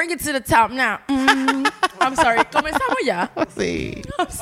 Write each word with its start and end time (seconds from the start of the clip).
Bring 0.00 0.12
it 0.12 0.20
to 0.20 0.32
the 0.32 0.40
top 0.40 0.70
now. 0.70 0.98
Mm. 1.08 1.70
I'm 2.00 2.16
sorry. 2.16 2.42
¿Comenzamos 2.50 2.96
ya? 3.04 3.28
Sí. 3.54 4.00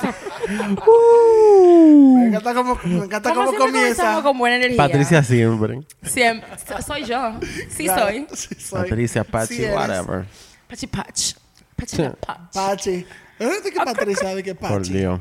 Me 2.14 2.26
encanta 2.28 2.54
cómo, 2.54 2.78
me 2.84 3.04
encanta 3.06 3.30
Como 3.34 3.46
cómo 3.46 3.58
comienza. 3.58 3.72
comenzamos 4.04 4.22
con 4.22 4.38
buena 4.38 4.54
energía. 4.56 4.76
Patricia 4.76 5.22
siempre. 5.24 5.80
Siempre. 6.04 6.48
So- 6.64 6.80
Soy 6.82 7.04
yo. 7.06 7.40
Sí 7.70 7.84
Claro, 7.86 8.06
soy. 8.06 8.26
sí 8.36 8.54
soy. 8.54 8.82
Patricia, 8.82 9.24
Pachi, 9.24 9.54
Sí 9.56 9.64
whatever. 9.64 10.26
Pachi 10.68 10.86
Patch. 10.86 11.32
Pachi 11.74 11.96
Sí. 11.96 12.02
Patch. 12.24 12.54
Pachi. 12.54 13.06
¿Dónde 13.40 13.56
está 13.56 13.70
que 13.70 13.80
Patricia? 13.84 14.34
¿De 14.36 14.42
que 14.44 14.54
Pachi? 14.54 14.72
Por 14.74 14.82
Dios. 14.86 15.20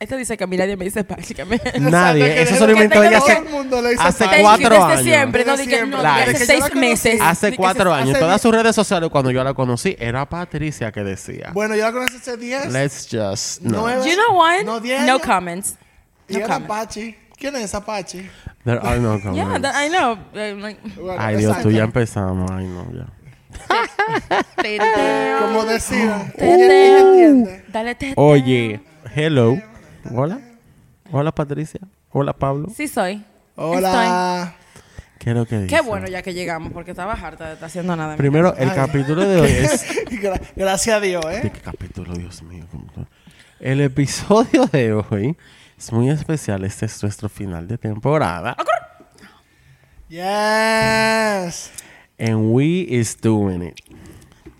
Esto 0.00 0.16
dice 0.16 0.36
que 0.38 0.44
a 0.44 0.46
mí 0.46 0.56
nadie 0.56 0.78
me 0.78 0.86
dice 0.86 1.04
me... 1.46 1.60
Nadie. 1.90 2.24
que 2.24 2.42
Eso 2.42 2.52
desde 2.54 2.58
se 2.58 2.66
lo 2.66 2.72
inventó 2.72 3.04
ella 3.04 3.18
hace, 3.18 4.24
hace 4.24 4.40
cuatro 4.40 4.70
desde 4.70 4.82
años. 4.82 5.02
siempre. 5.02 5.44
No, 5.44 5.50
Desde 5.52 5.64
di 5.64 5.68
que, 5.70 5.76
siempre. 5.76 6.02
no, 6.02 6.08
hace 6.08 6.46
seis 6.46 6.74
meses. 6.74 7.20
Hace 7.20 7.54
cuatro 7.54 7.92
años. 7.92 8.10
hace- 8.12 8.20
Todas 8.20 8.40
sus 8.40 8.50
redes 8.54 8.74
sociales, 8.74 9.10
cuando 9.10 9.30
yo 9.30 9.44
la 9.44 9.52
conocí, 9.52 9.94
era 9.98 10.26
Patricia 10.26 10.90
que 10.90 11.04
decía. 11.04 11.50
Bueno, 11.52 11.76
yo 11.76 11.82
la 11.82 11.92
conocí 11.92 12.16
hace 12.16 12.38
10. 12.38 12.72
Let's 12.72 13.08
just. 13.10 13.60
No. 13.60 13.82
Nueve. 13.82 14.08
You 14.08 14.14
know 14.16 14.38
what? 14.38 14.62
No, 14.64 14.72
No, 14.72 14.80
diez 14.80 15.00
años. 15.00 15.20
comments. 15.20 15.74
Y 16.28 16.32
No 16.32 16.38
era 16.38 16.46
comments. 16.48 16.68
Pachi. 16.68 17.16
¿Quién 17.36 17.56
es 17.56 17.64
esa 17.64 17.84
Pachi? 17.84 18.26
There 18.64 18.78
are 18.82 18.98
no 18.98 19.20
comments. 19.20 19.36
Yeah, 19.36 19.60
that, 19.60 19.74
I 19.84 19.88
know. 19.90 20.18
Like, 20.32 20.80
Bueno, 20.96 21.16
Ay, 21.22 21.36
Dios, 21.36 21.60
tú 21.60 21.70
ya 21.70 21.84
empezamos. 21.84 22.50
Ay, 22.50 22.66
no, 22.66 22.86
ya. 22.90 23.06
Como 25.40 25.62
entiende. 26.38 27.64
Dale. 27.68 27.96
Oye, 28.16 28.80
hello. 29.14 29.58
Hola. 30.14 30.40
Hola, 31.12 31.32
Patricia. 31.32 31.80
Hola, 32.10 32.32
Pablo. 32.32 32.68
Sí 32.74 32.88
soy. 32.88 33.24
Hola. 33.56 34.54
¿Qué 35.18 35.30
es 35.30 35.36
lo 35.36 35.44
que 35.46 35.56
dice? 35.58 35.66
Qué 35.76 35.82
bueno 35.82 36.08
ya 36.08 36.22
que 36.22 36.32
llegamos, 36.32 36.72
porque 36.72 36.92
estaba 36.92 37.12
harta 37.12 37.46
de 37.48 37.52
estar 37.54 37.66
haciendo 37.66 37.94
nada. 37.94 38.16
Primero, 38.16 38.54
el 38.56 38.70
Ay. 38.70 38.74
capítulo 38.76 39.26
de 39.28 39.40
hoy 39.40 39.50
es. 39.50 39.86
Gra- 40.10 40.40
Gracias 40.56 40.96
a 40.96 41.00
Dios, 41.00 41.24
¿De 41.26 41.36
¿eh? 41.38 41.40
qué 41.52 41.60
capítulo, 41.60 42.14
Dios 42.14 42.42
mío? 42.42 42.64
El 43.58 43.82
episodio 43.82 44.64
de 44.66 44.94
hoy 44.94 45.36
es 45.76 45.92
muy 45.92 46.08
especial. 46.08 46.64
Este 46.64 46.86
es 46.86 47.02
nuestro 47.02 47.28
final 47.28 47.68
de 47.68 47.76
temporada. 47.76 48.56
Yes. 50.08 51.70
And 52.18 52.52
we 52.52 52.86
is 52.88 53.16
doing 53.20 53.62
it. 53.62 53.78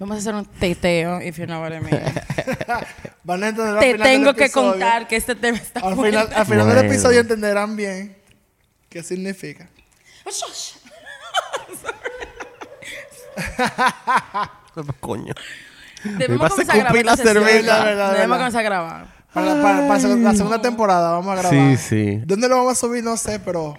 Vamos 0.01 0.17
a 0.17 0.19
hacer 0.21 0.35
un 0.35 0.47
teteo, 0.47 1.21
if 1.21 1.37
you 1.39 1.45
know 1.45 1.61
what 1.63 1.73
I 1.73 1.81
mean. 1.81 2.03
Van 3.23 3.45
a 3.45 3.49
entender 3.49 3.75
al 3.75 3.81
Te 3.81 3.93
final 3.93 4.09
del 4.09 4.17
tengo 4.19 4.35
que 4.35 4.45
episodio. 4.47 4.71
contar 4.73 5.07
que 5.07 5.17
este 5.17 5.35
tema 5.35 5.59
está 5.59 5.81
Al 5.81 5.95
bueno. 5.95 6.21
final, 6.21 6.39
al 6.39 6.47
final 6.47 6.67
del 6.67 6.75
Bueno. 6.77 6.91
episodio 6.93 7.21
entenderán 7.21 7.77
bien 7.77 8.17
qué 8.89 9.03
significa. 9.03 9.69
Coño. 15.01 15.35
Me 16.05 16.13
Debemos 16.13 16.39
vas 16.41 16.53
a 16.53 16.55
comenzar 16.55 16.77
a 16.77 16.79
grabar 16.79 17.05
la 17.05 17.13
esta 17.13 17.17
sesión. 17.25 17.45
cerveza. 17.45 17.61
Verdad, 17.61 17.85
verdad, 17.85 18.13
Debemos 18.13 18.29
verdad. 18.31 18.39
comenzar 18.39 18.61
a 18.61 18.63
grabar. 18.63 19.07
Para, 19.35 19.63
para- 19.63 19.89
para 19.89 20.01
seg- 20.01 20.23
la 20.23 20.35
segunda 20.35 20.61
temporada 20.63 21.13
vamos 21.13 21.39
a 21.39 21.43
grabar. 21.43 21.77
Sí, 21.77 21.89
sí. 21.89 22.17
¿Dónde 22.25 22.49
lo 22.49 22.57
vamos 22.57 22.73
a 22.73 22.77
subir? 22.77 23.05
No 23.05 23.17
sé, 23.17 23.39
pero... 23.39 23.79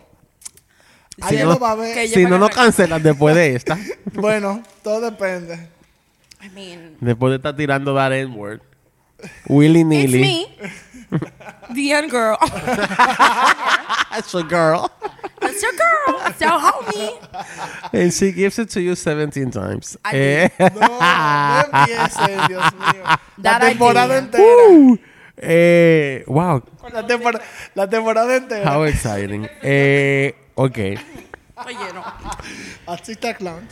Si 1.18 1.24
Alguien 1.24 1.46
no- 1.48 1.54
lo 1.56 1.60
va 1.60 1.72
a 1.72 1.76
ver. 1.76 1.94
que 1.94 2.08
Si 2.08 2.24
no 2.24 2.30
para 2.30 2.40
nos 2.40 2.50
cancelan 2.52 3.04
después 3.04 3.36
de 3.36 3.56
esta, 3.56 3.78
Bueno, 4.14 4.64
todo 4.84 5.02
depende. 5.02 5.68
I 6.44 6.50
mean, 6.50 6.97
después 7.00 7.31
de 7.31 7.36
estar 7.38 7.56
tirando 7.56 7.94
that 7.95 8.11
N-word, 8.11 8.61
willy 9.47 9.81
it's 9.81 9.88
nilly. 9.89 10.22
me, 10.22 10.58
the 11.73 11.81
young 11.84 12.08
girl. 12.09 12.38
That's 14.09 14.34
a 14.36 14.44
girl. 14.44 14.89
That's 15.39 15.62
your 15.62 15.72
girl. 15.73 16.19
That's 16.19 16.39
your 16.42 16.59
homie. 16.59 17.19
And 17.94 18.14
she 18.14 18.31
gives 18.31 18.58
it 18.59 18.69
to 18.72 18.81
you 18.81 18.95
17 18.95 19.52
times. 19.52 19.97
I 20.06 20.12
Eh, 20.16 20.50
No, 20.59 20.67
no 20.69 21.64
empiecen, 21.64 22.47
Dios 22.47 22.73
mío. 22.73 23.03
La 23.03 23.19
That 23.38 23.59
temporada 23.62 24.17
entera. 24.17 24.44
uh, 24.44 24.97
eh, 25.38 26.23
wow, 26.28 26.64
La, 26.94 27.06
tempora- 27.08 27.42
la 27.75 27.88
temporada 27.90 28.35
entera. 28.35 28.66
how 28.72 28.84
exciting. 28.85 29.47
Eh, 29.63 30.35
ok. 30.56 30.78
Oye, 30.78 31.94
no. 31.94 32.03
Artista 32.88 33.34
Clown. 33.35 33.68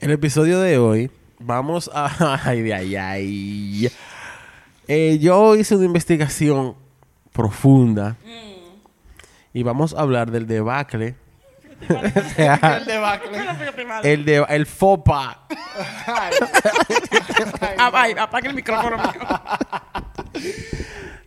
El 0.00 0.10
episodio 0.10 0.60
de 0.60 0.78
hoy 0.78 1.10
vamos 1.38 1.90
a... 1.92 2.40
Ay, 2.48 2.62
de 2.62 2.74
ay, 2.74 2.96
ay. 2.96 3.90
Eh, 4.88 5.18
yo 5.20 5.56
hice 5.56 5.74
una 5.76 5.86
investigación 5.86 6.74
profunda 7.32 8.16
y 9.52 9.62
vamos 9.62 9.94
a 9.94 10.00
hablar 10.00 10.30
del 10.30 10.46
debacle. 10.46 11.16
El 11.88 12.84
debacle. 12.86 13.38
el 14.04 14.24
de 14.24 14.44
el 14.48 14.66
FOPA. 14.66 15.46
Ay, 16.06 16.32
Ah, 17.78 18.06
apaga 18.22 18.48
el 18.48 18.54
micrófono 18.54 18.96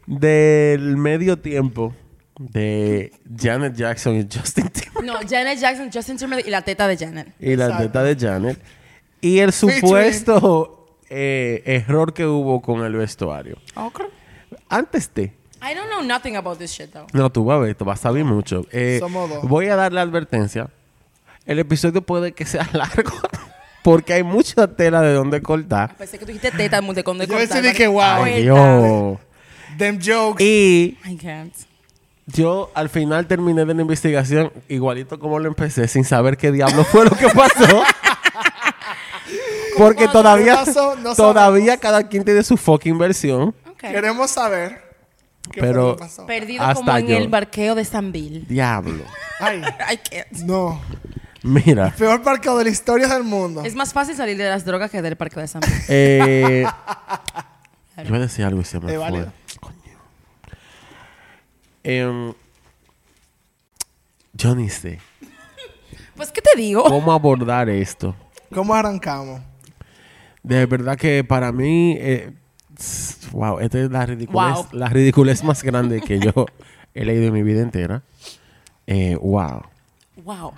del 0.08 0.98
medio 0.98 1.38
tiempo 1.38 1.94
de 2.40 3.12
Janet 3.38 3.75
Jackson 3.75 4.16
y 4.16 4.24
Justin 4.24 4.69
Timberlake 4.69 5.06
No, 5.06 5.30
Janet 5.30 5.59
Jackson, 5.59 5.90
Justin 5.94 6.18
Timberlake 6.18 6.48
y 6.48 6.52
la 6.52 6.62
teta 6.62 6.88
de 6.88 6.98
Janet. 6.98 7.28
y 7.40 7.56
la 7.56 7.66
Exacto. 7.66 7.84
teta 7.86 8.03
de 8.03 8.16
Janet 8.16 8.59
y 9.22 9.40
el 9.40 9.52
supuesto 9.53 10.97
eh, 11.09 11.62
error 11.66 12.13
que 12.13 12.25
hubo 12.25 12.62
con 12.62 12.84
el 12.84 12.94
vestuario. 12.94 13.57
Okay. 13.75 14.06
Antes 14.69 15.13
de 15.13 15.40
I 15.62 15.75
don't 15.75 15.90
know 15.90 16.02
nothing 16.02 16.38
about 16.38 16.57
this 16.57 16.72
shit 16.72 16.91
though. 16.91 17.07
No, 17.12 17.30
tú 17.30 17.44
vas 17.44 17.57
a 17.57 17.59
ver, 17.59 17.75
tú 17.75 17.84
vas 17.85 18.00
a 18.00 18.03
saber 18.03 18.24
mucho. 18.24 18.66
Eh, 18.72 19.02
voy 19.44 19.68
a 19.68 19.75
dar 19.75 19.91
la 19.91 20.02
advertencia. 20.02 20.69
El 21.46 21.59
episodio 21.59 22.02
puede 22.02 22.31
que 22.31 22.46
sea 22.46 22.68
largo 22.74 23.12
porque 23.84 24.13
hay 24.13 24.24
mucha 24.24 24.68
tela 24.68 25.02
de 25.02 25.13
donde 25.13 25.41
cortar. 25.41 25.96
Pensé 25.97 26.18
que 26.18 26.25
tú 26.25 26.31
dijiste 26.31 26.51
teta 26.51 26.80
de 26.80 27.03
con 27.03 27.18
de 27.18 27.28
Yo 27.28 27.34
cortar, 27.34 27.62
decidí 27.62 27.75
que 27.75 27.88
wow. 27.88 28.24
Ay. 28.24 28.44
Dios. 28.44 29.19
Them 29.78 30.00
jokes. 30.00 30.44
Y 30.44 30.97
I 31.06 31.18
can't. 31.18 31.53
yo 32.28 32.72
al 32.74 32.90
final 32.90 33.28
terminé 33.28 33.66
de 33.66 33.74
la 33.74 33.81
investigación 33.81 34.51
igualito 34.68 35.19
como 35.19 35.40
lo 35.40 35.47
empecé, 35.47 35.88
sin 35.88 36.03
saber 36.03 36.38
qué 36.38 36.51
diablo 36.51 36.84
fue 36.84 37.06
lo 37.06 37.12
que 37.12 37.28
pasó. 37.30 37.84
porque 39.79 40.07
todavía, 40.09 40.63
no 41.01 41.16
todavía 41.16 41.78
cada 41.78 42.07
quien 42.07 42.23
tiene 42.23 42.44
su 42.44 42.57
fucking 42.57 42.97
versión. 42.97 43.56
Okay. 43.72 43.94
Queremos 43.94 44.31
saber 44.31 44.81
qué 45.51 45.62
Pero- 45.62 45.73
fue 45.81 45.90
lo 45.91 45.95
que 45.95 46.00
pasó. 46.00 46.25
Perdido 46.25 46.63
Hasta 46.63 46.75
como 46.85 46.97
en 46.97 47.07
yo. 47.07 47.17
el 47.17 47.28
barqueo 47.29 47.75
de 47.75 47.85
Sanville. 47.85 48.45
Diablo. 48.47 49.03
Ay, 49.39 49.62
I 49.94 49.97
can't. 49.97 50.31
no. 50.44 50.81
Mira. 51.41 51.94
Peor 51.97 52.22
parqueo 52.22 52.57
de 52.57 52.66
la 52.66 52.69
historia 52.69 53.07
del 53.07 53.23
mundo. 53.23 53.63
Es 53.63 53.73
más 53.73 53.94
fácil 53.94 54.16
salir 54.16 54.38
de 54.38 54.50
las 54.50 54.66
drogas 54.66 54.91
que 54.91 55.01
del 55.01 55.16
parqueo 55.16 55.41
de 55.41 55.47
Sanville. 55.47 55.84
Eh, 55.88 56.66
yo 57.97 58.03
iba 58.03 58.18
a 58.18 58.19
decir 58.19 58.44
algo 58.44 58.59
y 58.59 58.66
se 58.66 58.79
me 58.81 58.91
Es 58.94 58.97
fue. 59.00 59.25
Coño. 59.62 59.79
Em, 61.84 62.34
yo 64.34 64.53
ni 64.53 64.69
sé 64.69 65.00
pues, 66.18 66.34
¿qué 66.34 66.41
te 66.41 66.57
digo? 66.57 66.84
cómo 66.84 67.13
abordar 67.13 67.69
esto. 67.69 68.13
¿Cómo 68.53 68.73
arrancamos? 68.73 69.39
De 70.50 70.66
verdad 70.66 70.98
que 70.98 71.24
para 71.24 71.52
mí, 71.52 71.96
eh, 72.00 72.32
wow, 73.32 73.60
esta 73.60 73.80
es 73.80 73.92
la 73.92 74.06
ridiculez, 74.06 74.56
Wow. 74.56 74.68
la 74.72 74.88
ridiculez 74.90 75.44
más 75.44 75.62
grande 75.64 76.02
que 76.02 76.20
yo 76.20 76.48
he 76.96 77.06
leído 77.06 77.28
en 77.28 77.34
mi 77.34 77.44
vida 77.44 77.62
entera. 77.62 78.02
Eh, 78.88 79.16
wow. 79.22 79.62
Wow. 80.24 80.54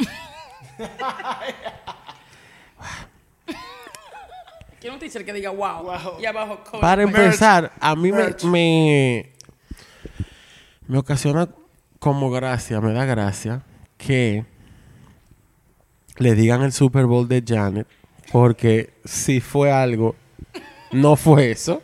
Quiero 4.80 4.96
un 4.96 5.00
teacher 5.00 5.24
que 5.26 5.34
diga 5.34 5.52
wow. 5.52 5.84
Wow. 5.84 6.20
Y 6.22 6.26
abajo, 6.26 6.64
coach. 6.64 6.82
Para 6.82 7.04
empezar, 7.04 7.72
a 7.80 7.96
mí 7.96 8.12
me, 8.12 8.34
me, 8.46 9.30
me 10.88 10.98
ocasiona 10.98 11.50
como 12.00 12.32
gracia, 12.32 12.82
me 12.82 12.94
da 12.94 13.06
gracia 13.06 13.62
que 13.98 14.46
le 16.18 16.34
digan 16.34 16.64
el 16.64 16.72
Super 16.72 17.06
Bowl 17.06 17.28
de 17.28 17.44
Janet, 17.46 17.88
porque 18.32 18.94
si 19.06 19.40
fue 19.42 19.72
algo, 19.72 20.16
no 20.92 21.16
fue 21.16 21.52
eso. 21.52 21.82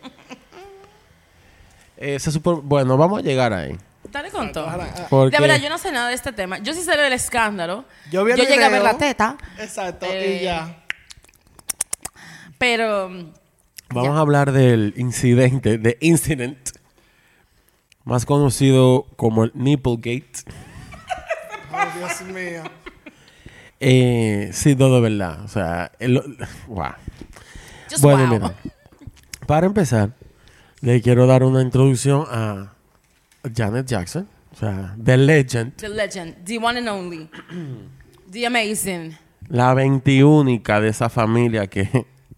Ese 1.97 2.31
Super, 2.31 2.55
bueno, 2.63 2.95
vamos 2.97 3.19
a 3.19 3.21
llegar 3.23 3.53
ahí. 3.53 3.75
Dale 4.11 4.29
con 4.31 4.51
todo. 4.51 4.67
Porque 5.09 5.35
De 5.35 5.41
verdad, 5.41 5.59
yo 5.61 5.69
no 5.69 5.77
sé 5.77 5.91
nada 5.91 6.09
de 6.09 6.15
este 6.15 6.31
tema. 6.31 6.59
Yo 6.59 6.73
sí 6.73 6.81
sé 6.81 6.95
del 6.95 7.11
escándalo. 7.13 7.85
Yo 8.11 8.23
vi 8.23 8.31
el 8.33 8.37
llegué 8.37 8.53
a 8.63 8.69
ver 8.69 8.81
video. 8.81 8.83
la 8.93 8.97
teta, 8.97 9.37
Exacto, 9.59 10.05
Eh, 10.09 10.39
y 10.41 10.43
ya. 10.45 10.83
pero 12.57 13.09
mm, 13.09 13.31
vamos 13.89 14.11
Ya. 14.11 14.17
a 14.17 14.19
hablar 14.21 14.51
del 14.51 14.93
incidente, 14.97 15.77
de 15.77 15.97
incident, 16.01 16.57
más 18.05 18.25
conocido 18.25 19.05
como 19.17 19.43
el 19.43 19.51
Nipplegate. 19.55 20.43
Oh, 21.73 21.97
Dios 21.99 22.21
mío. 22.21 22.63
Eh, 23.79 24.49
sí, 24.53 24.75
todo 24.75 24.95
de 25.01 25.09
verdad. 25.09 25.43
O 25.43 25.47
sea, 25.47 25.91
el- 25.99 26.21
wow. 26.67 26.85
just 27.89 28.01
Bueno, 28.01 28.25
wow. 28.27 28.33
mira. 28.33 28.53
Para 29.45 29.67
empezar, 29.67 30.11
le 30.81 31.01
quiero 31.01 31.27
dar 31.27 31.43
una 31.43 31.61
introducción 31.61 32.25
a 32.29 32.73
Janet 33.55 33.85
Jackson. 33.87 34.27
O 34.51 34.55
sea, 34.59 34.95
The 35.03 35.17
Legend. 35.17 35.75
The 35.75 35.89
legend, 35.89 36.35
the 36.43 36.57
one 36.57 36.79
and 36.79 36.87
only, 36.89 37.29
the 38.31 38.45
amazing 38.47 39.15
La 39.49 39.73
veintiúnica 39.75 40.81
de 40.81 40.89
esa 40.89 41.09
familia 41.09 41.67
que, 41.67 41.87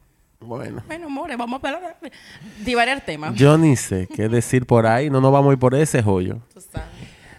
bueno, 0.42 0.84
Bueno, 0.88 1.10
more, 1.10 1.36
vamos 1.38 1.64
a 1.64 1.68
hablar 1.70 1.98
de 2.02 2.12
divariar 2.66 3.00
temas. 3.06 3.34
yo 3.36 3.58
ni 3.58 3.78
sé 3.78 4.08
qué 4.14 4.28
decir 4.28 4.66
por 4.66 4.86
ahí, 4.86 5.10
no 5.10 5.22
nos 5.22 5.32
vamos 5.32 5.52
a 5.52 5.54
ir 5.54 5.60
por 5.60 5.74
ese 5.76 6.04
joyo. 6.04 6.40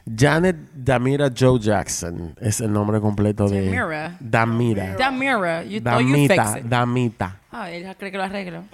Janet 0.07 0.57
Damira 0.75 1.31
Joe 1.37 1.59
Jackson 1.61 2.35
es 2.41 2.61
el 2.61 2.73
nombre 2.73 3.01
completo 3.01 3.49
de... 3.49 3.67
Damira. 3.67 4.17
Damira. 4.21 4.97
Damira, 4.97 5.63
you 5.65 5.71
you 5.73 5.81
Damita, 5.81 6.45
fix 6.53 6.65
it. 6.65 6.69
Damita. 6.69 7.41
Ah, 7.51 7.71
ella 7.71 7.95
cree 7.95 8.11
que 8.11 8.19
lo 8.19 8.25
arreglo. 8.25 8.65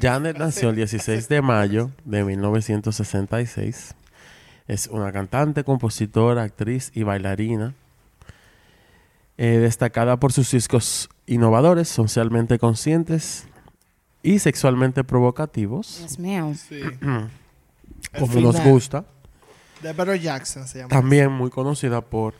Janet 0.00 0.38
nació 0.38 0.70
el 0.70 0.76
16 0.76 1.28
de 1.28 1.42
mayo 1.42 1.90
de 2.04 2.24
1966. 2.24 3.94
Es 4.68 4.86
una 4.86 5.12
cantante, 5.12 5.64
compositora, 5.64 6.44
actriz 6.44 6.90
y 6.94 7.02
bailarina. 7.02 7.74
eh, 9.38 9.58
destacada 9.58 10.18
por 10.18 10.32
sus 10.32 10.50
discos 10.50 11.08
innovadores, 11.26 11.88
socialmente 11.88 12.58
conscientes 12.58 13.46
y 14.22 14.38
sexualmente 14.38 15.02
provocativos, 15.02 15.98
Dios 15.98 16.18
mío. 16.18 16.52
Sí. 16.54 16.80
Como 18.18 18.40
nos 18.40 18.62
gusta. 18.62 19.04
De 19.82 19.92
Better 19.92 20.18
Jackson 20.20 20.66
se 20.66 20.78
llama. 20.78 20.88
También 20.88 21.30
muy 21.32 21.50
conocida 21.50 22.00
por 22.00 22.34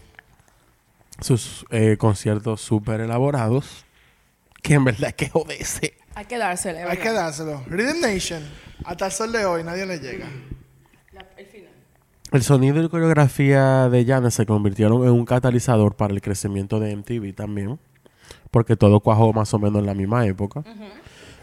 sus 1.21 1.65
eh, 1.71 1.97
conciertos 1.99 2.61
súper 2.61 3.01
elaborados, 3.01 3.85
que 4.63 4.75
en 4.75 4.85
verdad 4.85 5.07
hay 5.09 5.13
que 5.15 5.29
joderse. 5.29 5.95
Hay 6.15 6.27
que 6.27 6.39
dársele. 6.39 6.83
Hay 6.83 6.99
que 6.99 7.11
dárselo. 7.13 7.63
Rhythm 7.67 8.01
Nation. 8.01 8.43
Hasta 8.85 9.07
el 9.07 9.13
sol 9.13 9.33
de 9.33 9.45
hoy 9.47 9.65
nadie 9.65 9.87
le 9.87 9.99
llega. 9.99 10.27
La- 11.13 11.27
el 11.37 11.47
final. 11.47 11.71
El 12.33 12.43
sonido 12.43 12.83
y 12.83 12.89
coreografía 12.89 13.89
de 13.89 14.05
Janet 14.05 14.31
se 14.33 14.47
convirtieron 14.47 15.03
en 15.05 15.11
un 15.11 15.25
catalizador 15.25 15.95
para 15.97 16.15
el 16.15 16.21
crecimiento 16.23 16.81
de 16.81 16.97
MTV 16.97 17.35
también, 17.35 17.79
porque 18.51 18.77
todo 18.77 19.01
cuajó 19.01 19.33
más 19.33 19.53
o 19.53 19.59
menos 19.59 19.81
en 19.81 19.87
la 19.87 19.95
misma 19.95 20.27
época, 20.27 20.65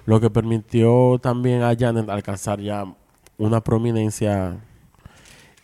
lo 0.05 0.19
que 0.19 0.29
permitió 0.31 1.19
también 1.21 1.61
a 1.61 1.75
Janet 1.77 2.09
alcanzar 2.09 2.59
ya 2.59 2.85
una 3.37 3.61
prominencia 3.61 4.57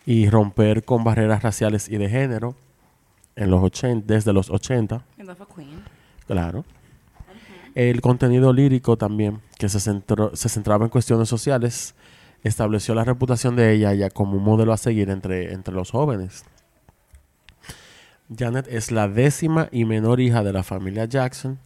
y 0.06 0.30
romper 0.30 0.84
con 0.84 1.04
barreras 1.04 1.42
raciales 1.44 1.90
y 1.90 1.98
de 1.98 2.10
género 2.10 2.56
en 3.36 3.50
los 3.50 3.64
80, 3.64 4.06
desde 4.14 4.34
los 4.34 4.50
80, 4.50 5.04
And 5.20 5.28
that's 5.28 5.42
a 5.42 5.46
queen. 5.54 5.84
claro. 6.28 6.64
El 7.74 8.00
contenido 8.00 8.54
lírico 8.54 8.96
también, 8.98 9.42
que 9.58 9.68
se, 9.68 9.80
centró- 9.80 10.34
se 10.34 10.48
centraba 10.48 10.86
en 10.86 10.90
cuestiones 10.90 11.28
sociales, 11.28 11.94
estableció 12.44 12.96
la 12.96 13.04
reputación 13.04 13.58
de 13.58 13.74
ella 13.74 13.94
ya 13.94 14.10
como 14.10 14.38
un 14.38 14.44
modelo 14.44 14.72
a 14.72 14.78
seguir 14.78 15.10
entre, 15.10 15.52
entre 15.52 15.74
los 15.74 15.92
jóvenes. 15.92 16.46
Janet 18.36 18.68
es 18.70 18.92
la 18.92 19.08
décima 19.08 19.68
y 19.72 19.86
menor 19.86 20.20
hija 20.20 20.44
de 20.44 20.54
la 20.54 20.64
familia 20.64 21.06
Jackson. 21.06 21.60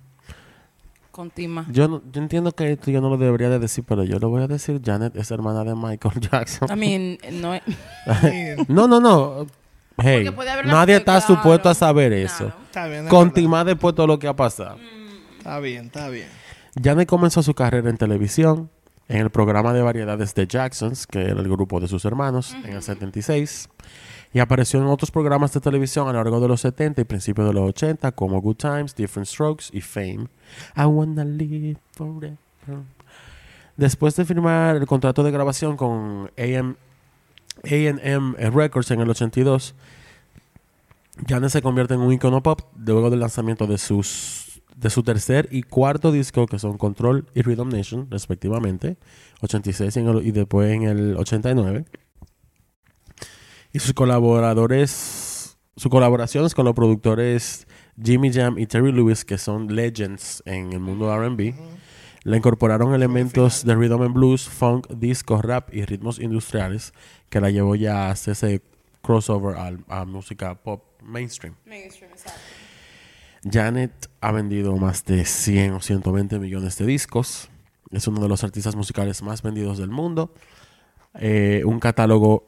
Con 1.19 1.31
Tima. 1.31 1.65
Yo, 1.69 1.89
no- 1.89 2.01
yo 2.13 2.21
entiendo 2.21 2.53
que 2.53 2.71
esto 2.71 2.91
yo 2.91 3.01
no 3.01 3.09
lo 3.09 3.17
debería 3.17 3.49
de 3.49 3.59
decir, 3.59 3.83
pero 3.85 4.05
yo 4.05 4.19
lo 4.19 4.29
voy 4.29 4.41
a 4.41 4.47
decir. 4.47 4.79
Janet 4.81 5.17
es 5.17 5.29
hermana 5.31 5.65
de 5.65 5.75
Michael 5.75 6.17
Jackson. 6.31 6.69
I 6.71 6.79
mean, 6.79 7.17
no 7.41 7.53
es... 7.53 7.61
No, 8.69 8.87
no, 8.87 9.01
no. 9.01 9.45
Hey, 9.97 10.33
nadie 10.65 10.95
está 10.95 11.19
claro. 11.19 11.35
supuesto 11.35 11.67
a 11.67 11.73
saber 11.73 12.13
eso. 12.13 12.45
Claro. 12.45 12.55
Está 12.67 12.87
bien. 12.87 13.03
es 13.03 13.09
Con 13.09 13.33
después 13.65 13.95
todo 13.95 14.07
lo 14.07 14.17
que 14.17 14.29
ha 14.29 14.33
pasado. 14.33 14.77
Está 15.37 15.59
bien, 15.59 15.87
está 15.87 16.07
bien. 16.07 16.29
Janet 16.81 17.09
comenzó 17.09 17.43
su 17.43 17.53
carrera 17.53 17.89
en 17.89 17.97
televisión, 17.97 18.69
en 19.09 19.17
el 19.17 19.29
programa 19.29 19.73
de 19.73 19.81
variedades 19.81 20.33
de 20.35 20.47
Jacksons, 20.47 21.05
que 21.05 21.19
era 21.19 21.41
el 21.41 21.49
grupo 21.49 21.81
de 21.81 21.89
sus 21.89 22.05
hermanos, 22.05 22.55
en 22.63 22.75
el 22.75 22.81
76, 22.81 23.67
y 24.33 24.39
apareció 24.39 24.79
en 24.79 24.87
otros 24.87 25.09
programas 25.11 25.51
de 25.53 25.59
televisión 25.59 26.07
a 26.07 26.13
lo 26.13 26.19
largo 26.19 26.39
de 26.39 26.47
los 26.47 26.61
70 26.61 27.01
y 27.01 27.03
principios 27.03 27.47
de 27.47 27.53
los 27.53 27.67
80, 27.69 28.11
como 28.11 28.39
Good 28.41 28.57
Times, 28.57 28.95
Different 28.95 29.27
Strokes 29.27 29.65
y 29.71 29.81
Fame. 29.81 30.27
I 30.77 30.83
wanna 30.85 31.23
live 31.25 31.77
forever. 31.91 32.35
Después 33.77 34.15
de 34.15 34.25
firmar 34.25 34.75
el 34.75 34.85
contrato 34.85 35.23
de 35.23 35.31
grabación 35.31 35.77
con 35.77 36.29
AM 36.37 36.75
Records 37.63 38.91
en 38.91 38.99
el 39.01 39.09
82, 39.09 39.73
Janet 41.27 41.49
se 41.49 41.61
convierte 41.61 41.93
en 41.95 42.01
un 42.01 42.13
icono 42.13 42.41
pop 42.43 42.61
luego 42.77 43.09
del 43.09 43.19
lanzamiento 43.19 43.67
de 43.67 43.77
sus 43.77 44.45
de 44.75 44.89
su 44.89 45.03
tercer 45.03 45.49
y 45.51 45.63
cuarto 45.63 46.09
disco 46.09 46.45
que 46.45 46.57
son 46.57 46.77
Control 46.77 47.25
y 47.35 47.41
Rhythm 47.41 47.67
Nation 47.67 48.07
respectivamente 48.09 48.95
86 49.41 49.97
y, 49.97 49.99
en 49.99 50.07
el- 50.07 50.25
y 50.25 50.31
después 50.31 50.71
en 50.71 50.83
el 50.83 51.17
89 51.17 51.83
y 53.71 53.79
sus 53.79 53.93
colaboradores 53.93 55.57
sus 55.75 55.89
colaboraciones 55.91 56.53
con 56.55 56.65
los 56.65 56.73
productores 56.73 57.67
Jimmy 58.01 58.31
Jam 58.33 58.57
y 58.59 58.65
Terry 58.67 58.91
Lewis 58.91 59.23
que 59.25 59.37
son 59.37 59.73
legends 59.73 60.43
en 60.45 60.73
el 60.73 60.79
mundo 60.79 61.13
R&B 61.13 61.55
le 62.23 62.37
incorporaron 62.37 62.93
elementos 62.93 63.63
de 63.63 63.75
rhythm 63.75 64.01
and 64.01 64.13
blues, 64.13 64.49
funk, 64.49 64.87
disco, 64.89 65.41
rap 65.41 65.73
y 65.73 65.85
ritmos 65.85 66.19
industriales 66.19 66.93
que 67.29 67.39
la 67.39 67.49
llevó 67.49 67.75
ya 67.75 68.07
a 68.07 68.11
hacer 68.11 68.33
ese 68.33 68.61
crossover 69.01 69.55
al- 69.57 69.85
a, 69.87 70.03
música 70.03 70.55
pop 70.55 70.83
mainstream. 71.01 71.55
Janet 73.49 74.09
ha 74.19 74.31
vendido 74.33 74.75
más 74.75 75.05
de 75.05 75.23
100 75.23 75.73
o 75.73 75.81
120 75.81 76.39
millones 76.39 76.77
de 76.77 76.85
discos. 76.85 77.49
Es 77.91 78.05
uno 78.07 78.19
de 78.19 78.27
los 78.27 78.43
artistas 78.43 78.75
musicales 78.75 79.23
más 79.23 79.41
vendidos 79.41 79.77
del 79.77 79.89
mundo. 79.89 80.33
Eh, 81.15 81.63
un 81.65 81.79
catálogo 81.79 82.47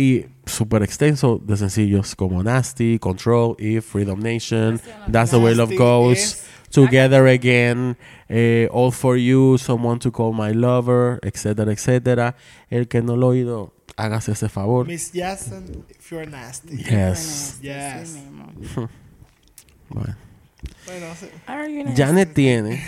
y 0.00 0.26
súper 0.46 0.82
extenso 0.82 1.38
de 1.44 1.56
sencillos 1.56 2.14
como 2.16 2.42
Nasty, 2.42 2.98
Control, 2.98 3.54
If, 3.58 3.84
Freedom 3.84 4.18
Nation, 4.20 4.80
That's 5.10 5.30
the 5.32 5.36
Way 5.36 5.54
Love 5.54 5.74
Goes, 5.76 6.18
es- 6.18 6.44
Together 6.70 7.26
Again, 7.26 7.96
eh, 8.28 8.68
All 8.72 8.92
for 8.92 9.16
You, 9.18 9.58
Someone 9.58 9.98
to 9.98 10.10
Call 10.12 10.32
My 10.32 10.54
Lover, 10.54 11.18
etcétera, 11.22 11.72
etcétera. 11.72 12.36
El 12.70 12.86
que 12.88 13.02
no 13.02 13.16
lo 13.16 13.26
ha 13.26 13.30
oído, 13.30 13.74
hágase 13.96 14.32
ese 14.32 14.48
favor. 14.48 14.86
Miss 14.86 15.12
Jackson, 15.12 15.84
if 15.90 16.10
you're 16.10 16.26
nasty. 16.30 16.76
Yes. 16.78 17.58
Yes. 17.62 18.16
Bueno. 19.88 20.14
Bueno, 20.90 21.14
sí. 21.14 21.94
Janet 21.96 22.34
tiene 22.34 22.82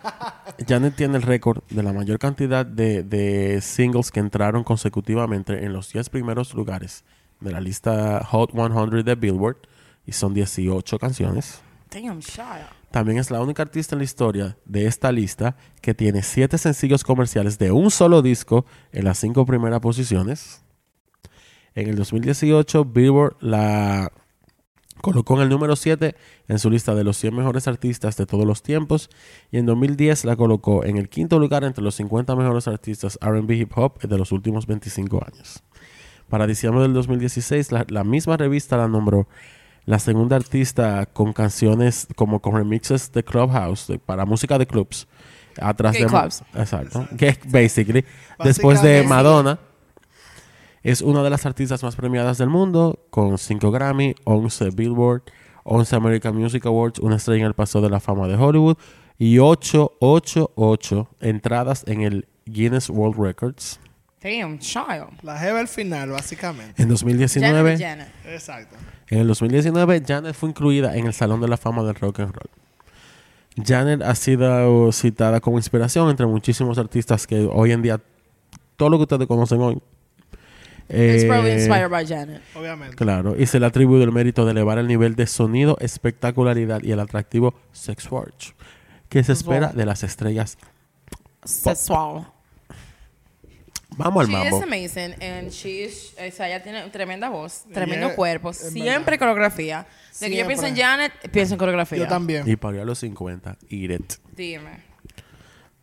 Janet 0.68 0.94
tiene 0.96 1.16
el 1.16 1.22
récord 1.22 1.62
de 1.70 1.82
la 1.82 1.94
mayor 1.94 2.18
cantidad 2.18 2.66
de, 2.66 3.02
de 3.02 3.60
singles 3.62 4.10
que 4.10 4.20
entraron 4.20 4.64
consecutivamente 4.64 5.64
en 5.64 5.72
los 5.72 5.90
10 5.90 6.10
primeros 6.10 6.52
lugares 6.52 7.04
de 7.40 7.52
la 7.52 7.60
lista 7.60 8.22
Hot 8.24 8.52
100 8.52 9.02
de 9.02 9.14
Billboard 9.14 9.56
y 10.04 10.12
son 10.12 10.34
18 10.34 10.98
canciones. 10.98 11.62
Damn. 11.90 12.20
También 12.90 13.18
es 13.18 13.30
la 13.30 13.40
única 13.40 13.62
artista 13.62 13.94
en 13.94 14.00
la 14.00 14.04
historia 14.04 14.58
de 14.66 14.86
esta 14.86 15.10
lista 15.10 15.56
que 15.80 15.94
tiene 15.94 16.22
7 16.22 16.58
sencillos 16.58 17.02
comerciales 17.02 17.58
de 17.58 17.70
un 17.72 17.90
solo 17.90 18.20
disco 18.20 18.66
en 18.92 19.04
las 19.04 19.18
5 19.18 19.46
primeras 19.46 19.80
posiciones. 19.80 20.62
En 21.74 21.88
el 21.88 21.96
2018 21.96 22.84
Billboard 22.84 23.36
la 23.40 24.12
colocó 25.00 25.34
en 25.36 25.42
el 25.42 25.48
número 25.48 25.76
7 25.76 26.14
en 26.48 26.58
su 26.58 26.70
lista 26.70 26.94
de 26.94 27.04
los 27.04 27.16
100 27.16 27.34
mejores 27.36 27.66
artistas 27.68 28.16
de 28.16 28.26
todos 28.26 28.44
los 28.46 28.62
tiempos 28.62 29.10
y 29.50 29.58
en 29.58 29.66
2010 29.66 30.24
la 30.24 30.36
colocó 30.36 30.84
en 30.84 30.96
el 30.96 31.08
quinto 31.08 31.38
lugar 31.38 31.64
entre 31.64 31.82
los 31.84 31.94
50 31.96 32.34
mejores 32.36 32.68
artistas 32.68 33.18
RB 33.22 33.50
hip 33.52 33.72
hop 33.76 34.00
de 34.00 34.18
los 34.18 34.32
últimos 34.32 34.66
25 34.66 35.22
años. 35.32 35.62
Para 36.28 36.46
diciembre 36.46 36.82
del 36.82 36.92
2016 36.94 37.72
la, 37.72 37.84
la 37.88 38.04
misma 38.04 38.36
revista 38.36 38.76
la 38.76 38.88
nombró 38.88 39.28
la 39.86 39.98
segunda 39.98 40.36
artista 40.36 41.06
con 41.06 41.32
canciones 41.32 42.06
como 42.14 42.40
con 42.40 42.54
remixes 42.54 43.10
de 43.12 43.24
Clubhouse 43.24 43.86
de- 43.86 43.98
para 43.98 44.26
música 44.26 44.58
de 44.58 44.66
clubs 44.66 45.08
atrás 45.60 45.94
Gay 45.94 46.02
de 46.02 46.08
clubs. 46.08 46.42
exacto 46.54 47.08
que 47.16 47.36
basically 47.46 48.04
después 48.44 48.82
de. 48.82 49.02
Madonna 49.04 49.58
es 50.82 51.02
una 51.02 51.22
de 51.22 51.30
las 51.30 51.46
artistas 51.46 51.82
más 51.82 51.96
premiadas 51.96 52.38
del 52.38 52.48
mundo, 52.48 53.06
con 53.10 53.38
5 53.38 53.70
Grammy, 53.70 54.14
11 54.24 54.70
Billboard, 54.70 55.22
11 55.64 55.96
American 55.96 56.36
Music 56.36 56.64
Awards, 56.66 56.98
una 56.98 57.16
estrella 57.16 57.40
en 57.40 57.46
el 57.46 57.54
Paseo 57.54 57.80
de 57.80 57.90
la 57.90 58.00
Fama 58.00 58.26
de 58.26 58.36
Hollywood 58.36 58.76
y 59.18 59.38
8, 59.38 59.96
8, 60.00 60.52
8 60.54 61.08
entradas 61.20 61.84
en 61.86 62.02
el 62.02 62.28
Guinness 62.46 62.88
World 62.88 63.20
Records. 63.20 63.80
Damn, 64.22 64.58
child. 64.58 65.22
La 65.22 65.38
jeva 65.38 65.60
al 65.60 65.68
final, 65.68 66.10
básicamente. 66.10 66.82
En 66.82 66.88
2019, 66.88 67.78
Janet, 67.78 67.80
Janet. 67.80 68.08
Exacto. 68.34 68.76
en 69.08 69.18
el 69.20 69.28
2019, 69.28 70.02
Janet 70.06 70.34
fue 70.34 70.48
incluida 70.48 70.96
en 70.96 71.06
el 71.06 71.12
Salón 71.12 71.40
de 71.40 71.48
la 71.48 71.56
Fama 71.56 71.82
del 71.84 71.94
Rock 71.94 72.20
and 72.20 72.32
Roll. 72.32 72.50
Janet 73.64 74.02
ha 74.02 74.14
sido 74.14 74.90
citada 74.92 75.40
como 75.40 75.58
inspiración 75.58 76.10
entre 76.10 76.26
muchísimos 76.26 76.78
artistas 76.78 77.26
que 77.26 77.48
hoy 77.52 77.72
en 77.72 77.82
día, 77.82 78.00
todo 78.76 78.88
lo 78.88 78.96
que 78.98 79.02
ustedes 79.02 79.26
conocen 79.26 79.60
hoy, 79.60 79.80
It's 80.88 81.24
probably 81.24 81.50
eh, 81.50 81.54
inspired 81.54 81.90
by 81.90 82.06
Janet. 82.06 82.42
Obviamente. 82.54 82.96
Claro, 82.96 83.36
y 83.38 83.46
se 83.46 83.60
le 83.60 83.66
atribuye 83.66 84.04
el 84.04 84.12
mérito 84.12 84.44
de 84.46 84.52
elevar 84.52 84.78
el 84.78 84.86
nivel 84.86 85.16
de 85.16 85.26
sonido, 85.26 85.76
espectacularidad 85.80 86.82
y 86.82 86.92
el 86.92 87.00
atractivo 87.00 87.54
sex 87.72 88.10
work 88.10 88.54
que 89.08 89.22
se 89.24 89.32
espera 89.32 89.68
de 89.68 89.86
las 89.86 90.02
estrellas 90.02 90.58
Sexual. 91.44 92.26
Vamos 93.96 94.24
al 94.24 94.28
She 94.28 94.46
is 94.46 94.50
mambo. 94.52 94.62
amazing 94.64 95.14
and 95.22 95.50
she 95.50 95.84
is, 95.84 96.14
o 96.14 96.30
sea, 96.30 96.46
ella 96.46 96.62
tiene 96.62 96.88
tremenda 96.90 97.30
voz, 97.30 97.64
tremendo 97.72 98.08
Yeah, 98.08 98.16
cuerpo, 98.16 98.50
es 98.50 98.58
siempre 98.58 99.18
coreografía. 99.18 99.86
De 100.20 100.28
que 100.28 100.36
yo 100.36 100.46
pienso 100.46 100.66
en 100.66 100.74
Siempre. 100.74 101.08
Janet, 101.08 101.30
pienso 101.32 101.54
en 101.54 101.58
coreografía. 101.58 101.98
Yo 101.98 102.06
también. 102.06 102.48
Y 102.48 102.56
parió 102.56 102.82
a 102.82 102.84
los 102.84 102.98
50. 102.98 103.56
Eat 103.70 103.90
it. 104.00 104.12
Dime. 104.36 104.84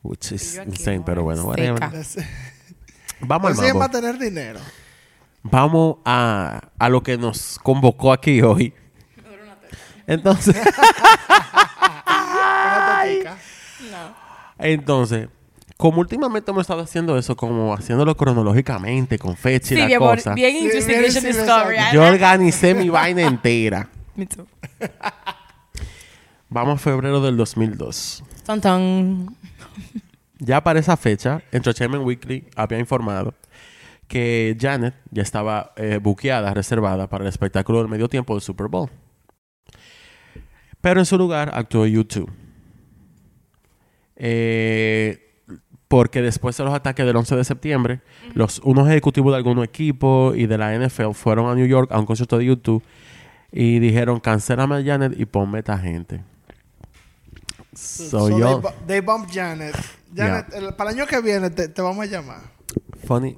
Which 0.03 0.31
is 0.31 0.53
yo 0.55 0.62
aquí, 0.62 0.71
insane, 0.71 1.01
pero 1.05 1.24
bueno, 1.24 1.41
Seca. 1.53 1.74
whatever. 1.74 1.89
Pues 1.89 2.17
Vamos 3.21 3.51
al 3.51 3.57
sí 3.57 3.65
es 3.65 3.74
mambo. 3.74 3.79
para 3.79 4.01
tener 4.01 4.19
dinero. 4.19 4.59
Vamos 5.47 5.97
a, 6.05 6.69
a 6.79 6.89
lo 6.89 7.03
que 7.03 7.17
nos 7.19 7.59
convocó 7.61 8.11
aquí 8.11 8.41
hoy. 8.41 8.73
Entonces, 10.07 10.55
entonces, 14.59 15.27
como 15.77 15.99
últimamente 15.99 16.51
hemos 16.51 16.61
estado 16.61 16.81
haciendo 16.81 17.17
eso, 17.17 17.35
como 17.35 17.73
haciéndolo 17.73 18.15
cronológicamente, 18.15 19.19
con 19.19 19.35
fecha 19.35 19.73
y 19.73 19.77
Sí, 19.77 19.81
la 19.81 19.87
bien, 19.87 19.99
cosa, 19.99 20.33
bien 20.33 20.51
Sí, 20.55 20.65
Investigation 20.65 21.21
sí, 21.21 21.27
Discovery. 21.27 21.77
yo 21.93 22.03
organicé 22.03 22.73
mi 22.73 22.89
vaina 22.89 23.21
entera. 23.23 23.89
Me 24.15 24.25
too. 24.25 24.47
Vamos 26.49 26.75
a 26.75 26.83
febrero 26.83 27.19
del 27.21 27.35
2002. 27.37 28.23
Ton, 28.45 28.61
ton. 28.61 29.35
Ya 30.39 30.61
para 30.63 30.79
esa 30.79 30.95
fecha, 30.97 31.41
Entertainment 31.51 32.03
Weekly 32.05 32.47
había 32.55 32.79
informado 32.79 33.33
que 34.07 34.55
Janet 34.59 34.93
ya 35.12 35.24
estaba 35.24 35.74
eh, 35.77 36.00
buqueada, 36.01 36.53
reservada 36.53 37.07
para 37.09 37.24
el 37.24 37.29
espectáculo 37.29 37.79
del 37.79 37.88
medio 37.88 38.07
tiempo 38.07 38.33
del 38.33 38.41
Super 38.41 38.67
Bowl. 38.67 38.89
Pero 40.81 41.00
en 41.00 41.05
su 41.05 41.17
lugar 41.17 41.51
actuó 41.53 41.85
YouTube. 41.88 42.31
Eh, 44.15 45.21
porque 45.88 46.21
después 46.21 46.57
de 46.57 46.63
los 46.63 46.74
ataques 46.74 47.05
del 47.05 47.15
11 47.15 47.35
de 47.35 47.43
septiembre, 47.43 48.01
los, 48.33 48.59
unos 48.59 48.88
ejecutivos 48.88 49.31
de 49.33 49.38
algún 49.38 49.63
equipo 49.63 50.33
y 50.35 50.45
de 50.47 50.57
la 50.57 50.74
NFL 50.77 51.12
fueron 51.13 51.47
a 51.50 51.55
New 51.55 51.65
York 51.67 51.91
a 51.91 52.00
un 52.00 52.05
concierto 52.05 52.38
de 52.38 52.45
YouTube 52.45 52.83
y 53.51 53.79
dijeron, 53.79 54.19
cancélame 54.19 54.75
a 54.75 54.83
Janet 54.83 55.19
y 55.19 55.25
ponme 55.25 55.59
esta 55.59 55.77
gente. 55.77 56.24
So, 57.74 58.29
So 58.29 58.39
yo... 58.39 58.62
they, 58.88 59.01
bu- 59.01 59.25
they 59.27 59.33
Janet. 59.33 59.75
Janet, 60.15 60.53
el- 60.53 60.74
para 60.75 60.91
el 60.91 60.97
año 61.00 61.07
que 61.07 61.21
viene 61.21 61.50
te, 61.50 61.67
te 61.67 61.81
vamos 61.81 62.03
a 62.03 62.05
llamar. 62.07 62.41
Funny. 63.05 63.38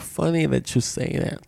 Funny 0.00 0.46
that 0.48 0.62
you 0.74 0.80
say 0.80 1.18
that. 1.18 1.38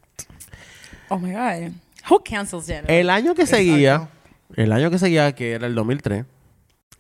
Oh 1.09 1.19
my 1.19 1.33
God. 1.33 1.73
Who 2.11 2.19
cancels 2.25 2.67
Janet? 2.67 2.91
El 2.91 3.11
año 3.11 3.35
que 3.35 3.47
seguía, 3.47 4.09
el 4.57 4.73
año 4.73 4.91
que 4.91 4.99
seguía, 4.99 5.35
que 5.35 5.53
era 5.53 5.67
el 5.67 5.75
2003, 5.75 6.25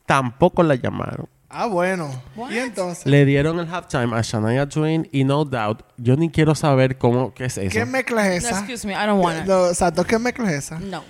tampoco 0.06 0.62
la 0.62 0.74
llamaron. 0.76 1.28
Ah, 1.54 1.66
bueno. 1.66 2.10
What? 2.34 2.50
Y 2.50 2.58
entonces, 2.58 3.04
Le 3.04 3.24
dieron 3.26 3.58
el 3.60 3.68
halftime 3.68 4.16
a 4.16 4.22
Shania 4.22 4.66
Twain 4.68 5.06
y 5.12 5.24
No 5.24 5.44
Doubt. 5.44 5.82
Yo 5.98 6.16
ni 6.16 6.30
quiero 6.30 6.54
saber 6.54 6.96
cómo, 6.96 7.34
qué 7.34 7.44
es 7.46 7.58
eso. 7.58 7.70
¿qué 7.70 7.84
mezcla 7.84 8.32
es 8.32 8.42
No, 8.44 8.48
esa? 8.48 8.58
excuse 8.60 8.86
me, 8.86 8.94
I 8.94 9.06
don't 9.06 9.22
want 9.22 9.40
it. 9.40 9.46
Lo- 9.46 9.68
Exacto, 9.68 10.04
¿qué 10.04 10.18
mezcla 10.18 10.50
es 10.50 10.64
esa? 10.64 10.78
No. 10.78 11.04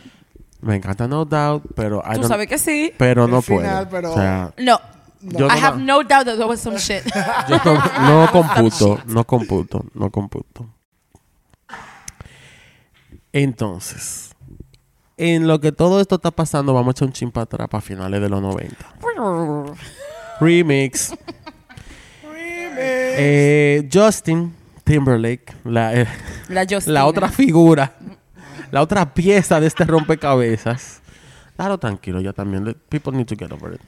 Me 0.61 0.77
encanta 0.77 1.07
No 1.07 1.25
Doubt, 1.25 1.65
pero 1.77 2.03
I 2.05 2.15
Tú 2.15 2.23
don't- 2.23 2.29
sabes 2.29 2.49
que 2.49 2.59
sí. 2.59 2.93
pero 2.97 3.29
no 3.29 3.41
final, 3.43 3.89
puedo. 3.89 3.91
pero- 3.91 4.13
O 4.13 4.17
sea, 4.17 4.53
No. 4.59 4.81
Yo 5.23 5.47
I 5.47 5.61
no, 5.61 5.67
have 5.67 5.79
no 5.79 6.03
doubt 6.03 6.27
that 6.27 6.37
there 6.37 6.47
was 6.47 6.61
some 6.61 6.79
shit. 6.79 7.05
yo 7.49 7.59
no, 7.65 7.75
no 7.75 8.29
computo, 8.33 9.01
no 9.07 9.25
computo, 9.25 9.85
no 9.95 10.11
computo. 10.11 10.67
Entonces, 13.33 14.35
en 15.17 15.47
lo 15.47 15.61
que 15.61 15.73
todo 15.73 16.01
esto 16.01 16.17
está 16.17 16.31
pasando, 16.31 16.75
vamos 16.75 16.89
a 16.89 16.93
echar 16.93 17.09
un 17.09 17.13
chin 17.13 17.31
para 17.31 17.45
atrás 17.45 17.69
para 17.69 17.81
finales 17.81 18.21
de 18.21 18.29
los 18.29 18.43
90. 18.43 18.77
Remix. 20.41 21.15
Eh, 22.75 23.89
Justin 23.93 24.55
Timberlake, 24.85 25.55
la, 25.65 25.95
eh, 25.95 26.07
La 26.87 27.07
otra 27.07 27.29
figura, 27.29 27.95
la 28.71 28.83
otra 28.83 29.15
pieza 29.15 29.61
de 29.61 29.67
este 29.67 29.85
rompecabezas. 29.85 31.01
Claro, 31.57 31.79
tranquilo, 31.79 32.21
ya 32.21 32.33
también. 32.33 32.77
People 32.89 33.13
need 33.13 33.27
to 33.27 33.37
get 33.37 33.53
over 33.53 33.75
it. 33.75 33.81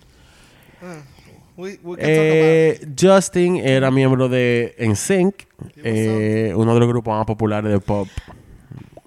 We, 1.57 1.79
we 1.83 1.97
Eh, 2.01 2.81
Justin 2.99 3.57
era 3.57 3.91
miembro 3.91 4.29
de 4.29 4.75
NSYNC, 4.79 5.47
eh, 5.85 6.53
uno 6.57 6.75
de 6.75 6.81
los 6.81 6.89
grupos 6.89 7.17
más 7.17 7.27
populares 7.27 7.71
de 7.71 7.79
pop. 7.81 8.09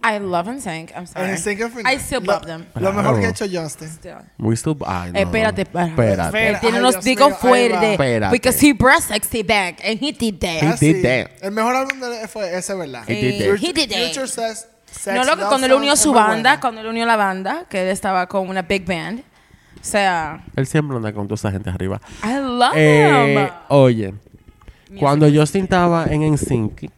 I 0.03 0.19
love 0.19 0.47
NSYNC. 0.47 0.91
I'm 0.95 1.05
sorry. 1.07 1.25
it. 1.25 1.31
En 1.31 1.37
Sync 1.39 1.61
of 1.63 1.71
Finance. 1.73 1.93
I 1.93 1.99
still 1.99 2.21
Lo- 2.23 2.33
bump 2.33 2.45
them. 2.45 2.65
Lo 2.75 2.93
mejor 2.93 3.19
que 3.19 3.25
ha 3.25 3.29
hecho 3.31 3.45
Justin. 3.51 3.89
Still. 3.89 4.15
We 4.37 4.55
still- 4.55 4.77
ay, 4.85 5.11
no. 5.11 5.19
Eh, 5.19 5.23
espérate, 5.23 5.61
espérate. 5.63 5.89
Espérate. 5.91 6.47
Él 6.49 6.59
tiene 6.61 6.79
unos 6.79 6.95
va. 6.95 7.35
fuertes. 7.35 7.83
Espérate. 7.83 8.31
Because 8.31 8.65
he 8.65 8.73
breast 8.73 9.09
sexy 9.09 9.43
back 9.43 9.81
and 9.83 9.99
he 10.01 10.13
did 10.13 10.39
that. 10.39 10.61
He 10.61 10.67
Ah, 10.67 10.77
did 10.79 10.95
sí. 10.97 11.01
that. 11.01 11.31
El 11.43 11.51
mejor 11.51 11.75
álbum 11.75 11.99
de 11.99 12.21
él 12.21 12.27
fue 12.29 12.55
ese, 12.57 12.73
¿verdad? 12.75 13.03
He 13.09 13.15
did 13.15 13.41
Eh, 13.41 13.47
that. 13.49 13.57
he 13.61 13.73
did 13.73 13.89
that. 13.89 14.07
Future 14.13 14.27
Sex, 14.27 14.67
Sex 14.89 15.07
No, 15.15 15.25
lo 15.25 15.31
que 15.35 15.41
Love 15.41 15.49
cuando 15.49 15.67
él 15.67 15.73
unió 15.73 15.95
su 15.97 16.13
banda, 16.13 16.51
bueno. 16.51 16.61
cuando 16.61 16.81
él 16.81 16.87
unió 16.87 17.05
la 17.05 17.17
banda, 17.17 17.65
que 17.69 17.81
él 17.81 17.89
estaba 17.89 18.27
con 18.27 18.47
una 18.47 18.61
big 18.61 18.85
band. 18.85 19.23
O 19.79 19.83
sea, 19.83 20.43
Él 20.55 20.65
siempre 20.67 20.97
anda 20.97 21.13
con 21.13 21.27
toda 21.27 21.35
esa 21.35 21.51
gente 21.51 21.69
arriba. 21.69 22.01
I 22.23 22.35
love 22.41 22.73
Eh, 22.75 23.43
him. 23.45 23.49
oye, 23.69 24.13
cuando 24.99 25.29
Justin 25.31 25.63
estaba 25.63 26.05
en 26.05 26.23
NSYNC, 26.23 26.89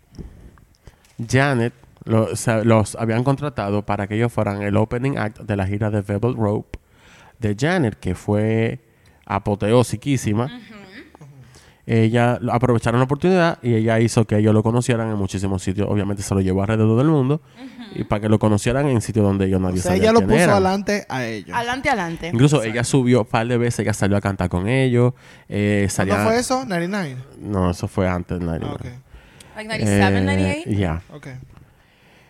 Janet 1.29 1.74
lo- 2.05 2.29
los 2.63 2.95
habían 2.95 3.24
contratado 3.24 3.86
para 3.86 4.07
que 4.07 4.15
ellos 4.15 4.31
fueran 4.31 4.62
el 4.62 4.77
opening 4.77 5.17
act 5.17 5.39
de 5.41 5.55
la 5.55 5.67
gira 5.67 5.89
de 5.91 6.01
Velvet 6.01 6.36
Rope 6.36 6.79
de 7.39 7.55
Janet, 7.59 7.95
que 8.00 8.15
fue 8.15 8.79
apoteósiquísima. 9.25 10.50
Ella 11.91 12.39
aprovecharon 12.51 13.00
la 13.00 13.05
oportunidad 13.05 13.58
y 13.63 13.74
ella 13.74 14.00
hizo 14.00 14.25
que 14.25 14.38
ellos 14.38 14.53
lo 14.53 14.62
conocieran 14.62 15.10
en 15.10 15.15
muchísimos 15.17 15.63
sitios. 15.63 15.88
Obviamente 15.89 16.22
se 16.22 16.36
lo 16.36 16.41
llevó 16.41 16.62
alrededor 16.62 16.96
del 17.00 17.08
mundo 17.08 17.41
y 17.96 18.03
para 18.03 18.22
que 18.22 18.29
lo 18.29 18.38
conocieran 18.38 18.88
en 18.88 19.01
sitios 19.01 19.25
donde 19.25 19.48
ellos 19.48 19.60
nadie 19.60 19.79
O 19.79 19.81
sea, 19.81 19.93
sabía 19.93 20.03
ella 20.03 20.12
lo 20.13 20.22
puso 20.22 20.36
eran. 20.36 20.50
adelante 20.51 21.05
a 21.10 21.25
ellos. 21.25 21.55
Adelante, 21.58 21.89
adelante. 21.89 22.27
Incluso 22.31 22.62
ella 22.62 22.84
subió 22.84 23.22
un 23.22 23.25
par 23.25 23.48
de 23.48 23.58
veces, 23.58 23.79
ella 23.79 23.93
salió 23.93 24.17
a 24.17 24.22
cantar 24.22 24.50
con 24.50 24.67
ellos. 24.67 25.13
Eh, 25.48 25.88
¿Cuándo 25.96 26.13
salía- 26.13 26.25
fue 26.27 26.39
eso? 26.39 26.63
99. 26.65 27.17
No, 27.41 27.72
eso 27.72 27.88
fue 27.88 28.08
antes 28.08 28.38
del 28.38 28.46
99. 28.48 28.77
Ah, 28.84 29.00
ok. 29.00 29.55
Like 29.55 29.67
97, 29.67 30.22
98. 30.22 30.69
Eh, 30.69 30.75
Ya. 30.75 31.01
Ok. 31.12 31.27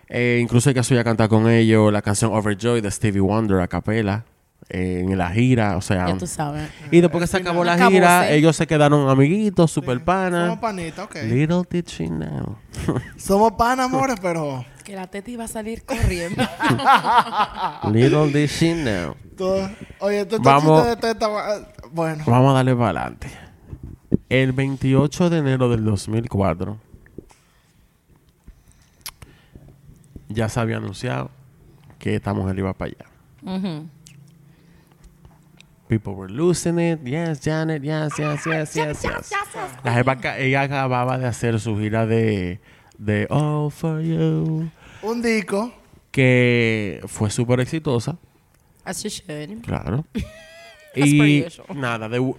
Eh, 0.07 0.39
incluso 0.41 0.69
ella 0.69 0.83
subió 0.83 1.01
a 1.01 1.03
cantar 1.03 1.29
con 1.29 1.49
ellos 1.49 1.91
la 1.93 2.01
canción 2.01 2.31
Overjoy 2.33 2.81
de 2.81 2.89
Stevie 2.89 3.19
Wonder 3.21 3.59
a 3.59 3.67
capela 3.67 4.23
eh, 4.69 4.99
en 5.07 5.17
la 5.17 5.29
gira, 5.31 5.77
o 5.77 5.81
sea. 5.81 6.07
Ya 6.07 6.17
tú 6.17 6.27
sabes. 6.27 6.69
Y 6.91 7.01
después 7.01 7.21
que 7.23 7.27
se 7.27 7.37
acabó 7.37 7.63
la 7.63 7.73
Acabó, 7.73 7.91
gira, 7.91 8.27
sí. 8.27 8.33
ellos 8.33 8.55
se 8.55 8.67
quedaron 8.67 9.09
amiguitos, 9.09 9.71
super 9.71 10.03
panas. 10.03 10.45
Somos 10.47 10.59
panitas, 10.59 11.05
ok. 11.05 11.15
Little 11.23 11.63
did 11.69 11.85
she 11.85 12.07
know. 12.07 12.57
Somos 13.17 13.53
panas, 13.53 13.85
amores, 13.85 14.17
pero... 14.21 14.65
Que 14.89 14.95
la 14.95 15.05
teta 15.05 15.29
iba 15.29 15.43
a 15.43 15.47
salir 15.47 15.83
corriendo. 15.85 16.43
Little 17.91 18.31
did 18.31 18.47
she 18.49 18.73
know. 18.73 19.15
todo- 19.37 19.69
Oye, 19.99 20.25
tú 20.25 20.37
Vamos. 20.41 20.83
de 20.85 20.95
teta... 20.95 21.27
eh, 21.27 21.65
Bueno. 21.91 22.23
Vamos 22.25 22.51
a 22.51 22.53
darle 22.55 22.75
para 22.75 23.01
adelante. 23.01 23.27
El 24.29 24.51
28 24.53 25.29
de 25.29 25.37
enero 25.37 25.69
del 25.69 25.83
2004 25.85 26.77
ya 30.27 30.49
se 30.49 30.59
había 30.59 30.77
anunciado 30.77 31.29
que 31.97 32.15
esta 32.15 32.33
mujer 32.33 32.57
iba 32.59 32.73
para 32.73 32.91
allá. 32.91 33.57
Ujú. 33.57 33.87
People 35.89 36.13
were 36.13 36.29
losing 36.31 36.77
it. 36.79 36.99
Yes, 37.03 37.41
Janet. 37.43 37.81
Yes, 37.83 38.13
yes, 38.19 38.45
yes, 38.45 38.75
yes, 38.75 39.01
yes. 39.03 39.31
La 39.83 39.91
jeva 39.93 40.15
ca- 40.17 40.37
ella 40.37 40.61
acababa 40.61 41.17
de 41.17 41.25
hacer 41.25 41.59
su 41.59 41.77
gira 41.79 42.05
de, 42.05 42.59
de 42.99 43.25
All 43.31 43.71
for 43.71 43.99
You, 44.01 44.69
Un 45.01 45.21
disco. 45.23 45.73
que 46.11 47.01
fue 47.07 47.31
súper 47.31 47.59
exitosa, 47.61 48.17
As 48.85 49.01
you 49.03 49.09
should. 49.09 49.63
claro. 49.65 50.05
y 50.95 51.43
nada, 51.75 52.07
de, 52.07 52.33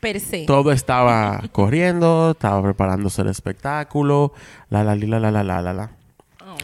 Per 0.00 0.20
se. 0.20 0.44
todo 0.44 0.70
estaba 0.70 1.42
corriendo, 1.52 2.32
estaba 2.32 2.62
preparándose 2.62 3.22
el 3.22 3.28
espectáculo, 3.28 4.34
la 4.68 4.84
la 4.84 4.94
li, 4.94 5.06
la 5.06 5.18
la 5.18 5.30
la 5.30 5.42
la 5.42 5.62
la 5.62 5.72
la. 5.72 5.90
Oh. 6.46 6.56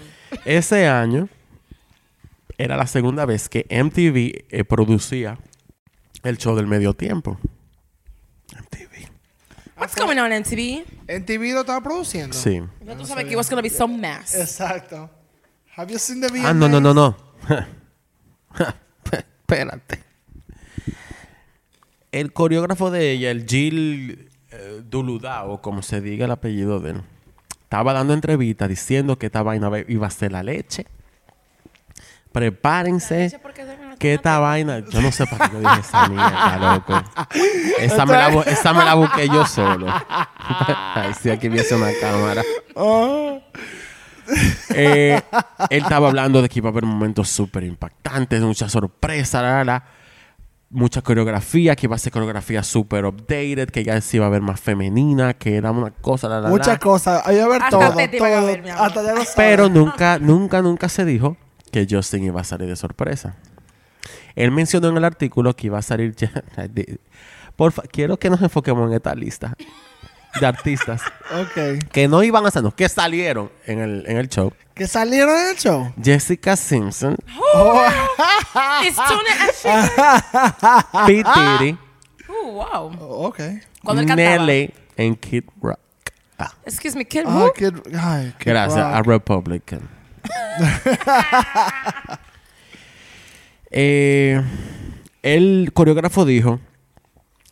Ese 0.45 0.87
año 0.87 1.29
era 2.59 2.77
la 2.77 2.87
segunda 2.87 3.25
vez 3.25 3.49
que 3.49 3.67
MTV 3.71 4.45
eh, 4.51 4.65
producía 4.65 5.39
el 6.25 6.39
show 6.39 6.57
del 6.57 6.67
medio 6.67 6.95
tiempo. 6.95 7.39
MTV. 8.53 9.09
What's 9.77 9.95
going 9.95 10.19
on, 10.19 10.31
MTV? 10.33 10.85
En 11.07 11.25
TV 11.25 11.53
lo 11.53 11.61
estaba 11.61 11.81
produciendo. 11.83 12.35
Sí. 12.37 12.61
Ya 12.85 12.97
tú 12.97 13.07
sabes 13.07 13.25
que 13.27 13.33
it 13.33 13.37
was 13.37 13.49
gonna 13.49 13.63
be 13.63 13.71
some 13.71 13.99
mess. 13.99 14.35
Exacto. 14.35 15.11
Have 15.77 15.93
you 15.93 15.99
seen 15.99 16.21
the 16.21 16.29
VMAs? 16.29 16.47
Ah, 16.47 16.55
no, 16.55 16.69
no, 16.69 16.81
no, 16.81 16.95
no. 16.95 17.17
Espérate. 19.13 20.03
El 22.13 22.33
coreógrafo 22.33 22.91
de 22.91 23.11
ella, 23.11 23.31
el 23.31 23.45
Gil 23.45 24.31
eh, 24.51 24.83
Duludao, 24.89 25.61
como 25.61 25.83
se 25.83 26.01
diga 26.01 26.27
el 26.27 26.31
apellido 26.31 26.79
de 26.79 26.93
él, 26.93 27.03
estaba 27.63 27.93
dando 27.93 28.15
entrevistas 28.15 28.69
diciendo 28.69 29.19
que 29.19 29.27
esta 29.27 29.43
vaina 29.43 29.71
iba 29.89 30.07
a 30.07 30.11
ser 30.11 30.31
la 30.31 30.45
leche. 30.45 30.87
Prepárense. 32.31 33.41
Que 33.99 34.15
esta 34.15 34.39
vaina, 34.39 34.81
yo 34.91 35.01
no 35.01 35.11
sé 35.13 35.27
para 35.27 35.49
qué 35.49 35.55
yo 35.55 35.61
dije 35.61 35.81
esa 35.81 36.09
mierda, 36.09 36.75
loco. 36.75 37.03
Esa 37.79 38.07
me, 38.07 38.13
la, 38.13 38.29
esa 38.43 38.73
me 38.73 38.85
la 38.85 38.95
busqué 38.95 39.29
yo 39.29 39.47
solo. 39.47 39.87
Ay, 40.95 41.13
sí, 41.21 41.31
aquí 41.31 41.49
viese 41.49 41.75
una 41.75 41.91
cámara. 42.01 42.43
Oh. 42.75 43.41
Eh, 44.75 45.21
él 45.71 45.83
estaba 45.83 46.09
hablando 46.09 46.41
de 46.41 46.49
que 46.49 46.59
iba 46.61 46.69
a 46.69 46.73
haber 46.73 46.85
momentos 46.85 47.29
súper 47.29 47.63
impactantes, 47.65 48.41
mucha 48.43 48.69
sorpresa, 48.69 49.43
la, 49.43 49.53
la, 49.59 49.65
la. 49.65 49.85
mucha 50.71 51.03
coreografía, 51.03 51.77
que 51.77 51.87
iba 51.87 51.95
a 51.97 51.99
ser 51.99 52.11
coreografía 52.13 52.63
súper 52.63 53.05
updated, 53.05 53.69
que 53.71 53.85
ya 53.85 54.01
se 54.01 54.17
iba 54.17 54.27
a 54.27 54.31
ver 54.31 54.41
más 54.41 54.59
femenina, 54.61 55.35
que 55.35 55.57
era 55.57 55.71
una 55.71 55.91
cosa, 55.91 56.29
la, 56.29 56.37
la, 56.37 56.43
la. 56.43 56.49
Muchas 56.49 56.79
cosas. 56.79 57.23
Va 57.27 57.29
a 57.31 57.49
ver 57.49 57.63
Hasta 57.63 57.79
todo. 57.79 57.95
te 57.97 58.17
iban 58.17 58.33
a 58.33 58.37
todo. 58.37 58.47
ver, 58.47 58.63
mi 58.63 58.71
amor. 58.71 58.87
Hasta 58.87 59.03
ya 59.03 59.11
lo 59.11 59.17
sabes. 59.17 59.33
Pero 59.37 59.69
nunca, 59.69 60.19
nunca, 60.19 60.63
nunca 60.63 60.89
se 60.89 61.05
dijo 61.05 61.37
que 61.71 61.87
Justin 61.91 62.25
iba 62.25 62.41
a 62.41 62.45
salir 62.45 62.69
de 62.69 62.77
sorpresa. 62.77 63.37
Él 64.35 64.51
mencionó 64.51 64.89
en 64.89 64.97
el 64.97 65.05
artículo 65.05 65.55
que 65.55 65.67
iba 65.69 65.79
a 65.79 65.83
salir 65.83 66.15
ya. 66.17 66.31
Porfa, 67.57 67.83
quiero 67.83 68.17
que 68.19 68.31
nos 68.31 68.43
enfoquemos 68.43 68.89
en 68.89 68.95
esta 68.97 69.15
lista 69.15 69.55
de 70.41 70.47
artistas 70.47 71.01
Ok. 71.33 71.85
que 71.93 72.09
no 72.09 72.23
iban 72.25 72.45
a 72.45 72.51
salir, 72.51 72.73
que 72.73 72.89
salieron 72.89 73.51
en 73.67 73.79
el, 73.81 74.05
en 74.09 74.17
el 74.17 74.29
show. 74.29 74.53
¿Que 74.75 74.89
salieron 74.89 75.39
en 75.39 75.49
el 75.51 75.57
show? 75.57 75.93
Jessica 76.03 76.57
Simpson, 76.57 77.17
Oh. 77.55 77.85
It's 78.85 78.97
Tuna 78.97 79.33
and 79.41 79.53
shit. 81.07 81.07
P. 81.07 81.23
Diddy, 81.23 81.79
Uh, 82.29 82.49
wow. 82.51 82.91
Oh, 83.01 83.27
ok. 83.29 83.39
Cuando 83.85 84.03
él 84.03 84.09
cantaba. 84.09 84.39
Nelly 84.45 84.75
en 84.97 85.15
Kid 85.15 85.45
Rock. 85.63 85.79
Ah, 86.39 86.53
Excuse 86.67 86.97
me, 86.97 87.05
kid. 87.05 87.23
Ah, 87.27 87.45
who? 87.45 87.53
Kid, 87.53 87.75
ay, 87.97 88.35
Kid 88.39 88.51
gracias 88.51 88.85
Rock. 88.85 88.95
a 88.95 89.03
Republican. 89.03 89.81
Eh, 93.77 94.41
el 95.23 95.71
coreógrafo 95.75 96.25
dijo 96.25 96.61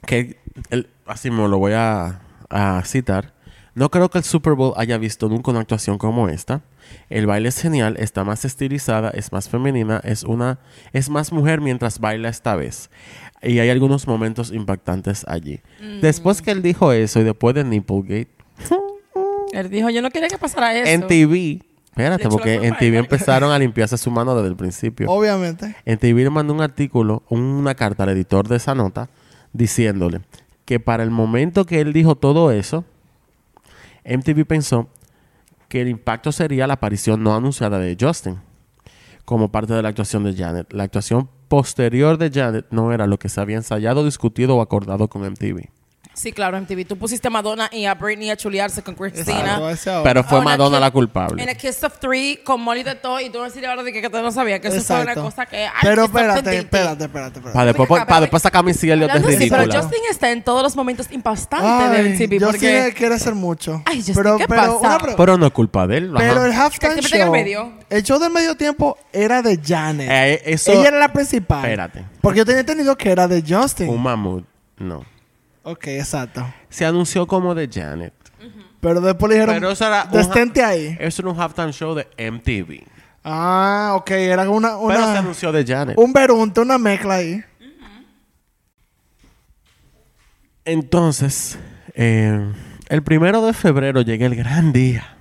que, 0.06 0.36
él- 0.70 0.88
así 1.06 1.30
me 1.32 1.48
lo 1.48 1.58
voy 1.58 1.72
a, 1.74 2.20
a 2.48 2.82
citar, 2.84 3.34
no 3.74 3.90
creo 3.90 4.08
que 4.08 4.18
el 4.18 4.24
Super 4.24 4.52
Bowl 4.52 4.72
haya 4.76 4.98
visto 4.98 5.28
nunca 5.28 5.50
una 5.50 5.60
actuación 5.60 5.98
como 5.98 6.28
esta. 6.28 6.62
El 7.08 7.26
baile 7.26 7.48
es 7.48 7.60
genial, 7.60 7.96
está 7.98 8.22
más 8.22 8.44
estilizada, 8.44 9.10
es 9.10 9.32
más 9.32 9.48
femenina, 9.48 10.00
es 10.04 10.22
una 10.24 10.58
es 10.92 11.08
más 11.08 11.32
mujer 11.32 11.60
mientras 11.60 11.98
baila 11.98 12.28
esta 12.28 12.54
vez. 12.54 12.90
Y 13.42 13.58
hay 13.58 13.70
algunos 13.70 14.06
momentos 14.06 14.52
impactantes 14.52 15.24
allí. 15.26 15.60
Después 16.02 16.40
que 16.42 16.50
él 16.52 16.62
dijo 16.62 16.92
eso 16.92 17.18
y 17.20 17.24
después 17.24 17.54
de 17.56 17.64
Nipplegate, 17.64 18.28
Él 19.52 19.70
dijo, 19.70 19.90
yo 19.90 20.02
no 20.02 20.10
quería 20.10 20.28
que 20.28 20.38
pasara 20.38 20.76
eso. 20.76 20.86
en 20.90 21.06
TV, 21.06 21.62
espérate, 21.92 22.28
porque 22.28 22.54
en 22.54 22.76
TV 22.76 22.98
empezaron 22.98 23.52
a 23.52 23.58
limpiarse 23.60 23.96
su 23.98 24.10
mano 24.10 24.34
desde 24.34 24.48
el 24.48 24.56
principio. 24.56 25.10
Obviamente. 25.10 25.76
En 25.84 25.98
TV 25.98 26.24
le 26.24 26.30
mandó 26.30 26.54
un 26.54 26.62
artículo, 26.62 27.22
una 27.28 27.74
carta 27.74 28.02
al 28.02 28.08
editor 28.10 28.48
de 28.48 28.56
esa 28.56 28.74
nota, 28.74 29.08
diciéndole 29.52 30.22
que 30.64 30.80
para 30.80 31.02
el 31.02 31.10
momento 31.10 31.66
que 31.66 31.80
él 31.80 31.92
dijo 31.92 32.14
todo 32.14 32.50
eso, 32.50 32.84
MTV 34.04 34.46
pensó 34.46 34.88
que 35.68 35.82
el 35.82 35.88
impacto 35.88 36.32
sería 36.32 36.66
la 36.66 36.74
aparición 36.74 37.22
no 37.22 37.34
anunciada 37.34 37.78
de 37.78 37.96
Justin 37.98 38.40
como 39.24 39.50
parte 39.50 39.72
de 39.72 39.82
la 39.82 39.88
actuación 39.90 40.24
de 40.24 40.34
Janet. 40.34 40.72
La 40.72 40.84
actuación 40.84 41.28
posterior 41.48 42.18
de 42.18 42.30
Janet 42.30 42.66
no 42.70 42.92
era 42.92 43.06
lo 43.06 43.18
que 43.18 43.28
se 43.28 43.40
había 43.40 43.56
ensayado, 43.56 44.04
discutido 44.04 44.56
o 44.56 44.62
acordado 44.62 45.08
con 45.08 45.22
MTV. 45.22 45.68
Sí, 46.14 46.30
claro, 46.32 46.56
en 46.58 46.66
TV. 46.66 46.84
Tú 46.84 46.96
pusiste 46.98 47.28
a 47.28 47.30
Madonna 47.30 47.70
y 47.72 47.86
a 47.86 47.94
Britney 47.94 48.30
a 48.30 48.36
chulearse 48.36 48.82
con 48.82 48.94
Christina. 48.94 49.58
Exacto. 49.70 50.02
Pero 50.04 50.22
fue 50.24 50.38
Oh, 50.40 50.42
Madonna 50.42 50.78
la 50.78 50.90
culpable. 50.90 51.42
En 51.42 51.48
a 51.48 51.54
Kiss 51.54 51.82
of 51.84 51.98
Three 51.98 52.40
con 52.44 52.60
Molly 52.60 52.82
de 52.82 52.94
todo 52.96 53.18
y 53.20 53.30
tú 53.30 53.38
no 53.38 53.44
decir 53.44 53.64
ahora 53.66 53.82
de 53.82 53.92
que, 53.92 54.02
que 54.02 54.10
tú 54.10 54.20
no 54.20 54.30
sabías 54.30 54.60
que 54.60 54.68
eso 54.68 54.80
fue 54.82 54.96
una 54.96 55.02
Exacto. 55.12 55.22
cosa 55.24 55.46
que... 55.46 55.64
ay, 55.64 55.70
Pero 55.80 56.04
espérate, 56.04 56.58
espérate, 56.58 57.04
espérate, 57.04 57.38
espérate. 57.38 57.40
Para 57.40 57.64
después, 57.72 58.04
para 58.04 58.20
después 58.20 58.42
sacar 58.42 58.62
Missy 58.64 58.90
Elliott 58.90 59.10
de 59.12 59.18
ridícula. 59.20 59.62
pero 59.64 59.80
Justin 59.82 60.00
está 60.10 60.30
en 60.30 60.42
todos 60.42 60.62
los 60.62 60.76
momentos 60.76 61.10
impactantes 61.10 61.68
Ay, 61.68 62.02
de 62.02 62.26
MTV. 62.26 62.38
yo 62.40 62.46
porque 62.48 62.84
sí 62.88 62.92
quiere 62.94 63.14
hacer 63.14 63.34
mucho. 63.34 63.82
Ay, 63.86 63.98
Justin, 63.98 64.14
pero, 64.14 64.36
¿qué 64.36 64.46
pero, 64.46 64.80
pasa? 64.80 64.98
una 65.04 65.16
Pero 65.16 65.38
no 65.38 65.46
es 65.46 65.52
culpa 65.52 65.86
de 65.86 65.96
él. 65.98 66.14
ajá. 66.16 66.18
pero 66.28 66.44
el 66.44 66.52
halftime 66.52 67.00
show, 67.02 67.20
el 67.24 67.30
medio. 67.30 67.72
el 67.88 68.02
show 68.02 68.18
del 68.18 68.30
medio 68.32 68.54
tiempo 68.56 68.98
era 69.12 69.40
de 69.42 69.58
Janet. 69.64 70.08
Eh, 70.10 70.42
eso- 70.52 70.72
Ella 70.72 70.88
era 70.88 70.98
la 70.98 71.12
principal. 71.12 71.64
Espérate. 71.64 72.04
Porque 72.20 72.38
yo 72.38 72.44
tenía 72.44 72.60
entendido 72.60 72.96
que 72.96 73.10
era 73.10 73.26
de 73.28 73.42
Justin. 73.46 73.88
Un 73.88 74.02
mamut. 74.02 74.44
No. 74.78 75.04
Ok, 75.64 75.86
exacto. 75.88 76.44
Se 76.68 76.84
anunció 76.84 77.26
como 77.26 77.54
de 77.54 77.68
Janet. 77.72 78.14
Pero 78.80 79.00
después 79.00 79.28
le 79.30 79.36
dijeron, 79.36 79.54
Pero 79.54 79.70
eso 79.70 79.86
era 79.86 80.04
un- 80.04 80.10
destente 80.10 80.62
ahí. 80.64 80.96
Eso 80.98 81.22
era 81.22 81.30
un 81.30 81.40
halftime 81.40 81.72
show 81.72 81.94
de 81.94 82.08
MTV. 82.16 82.84
Ah, 83.22 83.92
ok, 83.94 84.10
era 84.10 84.50
una, 84.50 84.70
Pero 84.70 85.00
se 85.04 85.10
una 85.10 85.18
anunció 85.20 85.52
de 85.52 85.64
Janet. 85.64 85.96
un 85.96 86.12
berunte, 86.12 86.60
una 86.60 86.78
mezcla 86.78 87.14
ahí. 87.14 87.44
Entonces, 90.64 91.58
eh, 91.94 92.52
el 92.88 93.02
primero 93.02 93.44
de 93.44 93.52
febrero 93.52 94.00
llega 94.02 94.26
el 94.26 94.36
gran 94.36 94.72
día. 94.72 95.16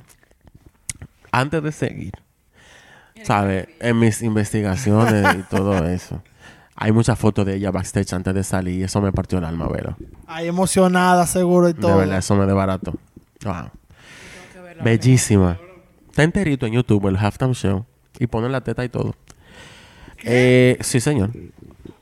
Antes 1.31 1.63
de 1.63 1.71
seguir, 1.71 2.11
¿sabes? 3.23 3.67
En 3.79 3.97
mis 3.99 4.21
investigaciones 4.21 5.35
y 5.37 5.43
todo 5.43 5.87
eso. 5.87 6.21
Hay 6.83 6.91
muchas 6.91 7.19
fotos 7.19 7.45
de 7.45 7.55
ella 7.57 7.69
backstage 7.69 8.11
antes 8.13 8.33
de 8.33 8.43
salir 8.43 8.79
y 8.79 8.83
eso 8.83 8.99
me 9.01 9.11
partió 9.11 9.37
el 9.37 9.45
alma, 9.45 9.67
verlo. 9.67 9.95
Ahí 10.25 10.47
emocionada, 10.47 11.27
seguro 11.27 11.69
y 11.69 11.73
De 11.73 11.79
todo. 11.81 11.97
verdad, 11.97 12.17
eso 12.17 12.35
me 12.35 12.45
desbarató. 12.47 12.95
Wow. 13.45 13.69
Bellísima. 14.83 15.59
Está 16.09 16.23
enterito 16.23 16.65
en 16.65 16.73
YouTube 16.73 17.07
el 17.07 17.17
halftime 17.17 17.53
show. 17.53 17.85
Y 18.19 18.27
ponen 18.27 18.51
la 18.51 18.61
teta 18.61 18.83
y 18.83 18.89
todo. 18.89 19.15
Eh, 20.23 20.77
sí, 20.81 20.99
señor. 20.99 21.29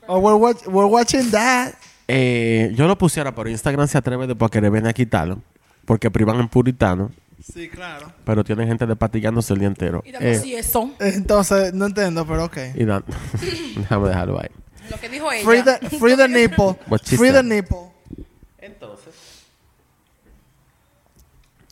Oh, 0.06 0.18
we're, 0.18 0.36
watch- 0.38 0.66
we're 0.66 0.88
watching 0.90 1.30
that. 1.30 1.72
Eh, 2.08 2.72
yo 2.74 2.86
lo 2.88 2.96
pusiera 2.98 3.34
por 3.34 3.48
Instagram 3.48 3.86
se 3.86 3.98
atreve 3.98 4.26
después 4.26 4.48
a 4.48 4.50
querer 4.52 4.70
venir 4.70 4.88
a 4.88 4.92
quitarlo. 4.92 5.40
Porque 5.84 6.10
privan 6.10 6.40
en 6.40 6.48
puritano. 6.48 7.10
Sí, 7.42 7.68
claro. 7.68 8.12
Pero 8.24 8.44
tienen 8.44 8.66
gente 8.68 8.86
despatillándose 8.86 9.52
el 9.54 9.58
día 9.60 9.68
entero. 9.68 10.02
Y 10.06 10.12
Eh, 10.18 10.38
sí 10.38 10.54
eso. 10.54 10.90
Entonces, 11.00 11.72
no 11.74 11.86
entiendo, 11.86 12.26
pero 12.26 12.46
ok. 12.46 12.56
y 12.74 12.84
dan- 12.84 13.04
Déjame 13.76 14.08
dejarlo 14.08 14.40
ahí. 14.40 14.48
Lo 14.90 14.98
que 14.98 15.08
dijo 15.08 15.30
ella. 15.30 15.44
Free 15.44 15.62
the, 15.62 15.98
free 15.98 16.16
the 16.16 16.28
nipple. 16.28 16.74
Free 17.16 17.32
the 17.32 17.42
nipple. 17.42 17.92
Entonces. 18.58 19.14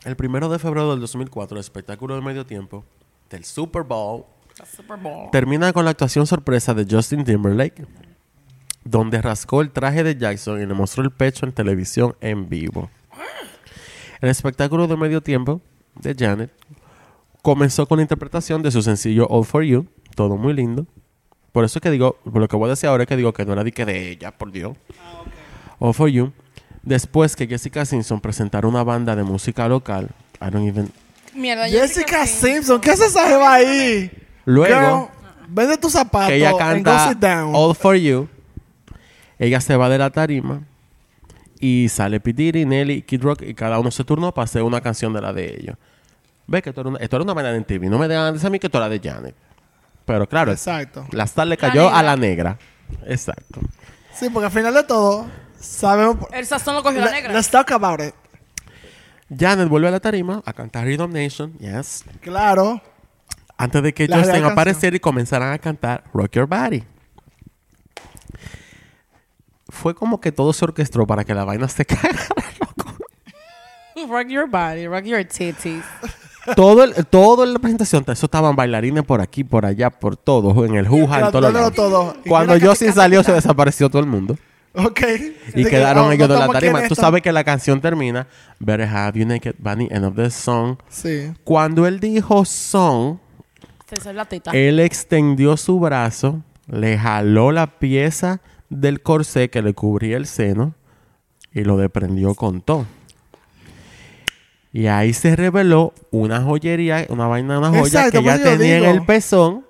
El 0.05 0.17
primero 0.17 0.49
de 0.49 0.59
febrero 0.59 0.93
del 0.93 1.01
2004, 1.01 1.57
el 1.57 1.61
espectáculo 1.61 2.15
de 2.15 2.23
medio 2.23 2.47
tiempo 2.47 2.85
del 3.29 3.45
Super 3.45 3.83
Bowl 3.83 4.25
Super 4.65 4.97
Bowl. 4.99 5.31
termina 5.31 5.73
con 5.73 5.85
la 5.85 5.91
actuación 5.91 6.27
sorpresa 6.27 6.73
de 6.75 6.87
Justin 6.89 7.25
Timberlake, 7.25 7.87
donde 8.85 9.21
rascó 9.21 9.61
el 9.61 9.71
traje 9.71 10.03
de 10.03 10.17
Jackson 10.17 10.63
y 10.63 10.67
le 10.67 10.75
mostró 10.75 11.03
el 11.03 11.11
pecho 11.11 11.45
en 11.45 11.53
televisión 11.53 12.17
en 12.21 12.49
vivo. 12.49 12.91
El 14.21 14.31
espectáculo 14.31 14.87
de 14.87 14.97
medio 14.97 15.21
tiempo 15.21 15.61
de 15.95 16.15
Janet 16.19 16.51
comenzó 17.43 17.87
con 17.87 17.99
la 17.99 18.03
interpretación 18.03 18.63
de 18.63 18.71
su 18.71 18.83
sencillo 18.83 19.27
All 19.29 19.45
For 19.45 19.63
You, 19.63 19.87
todo 20.15 20.37
muy 20.37 20.55
lindo. 20.55 20.87
Por 21.53 21.65
eso 21.65 21.79
es 21.79 21.83
que 21.83 21.91
digo, 21.91 22.19
por 22.25 22.41
lo 22.41 22.49
que 22.49 22.57
voy 22.57 22.67
a 22.67 22.71
decir 22.71 22.89
ahora 22.89 23.05
es 23.05 23.09
que 23.09 23.17
digo 23.17 23.33
que 23.33 23.45
no 23.45 23.53
era 23.53 23.65
de 23.65 23.73
que 23.73 23.85
de 23.85 24.11
ella, 24.11 24.31
por 24.31 24.53
Dios. 24.53 24.77
All 25.79 25.95
For 25.95 26.09
You. 26.09 26.33
Después 26.83 27.37
que 27.37 27.47
Jessica 27.47 27.85
Simpson 27.85 28.21
presentara 28.21 28.67
una 28.67 28.83
banda 28.83 29.17
de 29.17 29.23
música 29.23 29.69
local, 29.69 30.09
I 30.41 30.51
don't 30.51 30.67
even... 30.67 30.91
Mierda, 31.35 31.69
Jessica 31.69 32.27
Simpson, 32.27 32.81
¿qué 32.81 32.91
hace 32.91 33.07
esa 33.07 33.27
jeva 33.29 33.55
ahí? 33.55 34.11
Luego... 34.45 35.11
Girl, 35.11 35.19
vende 35.49 35.77
tus 35.77 35.93
zapatos 35.93 36.29
que 36.29 36.37
ella 36.37 36.51
and 36.51 36.55
go 36.55 36.59
canta 36.59 37.09
sit 37.09 37.19
down. 37.19 37.53
All 37.55 37.75
For 37.75 37.97
You. 37.97 38.29
Ella 39.39 39.61
se 39.61 39.77
va 39.77 39.89
de 39.89 39.99
la 39.99 40.11
tarima 40.11 40.63
y 41.61 41.89
sale 41.89 42.21
P. 42.21 42.33
Diddy, 42.33 42.65
Nelly, 42.65 43.03
Kid 43.03 43.23
Rock 43.23 43.43
y 43.43 43.55
cada 43.55 43.79
uno 43.79 43.91
se 43.91 44.05
turnó 44.05 44.33
para 44.33 44.45
hacer 44.45 44.63
una 44.63 44.81
canción 44.81 45.13
de 45.13 45.21
la 45.21 45.33
de 45.33 45.57
ellos. 45.61 45.77
Ve 46.47 46.63
que 46.63 46.71
esto 46.71 46.81
era 46.81 46.91
una, 46.91 46.99
esto 46.99 47.17
era 47.17 47.23
una 47.25 47.35
vaina 47.35 47.53
de 47.53 47.61
TV. 47.63 47.89
No 47.89 47.99
me 47.99 48.09
dejan 48.09 48.33
decir 48.33 48.47
a 48.47 48.51
mí 48.51 48.59
que 48.59 48.67
esto 48.67 48.79
era 48.79 48.89
de 48.89 48.99
Janet. 48.99 49.35
Pero 50.09 50.29
claro, 50.29 50.51
Exacto. 50.51 51.07
la 51.13 51.23
star 51.25 51.47
le 51.47 51.55
La 51.55 51.61
cayó 51.61 51.83
negra. 51.85 51.99
a 51.99 52.03
la 52.03 52.17
negra. 52.17 52.59
Exacto. 53.07 53.61
Sí, 54.15 54.29
porque 54.31 54.47
al 54.47 54.53
final 54.53 54.75
de 54.75 54.83
todo, 54.83 55.27
sabemos... 55.61 56.17
El 56.33 56.45
sazón 56.47 56.75
lo 56.75 56.83
cogió 56.83 56.99
la 57.01 57.07
Le- 57.07 57.13
negra. 57.13 57.33
Let's 57.33 57.49
talk 57.51 57.71
about 57.71 58.01
it. 58.01 58.15
Janet 59.29 59.69
vuelve 59.69 59.87
a 59.89 59.91
la 59.93 60.01
tarima 60.01 60.43
a 60.45 60.53
cantar 60.55 60.87
Rhythm 60.87 61.13
Nation, 61.13 61.53
yes. 61.59 62.05
Claro. 62.23 62.81
Antes 63.59 63.83
de 63.83 63.93
que 63.95 64.09
La 64.09 64.17
Justin 64.17 64.33
canción. 64.33 64.53
apareciera 64.53 64.97
y 64.97 65.01
comenzaran 65.01 65.53
a 65.53 65.59
cantar 65.59 66.05
Rock 66.15 66.33
Your 66.33 66.47
Body. 66.47 66.85
Fue 69.69 69.95
como 69.95 70.21
que 70.21 70.33
todo 70.33 70.53
se 70.53 70.65
orquestó 70.65 71.07
para 71.07 71.25
que 71.25 71.35
la 71.35 71.45
vaina 71.45 71.69
se 71.69 71.85
cagara, 71.87 72.27
loco. 72.59 72.97
Rock 74.09 74.29
your 74.29 74.49
body, 74.49 74.87
rock 74.87 75.05
your 75.05 75.25
titties. 75.25 75.85
Todo 76.55 76.85
el, 76.85 76.95
todo 77.07 77.45
en 77.45 77.53
la 77.53 77.59
presentación, 77.59 78.05
eso 78.09 78.27
estaban 78.27 78.57
bailarines 78.57 79.05
por 79.05 79.21
aquí, 79.21 79.45
por 79.45 79.65
allá, 79.67 79.91
por 79.91 80.17
todo, 80.17 80.65
en 80.65 80.75
el 80.75 80.87
juja, 80.87 81.21
en 81.21 81.31
todos 81.31 81.43
Dándolo 81.43 81.53
lados. 81.53 81.75
todo. 81.75 82.17
Cuando 82.27 82.55
que- 82.59 82.67
Justin 82.67 82.93
salió, 82.93 83.23
se 83.23 83.33
desapareció 83.33 83.89
todo 83.89 84.01
el 84.01 84.09
mundo. 84.09 84.37
Ok. 84.75 85.01
Y 85.55 85.63
De 85.63 85.65
que, 85.65 85.71
quedaron 85.71 86.07
oh, 86.09 86.13
ellos 86.13 86.29
no 86.29 86.35
de 86.35 86.41
la 86.41 86.49
tarima. 86.49 86.87
Tú 86.87 86.95
sabes 86.95 87.23
que 87.23 87.33
la 87.33 87.43
canción 87.43 87.81
termina, 87.81 88.29
Better 88.61 88.89
Have 88.89 89.19
You 89.19 89.27
Naked 89.27 89.57
Bunny, 89.59 89.89
end 89.91 90.05
of 90.05 90.15
the 90.15 90.31
song. 90.31 90.77
Sí. 90.89 91.33
Cuando 91.43 91.87
él 91.87 92.01
dijo 92.01 92.45
song, 92.45 93.19
Se 94.01 94.13
la 94.13 94.29
él 94.53 94.79
extendió 94.81 95.57
su 95.57 95.81
brazo 95.81 96.43
le 96.69 96.99
jaló 96.99 97.51
la 97.51 97.79
pieza 97.79 98.41
del 98.69 99.03
corsé 99.03 99.49
que 99.49 99.63
le 99.63 99.75
cubría 99.75 100.17
el 100.17 100.27
seno 100.27 100.75
y 101.53 101.65
lo 101.65 101.77
desprendió 101.79 102.35
con 102.35 102.61
todo. 102.61 102.85
Y 104.73 104.87
ahí 104.87 105.13
se 105.15 105.35
reveló 105.35 105.95
una 106.11 106.43
joyería, 106.43 107.07
una 107.09 107.27
vaina 107.27 107.55
de 107.55 107.59
una 107.61 107.69
joya 107.71 107.81
Exacto, 107.87 108.19
que 108.21 108.25
ya 108.27 108.37
yo 108.37 108.43
tenía 108.45 108.77
en 108.77 108.81
digo. 108.83 108.93
el 108.95 109.05
pezón, 109.07 109.65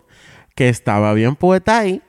que 0.54 0.68
estaba 0.68 1.12
bien 1.14 1.36
puesta 1.36 1.78
ahí. 1.78 2.02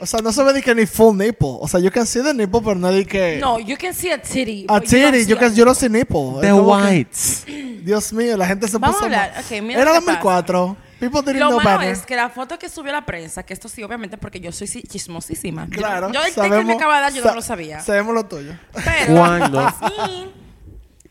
O 0.00 0.06
sea, 0.06 0.20
no 0.20 0.30
se 0.32 0.44
ve 0.44 0.62
que 0.62 0.74
ni 0.76 0.86
full 0.86 1.16
nipple. 1.16 1.48
O 1.60 1.66
sea, 1.66 1.80
yo 1.80 1.90
can 1.90 2.06
see 2.06 2.22
the 2.22 2.32
nipple, 2.32 2.60
pero 2.62 2.76
no 2.76 2.92
di 2.92 3.04
que... 3.04 3.38
No, 3.40 3.58
you 3.58 3.76
can 3.76 3.92
see 3.92 4.10
a 4.12 4.20
titty. 4.22 4.64
A 4.68 4.74
you 4.74 4.80
don't 4.80 4.84
titty, 4.88 5.24
see 5.24 5.26
yo, 5.30 5.36
a- 5.36 5.40
can- 5.40 5.54
yo 5.56 5.64
no 5.64 5.74
sé 5.74 5.88
nipple. 5.88 6.40
The 6.40 6.50
como 6.50 6.76
que- 6.76 6.82
whites. 6.84 7.44
Dios 7.82 8.12
mío, 8.12 8.36
la 8.36 8.46
gente 8.46 8.68
se 8.68 8.78
Vamos 8.78 8.96
puso... 8.96 9.04
a 9.04 9.06
hablar. 9.06 9.32
mal. 9.34 9.44
Ok, 9.44 9.62
mira 9.62 9.80
Era 9.80 9.90
qué 9.92 9.96
2004. 9.96 10.76
People 11.00 11.20
didn't 11.22 11.40
Lo 11.40 11.48
know 11.48 11.60
malo 11.60 11.78
better. 11.80 11.92
es 11.94 12.02
que 12.06 12.14
la 12.16 12.28
foto 12.28 12.58
que 12.58 12.68
subió 12.68 12.92
la 12.92 13.04
prensa, 13.06 13.42
que 13.44 13.54
esto 13.54 13.68
sí, 13.68 13.82
obviamente, 13.82 14.18
porque 14.18 14.38
yo 14.40 14.52
soy 14.52 14.66
sí- 14.68 14.82
chismosísima. 14.82 15.66
Yo- 15.68 15.78
Claro. 15.78 16.12
Yo, 16.12 16.22
el 16.22 16.32
té 16.34 16.42
que 16.50 16.64
me 16.64 16.74
acaba 16.74 16.96
de 16.96 17.00
dar, 17.02 17.12
yo 17.14 17.24
no 17.24 17.34
lo 17.34 17.42
sabía. 17.42 17.80
Sabemos 17.80 18.14
lo 18.14 18.24
tuyo. 18.26 18.52
Pero, 18.84 19.14
¿Cuándo? 19.16 19.72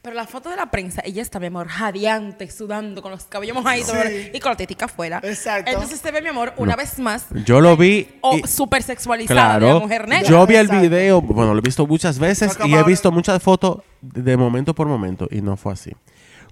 Pero 0.07 0.15
la 0.15 0.25
foto 0.25 0.49
de 0.49 0.55
la 0.55 0.71
prensa, 0.71 1.01
ella 1.03 1.21
está, 1.21 1.37
mi 1.37 1.47
amor, 1.47 1.67
radiante, 1.67 2.49
sudando, 2.49 3.01
con 3.01 3.11
los 3.11 3.25
cabellos 3.25 3.57
mojaditos 3.57 3.93
Sí. 4.07 4.29
y 4.33 4.39
con 4.39 4.51
la 4.53 4.55
tetica 4.55 4.85
afuera. 4.85 5.19
Exacto. 5.21 5.69
Entonces 5.69 5.99
se 5.99 6.11
ve, 6.11 6.21
mi 6.21 6.29
amor, 6.29 6.53
una 6.55 6.77
vez 6.77 6.97
más, 6.97 7.25
Yo 7.43 7.59
lo 7.59 7.75
vi. 7.75 8.07
o 8.21 8.37
y- 8.37 8.47
súper 8.47 8.83
sexualizada 8.83 9.55
de 9.55 9.59
la 9.59 9.59
Claro. 9.67 9.79
mujer 9.81 10.07
negra. 10.07 10.25
Yo 10.29 10.47
vi 10.47 10.55
el 10.55 10.67
Exacto. 10.67 10.81
video, 10.81 11.21
bueno, 11.21 11.51
lo 11.53 11.59
he 11.59 11.61
visto 11.61 11.85
muchas 11.85 12.19
veces 12.19 12.57
No, 12.57 12.67
y 12.67 12.73
he 12.75 12.83
visto 12.83 13.11
muchas 13.11 13.43
fotos 13.43 13.79
de 13.99 14.37
momento 14.37 14.73
por 14.73 14.87
momento 14.87 15.27
y 15.29 15.41
no 15.41 15.57
fue 15.57 15.73
así. 15.73 15.91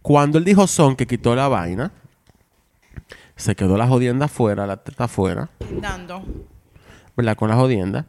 Cuando 0.01 0.37
él 0.37 0.43
dijo 0.43 0.67
son 0.67 0.97
que 0.97 1.07
quitó 1.07 1.33
la 1.33 1.47
vaina, 1.47 1.93
se 3.37 3.55
quedó 3.55 3.77
la 3.77 3.87
jodienda 3.87 4.25
afuera, 4.25 4.67
la 4.67 4.83
teta 4.83 5.05
afuera, 5.05 5.49
Dando. 5.79 6.25
¿verdad? 7.15 7.37
Con 7.37 7.47
la 7.47 7.55
jodienda. 7.55 8.05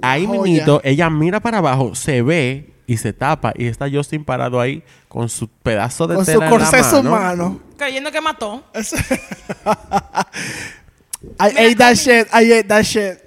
Ahí 0.00 0.24
Joya. 0.24 0.40
mismito, 0.40 0.80
ella 0.82 1.10
mira 1.10 1.40
para 1.40 1.58
abajo, 1.58 1.94
se 1.94 2.22
ve 2.22 2.72
y 2.88 2.96
se 2.96 3.12
tapa 3.12 3.52
y 3.54 3.66
está 3.66 3.86
Justin 3.88 4.24
parado 4.24 4.58
ahí 4.60 4.82
con 5.08 5.28
su 5.28 5.46
pedazo 5.46 6.06
de 6.08 6.16
Con 6.16 6.24
su 6.24 6.32
tela 6.32 6.46
en 6.46 6.50
la 6.50 6.58
corsé 6.58 6.80
mano. 6.82 7.00
humano. 7.10 7.60
Creyendo 7.76 8.10
que 8.10 8.20
mató. 8.20 8.64
I 11.38 11.50
ate 11.50 11.76
that 11.76 11.94
shit. 11.94 12.26
I 12.32 12.50
ate 12.52 12.64
that 12.68 12.82
shit. 12.82 13.18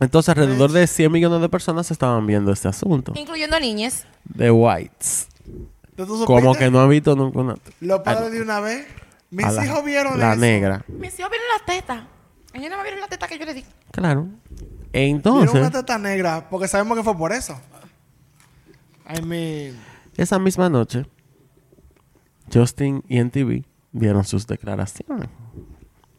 Entonces, 0.00 0.28
alrededor 0.30 0.70
de 0.70 0.86
100 0.86 1.10
millones 1.10 1.40
de 1.40 1.48
personas 1.48 1.90
estaban 1.90 2.24
viendo 2.26 2.52
este 2.52 2.68
asunto. 2.68 3.12
Incluyendo 3.16 3.58
niñas. 3.58 4.04
The 4.36 4.50
Whites. 4.50 5.26
Como 6.26 6.54
que 6.54 6.70
no 6.70 6.80
han 6.80 6.88
visto 6.88 7.16
nunca 7.16 7.40
una... 7.40 7.56
Los 7.80 8.00
padres 8.00 8.30
de 8.30 8.40
una 8.40 8.60
vez. 8.60 8.86
Mis 9.30 9.52
la- 9.52 9.66
hijos 9.66 9.84
vieron 9.84 10.18
La 10.18 10.32
eso. 10.32 10.40
negra. 10.40 10.84
Mis 10.86 11.18
hijos 11.18 11.30
vieron 11.30 11.46
la 11.58 11.74
teta. 11.74 12.06
Ellos 12.54 12.70
no 12.70 12.76
me 12.76 12.82
vieron 12.84 13.00
la 13.00 13.08
teta 13.08 13.26
que 13.26 13.38
yo 13.38 13.44
le 13.44 13.54
di. 13.54 13.64
Claro. 13.90 14.22
Vieron 14.22 15.16
entonces, 15.16 15.54
una 15.60 15.70
teta 15.70 15.98
negra. 15.98 16.48
Porque 16.48 16.68
sabemos 16.68 16.96
que 16.96 17.02
fue 17.02 17.16
por 17.18 17.32
eso. 17.32 17.60
I 19.08 19.22
mean... 19.22 19.76
esa 20.16 20.38
misma 20.38 20.68
noche, 20.68 21.06
Justin 22.52 23.02
y 23.08 23.18
NTV 23.18 23.64
dieron 23.92 24.24
sus 24.24 24.46
declaraciones. 24.46 25.28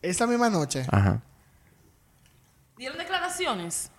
Esa 0.01 0.25
misma 0.25 0.49
noche. 0.49 0.85
Ajá. 0.91 1.21
¿Dieron 2.77 2.97
declaraciones? 2.97 3.91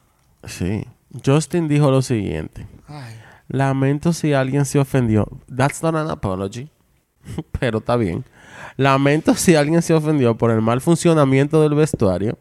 Sí. 0.45 0.87
Justin 1.25 1.69
dijo 1.69 1.91
lo 1.91 2.03
siguiente. 2.03 2.67
Ay. 2.87 3.15
Lamento 3.49 4.13
si 4.13 4.33
alguien 4.33 4.65
se 4.65 4.79
ofendió. 4.79 5.27
That's 5.55 5.83
not 5.83 5.95
an 5.95 6.11
apology. 6.11 6.71
Pero 7.59 7.79
está 7.79 7.97
bien. 7.97 8.25
Lamento 8.77 9.35
si 9.35 9.57
alguien 9.57 9.83
se 9.83 9.93
ofendió 9.93 10.37
por 10.37 10.51
el 10.51 10.63
mal 10.63 10.81
funcionamiento 10.81 11.61
del 11.63 11.75
vestuario 11.75 12.39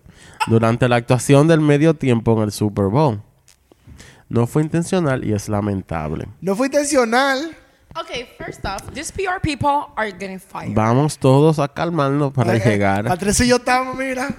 durante 0.47 0.87
la 0.87 0.97
actuación 0.97 1.47
del 1.47 1.61
medio 1.61 1.95
tiempo 1.95 2.37
en 2.37 2.43
el 2.43 2.51
Super 2.51 2.85
Bowl. 2.85 3.21
No 4.29 4.45
fue 4.47 4.61
intencional 4.63 5.25
y 5.25 5.33
es 5.33 5.49
lamentable. 5.49 6.27
No 6.41 6.55
fue 6.55 6.67
intencional. 6.67 7.49
Okay, 7.99 8.27
first 8.37 8.63
off, 8.65 8.83
these 8.93 9.11
PR 9.11 9.41
people 9.41 9.91
are 9.95 10.11
getting 10.11 10.39
fired. 10.39 10.75
Vamos 10.75 11.17
todos 11.17 11.57
a 11.57 11.67
calmarnos 11.67 12.31
para 12.31 12.55
Eh, 12.55 12.61
eh, 12.63 12.69
llegar. 12.69 13.05
Patricia 13.05 13.43
y 13.45 13.49
yo 13.49 13.55
estamos, 13.55 13.97
mira. 13.97 14.29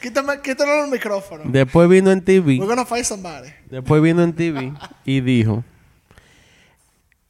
Quítame, 0.00 0.40
quítale 0.40 0.84
el 0.84 0.90
micrófono. 0.90 1.42
Después 1.46 1.88
vino 1.88 2.12
en 2.12 2.22
TV. 2.22 2.58
We're 2.60 2.66
gonna 2.68 2.84
fight 2.86 3.04
somebody. 3.04 3.48
Después 3.68 4.00
vino 4.00 4.22
en 4.22 4.32
TV 4.32 4.72
y 5.04 5.20
dijo: 5.20 5.64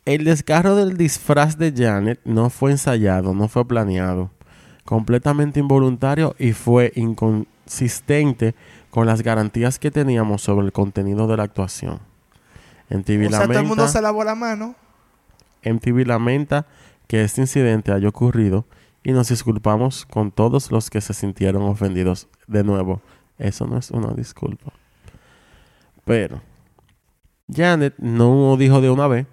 El 0.05 0.25
descarro 0.25 0.77
del 0.77 0.99
disfraz 0.99 1.57
de 1.57 1.73
Janet 1.75 2.21
no 2.25 2.51
fue 2.51 2.73
ensayado, 2.73 3.33
no 3.35 3.49
fue 3.49 3.67
planeado, 3.67 4.31
completamente 4.85 5.61
involuntario 5.61 6.37
y 6.39 6.53
fue 6.53 6.93
inconsistente 6.95 8.55
con 8.97 9.07
las 9.07 9.21
garantías 9.21 9.79
que 9.79 9.91
teníamos 9.91 10.41
sobre 10.41 10.65
el 10.65 10.73
contenido 10.73 11.27
de 11.27 11.37
la 11.37 11.43
actuación. 11.43 12.01
MTV 12.89 13.27
o 13.27 13.29
sea, 13.29 13.47
todo 13.47 13.59
el 13.59 13.67
mundo 13.67 13.87
se 13.89 14.01
lavó 14.01 14.25
la 14.25 14.35
mano. 14.35 14.75
MTV 15.63 16.07
lamenta 16.07 16.65
que 17.07 17.23
este 17.23 17.43
incidente 17.43 17.93
haya 17.93 18.09
ocurrido 18.09 18.65
y 19.05 19.13
nos 19.13 19.29
disculpamos 19.29 20.07
con 20.07 20.31
todos 20.31 20.73
los 20.73 20.89
que 20.89 21.03
se 21.03 21.13
sintieron 21.13 21.61
ofendidos. 21.65 22.27
De 22.47 22.65
nuevo, 22.65 23.03
eso 23.37 23.67
no 23.67 23.77
es 23.77 23.91
una 23.91 24.15
disculpa. 24.15 24.73
Pero 26.07 26.41
Janet 27.55 27.97
no 27.99 28.57
dijo 28.57 28.81
de 28.81 28.89
una 28.89 29.09
vez 29.09 29.27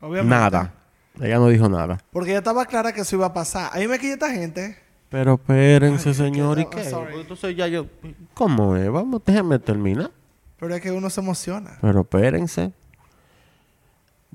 Obviamente. 0.00 0.30
nada. 0.30 0.74
Ella 1.20 1.40
no 1.40 1.48
dijo 1.48 1.68
nada. 1.68 1.98
Porque 2.12 2.30
ya 2.30 2.38
estaba 2.38 2.64
clara 2.66 2.92
que 2.92 3.00
eso 3.00 3.16
iba 3.16 3.26
a 3.26 3.34
pasar. 3.34 3.68
Ahí 3.72 3.88
me 3.88 3.98
quilla 3.98 4.12
esta 4.12 4.30
gente. 4.30 4.89
Pero 5.10 5.34
espérense, 5.34 6.10
Ay, 6.10 6.14
señor. 6.14 6.58
¿Y 6.60 6.66
qué? 6.66 6.84
sorry. 6.84 7.20
Entonces 7.20 7.56
ya 7.56 7.66
yo... 7.66 7.86
¿Cómo 8.34 8.76
es? 8.76 8.90
Vamos, 8.90 9.20
déjeme 9.26 9.58
terminar. 9.58 10.10
Pero 10.58 10.74
es 10.74 10.80
que 10.80 10.92
uno 10.92 11.10
se 11.10 11.20
emociona. 11.20 11.78
Pero 11.80 12.02
espérense. 12.02 12.72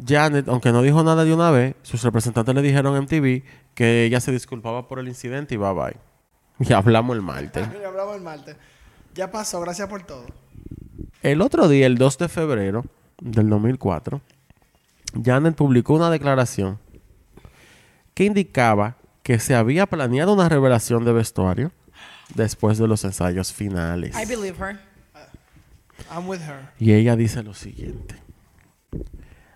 Janet, 0.05 0.47
aunque 0.49 0.71
no 0.71 0.81
dijo 0.81 1.01
nada 1.03 1.23
de 1.23 1.33
una 1.33 1.49
vez, 1.51 1.75
sus 1.81 2.03
representantes 2.03 2.53
le 2.53 2.61
dijeron 2.61 2.97
en 2.97 3.07
TV 3.07 3.43
que 3.73 4.03
ella 4.03 4.19
se 4.19 4.31
disculpaba 4.31 4.87
por 4.87 4.99
el 4.99 5.07
incidente 5.07 5.55
y 5.55 5.57
bye 5.57 5.73
bye. 5.73 5.97
Y 6.59 6.73
hablamos 6.73 7.15
el 7.15 7.21
martes. 7.21 7.67
Le 7.79 7.85
hablamos 7.85 8.15
el 8.15 8.21
martes. 8.21 8.57
Ya 9.13 9.31
pasó, 9.31 9.61
gracias 9.61 9.87
por 9.87 10.03
todo. 10.03 10.25
El 11.21 11.41
otro 11.41 11.67
día, 11.67 11.85
el 11.85 11.97
2 11.97 12.17
de 12.17 12.29
febrero 12.29 12.83
del 13.21 13.49
2004, 13.49 14.21
Janet 15.23 15.55
publicó 15.55 15.93
una 15.93 16.09
declaración 16.09 16.79
que 18.13 18.25
indicaba 18.25 18.97
que 19.25 19.39
se 19.39 19.55
había 19.55 19.87
planeado 19.87 20.33
una 20.33 20.47
revelación 20.49 21.03
de 21.03 21.11
vestuario 21.11 21.71
después 22.35 22.77
de 22.77 22.87
los 22.87 23.03
ensayos 23.05 23.51
finales. 23.51 24.15
I 24.15 24.23
believe 24.23 24.63
her. 24.63 24.79
I'm 26.11 26.27
with 26.29 26.41
her. 26.41 26.69
Y 26.77 26.93
ella 26.93 27.15
dice 27.15 27.41
lo 27.41 27.55
siguiente. 27.55 28.17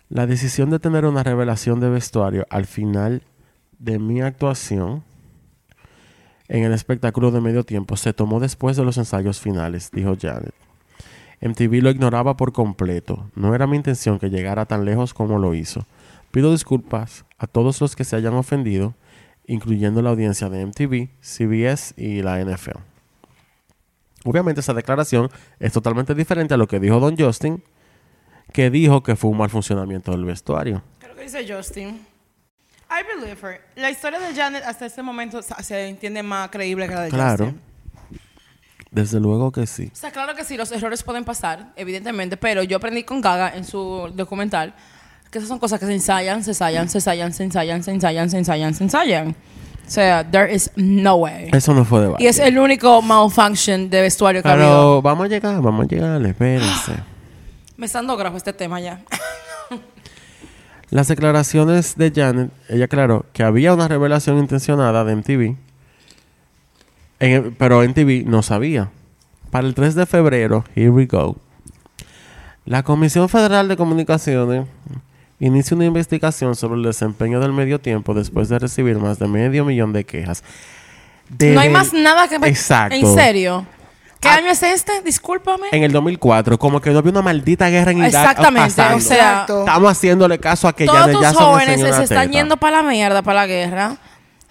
La 0.10 0.26
decisión 0.26 0.72
de 0.72 0.80
tener 0.80 1.06
una 1.06 1.22
revelación 1.22 1.80
de 1.80 1.88
vestuario 1.88 2.48
al 2.50 2.66
final 2.66 3.22
de 3.78 4.00
mi 4.00 4.22
actuación 4.22 5.04
en 6.48 6.64
el 6.64 6.74
espectáculo 6.74 7.30
de 7.30 7.40
medio 7.40 7.64
tiempo 7.64 7.96
se 7.96 8.12
tomó 8.12 8.40
después 8.40 8.76
de 8.76 8.84
los 8.84 8.98
ensayos 8.98 9.40
finales, 9.40 9.92
dijo 9.94 10.18
Janet. 10.20 10.56
MTV 11.42 11.84
lo 11.84 11.92
ignoraba 11.92 12.36
por 12.36 12.54
completo. 12.54 13.30
No 13.36 13.54
era 13.54 13.68
mi 13.68 13.78
intención 13.78 14.18
que 14.18 14.32
llegara 14.32 14.66
tan 14.66 14.84
lejos 14.84 15.14
como 15.14 15.38
lo 15.38 15.54
hizo. 15.54 15.86
Pido 16.32 16.54
disculpas 16.54 17.24
a 17.38 17.46
todos 17.46 17.80
los 17.82 17.96
que 17.96 18.04
se 18.04 18.16
hayan 18.16 18.34
ofendido, 18.34 18.96
incluyendo 19.50 20.02
la 20.04 20.12
audiencia 20.12 20.48
de 20.48 20.64
MTV, 20.64 21.10
CBS 21.22 21.96
y 21.98 22.22
la 22.22 22.40
NFL. 22.40 22.78
Obviamente 24.24 24.62
esa 24.62 24.74
declaración 24.76 25.30
es 25.60 25.74
totalmente 25.74 26.14
diferente 26.14 26.54
a 26.54 26.58
lo 26.58 26.68
que 26.68 26.80
dijo 26.80 27.00
Don 27.00 27.18
Justin, 27.18 27.64
que 28.54 28.70
dijo 28.70 29.02
que 29.02 29.16
fue 29.16 29.32
un 29.32 29.38
mal 29.38 29.50
funcionamiento 29.50 30.12
del 30.12 30.24
vestuario. 30.24 30.84
Creo 31.00 31.16
que 31.16 31.24
dice 31.24 31.46
Justin. 31.52 32.06
I 32.92 33.04
believe 33.04 33.40
her. 33.42 33.62
La 33.76 33.90
historia 33.90 34.20
de 34.20 34.36
Janet 34.36 34.64
hasta 34.64 34.86
este 34.86 35.02
momento 35.02 35.42
se, 35.42 35.88
entiende 35.88 36.22
más 36.22 36.50
creíble 36.50 36.88
que 36.88 36.94
la 36.94 37.02
de 37.02 37.10
Claro. 37.10 37.46
Justin. 37.46 37.62
Desde 38.92 39.20
luego 39.20 39.52
que 39.52 39.66
sí. 39.66 39.90
O 39.92 39.96
sea, 39.96 40.12
claro 40.12 40.36
que 40.36 40.44
sí, 40.44 40.58
los 40.58 40.72
errores 40.72 41.02
pueden 41.04 41.24
pasar, 41.24 41.74
evidentemente, 41.76 42.38
pero 42.38 42.62
yo 42.64 42.78
aprendí 42.78 43.04
con 43.04 43.22
Gaga 43.22 43.56
en 43.56 43.64
su 43.64 44.12
documental 44.14 44.76
que 45.32 45.38
esas 45.38 45.48
son 45.48 45.60
cosas 45.60 45.80
que 45.80 45.86
se 45.86 45.94
ensayan, 45.94 46.44
se 46.44 46.52
ensayan, 46.52 46.90
se 46.90 46.98
ensayan, 46.98 47.34
se 47.34 47.44
ensayan, 47.44 47.84
se 47.84 47.92
ensayan, 47.92 48.30
se 48.30 48.38
ensayan, 48.38 48.74
se 48.74 48.84
ensayan. 48.84 49.30
O 49.88 49.92
sea, 49.92 50.24
there 50.30 50.54
is 50.54 50.72
no 50.76 51.16
way. 51.16 51.50
Eso 51.52 51.74
no 51.74 51.84
fue 51.86 52.02
debate. 52.02 52.24
Y 52.24 52.28
es 52.28 52.38
el 52.40 52.58
único 52.60 53.02
malfunction 53.02 53.90
de 53.90 54.02
vestuario 54.02 54.42
que 54.44 54.48
ha 54.50 54.54
habido. 54.54 54.68
Pero 54.68 55.02
vamos 55.02 55.26
a 55.26 55.28
llegar, 55.30 55.62
vamos 55.62 55.86
a 55.86 55.88
llegar, 55.88 56.22
espérense. 56.26 56.94
Me 57.78 57.86
está 57.86 58.00
dando 58.00 58.16
grafo 58.18 58.38
este 58.38 58.54
tema 58.54 58.80
ya. 58.80 59.02
Las 60.92 61.08
declaraciones 61.08 61.96
de 61.98 62.12
Janet, 62.16 62.52
ella 62.68 62.86
aclaró 62.86 63.26
que 63.32 63.44
había 63.44 63.74
una 63.74 63.88
revelación 63.88 64.40
intencionada 64.40 65.04
de 65.04 65.16
MTV, 65.16 65.56
en- 67.20 67.56
pero 67.56 67.84
MTV 67.84 68.26
no 68.26 68.42
sabía. 68.42 68.90
Para 69.52 69.68
el 69.68 69.76
3 69.76 69.94
de 69.96 70.06
febrero, 70.08 70.64
here 70.76 70.90
we 70.90 71.06
go. 71.06 71.38
La 72.66 72.84
Comisión 72.84 73.30
Federal 73.30 73.68
de 73.68 73.78
Comunicaciones 73.78 74.68
inicia 75.40 75.76
una 75.76 75.86
investigación 75.86 76.56
sobre 76.56 76.76
el 76.78 76.84
desempeño 76.84 77.40
del 77.40 77.54
medio 77.54 77.80
tiempo 77.80 78.14
después 78.14 78.50
de 78.50 78.60
recibir 78.60 78.98
más 78.98 79.20
de 79.20 79.28
medio 79.28 79.66
millón 79.66 79.94
de 79.94 80.04
quejas. 80.06 80.44
no 81.40 81.60
hay 81.60 81.70
más 81.70 81.94
nada 81.94 82.28
que... 82.28 82.36
Exacto. 82.36 82.96
En 82.96 83.14
serio. 83.14 83.66
¿Qué 84.20 84.28
Ah. 84.28 84.36
año 84.36 84.50
es 84.52 84.62
este? 84.64 85.02
Discúlpame. 85.02 85.68
En 85.72 85.84
el 85.84 85.94
2004, 85.94 86.60
como 86.60 86.82
que 86.82 86.90
no 86.92 87.00
había 87.00 87.12
una 87.12 87.22
maldita 87.22 87.70
guerra 87.70 87.92
en 87.92 88.00
Irak 88.00 88.10
Exactamente, 88.10 88.68
pasando. 88.76 88.98
o 88.98 89.00
sea. 89.00 89.46
Estamos 89.48 89.92
haciéndole 89.92 90.38
caso 90.40 90.68
a 90.68 90.76
que 90.76 90.86
Todos 90.86 91.00
Janet 91.00 91.14
tus 91.16 91.22
Jackson 91.24 91.46
jóvenes 91.46 91.80
se 91.80 91.90
están 91.90 92.08
teta. 92.08 92.26
yendo 92.26 92.58
para 92.58 92.82
la 92.82 92.90
mierda, 92.90 93.22
para 93.22 93.40
la 93.42 93.48
guerra. 93.48 93.96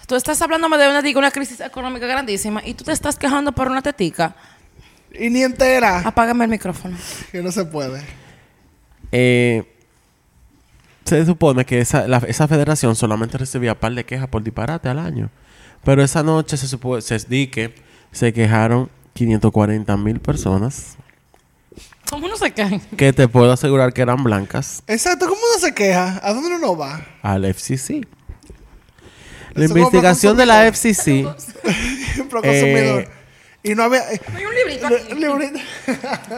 Tú 0.06 0.14
estás 0.14 0.40
hablándome 0.40 0.78
de 0.78 0.88
una, 0.88 1.02
de 1.02 1.14
una 1.14 1.30
crisis 1.30 1.60
económica 1.60 2.06
grandísima 2.06 2.62
y 2.64 2.72
tú 2.72 2.84
te 2.84 2.92
estás 2.92 3.16
quejando 3.16 3.52
por 3.52 3.68
una 3.70 3.82
tetica. 3.82 4.34
Y 5.12 5.28
ni 5.28 5.42
entera. 5.42 5.98
Apágame 6.00 6.44
el 6.46 6.50
micrófono. 6.50 6.96
Que 7.30 7.42
no 7.42 7.52
se 7.52 7.66
puede. 7.66 8.00
Eh, 9.12 9.64
se 11.08 11.26
supone 11.26 11.64
que 11.64 11.80
esa, 11.80 12.06
la- 12.08 12.18
esa 12.26 12.46
federación 12.48 12.94
solamente 12.96 13.38
recibía 13.38 13.72
un 13.72 13.78
par 13.78 13.92
de 13.94 14.04
quejas 14.04 14.28
por 14.28 14.42
disparate 14.42 14.88
al 14.88 14.98
año. 14.98 15.30
Pero 15.84 16.02
esa 16.02 16.22
noche 16.22 16.56
se 16.56 16.66
supone, 16.68 17.02
se 17.02 17.18
di 17.18 17.46
que 17.48 17.74
se 18.12 18.32
quejaron 18.32 18.90
540 19.14 19.96
mil 19.96 20.20
personas 20.20 20.96
¿Cómo 22.10 22.26
no 22.28 22.36
se 22.36 22.50
quejan? 22.52 22.80
que 22.96 23.12
te 23.12 23.28
puedo 23.28 23.52
asegurar 23.52 23.92
que 23.92 24.00
eran 24.02 24.22
blancas 24.24 24.82
Exacto, 24.86 25.26
¿cómo 25.26 25.40
uno 25.52 25.60
se 25.60 25.74
queja? 25.74 26.20
¿A 26.22 26.32
dónde 26.32 26.54
uno 26.56 26.76
va? 26.76 27.00
al 27.22 27.44
FCC. 27.44 28.06
La 29.54 29.64
Eso 29.64 29.76
investigación 29.76 30.36
de 30.36 30.46
la. 30.46 30.66
FCC 30.72 31.24
Pro 32.30 32.42
consumidor. 32.42 33.02
Eh, 33.02 33.08
y 33.62 33.74
no 33.74 33.82
había. 33.82 34.00
eh, 34.12 34.20
Hay 34.34 34.44
un 34.44 34.54
librito 34.54 34.86
aquí. 34.86 35.14
librito. 35.14 35.58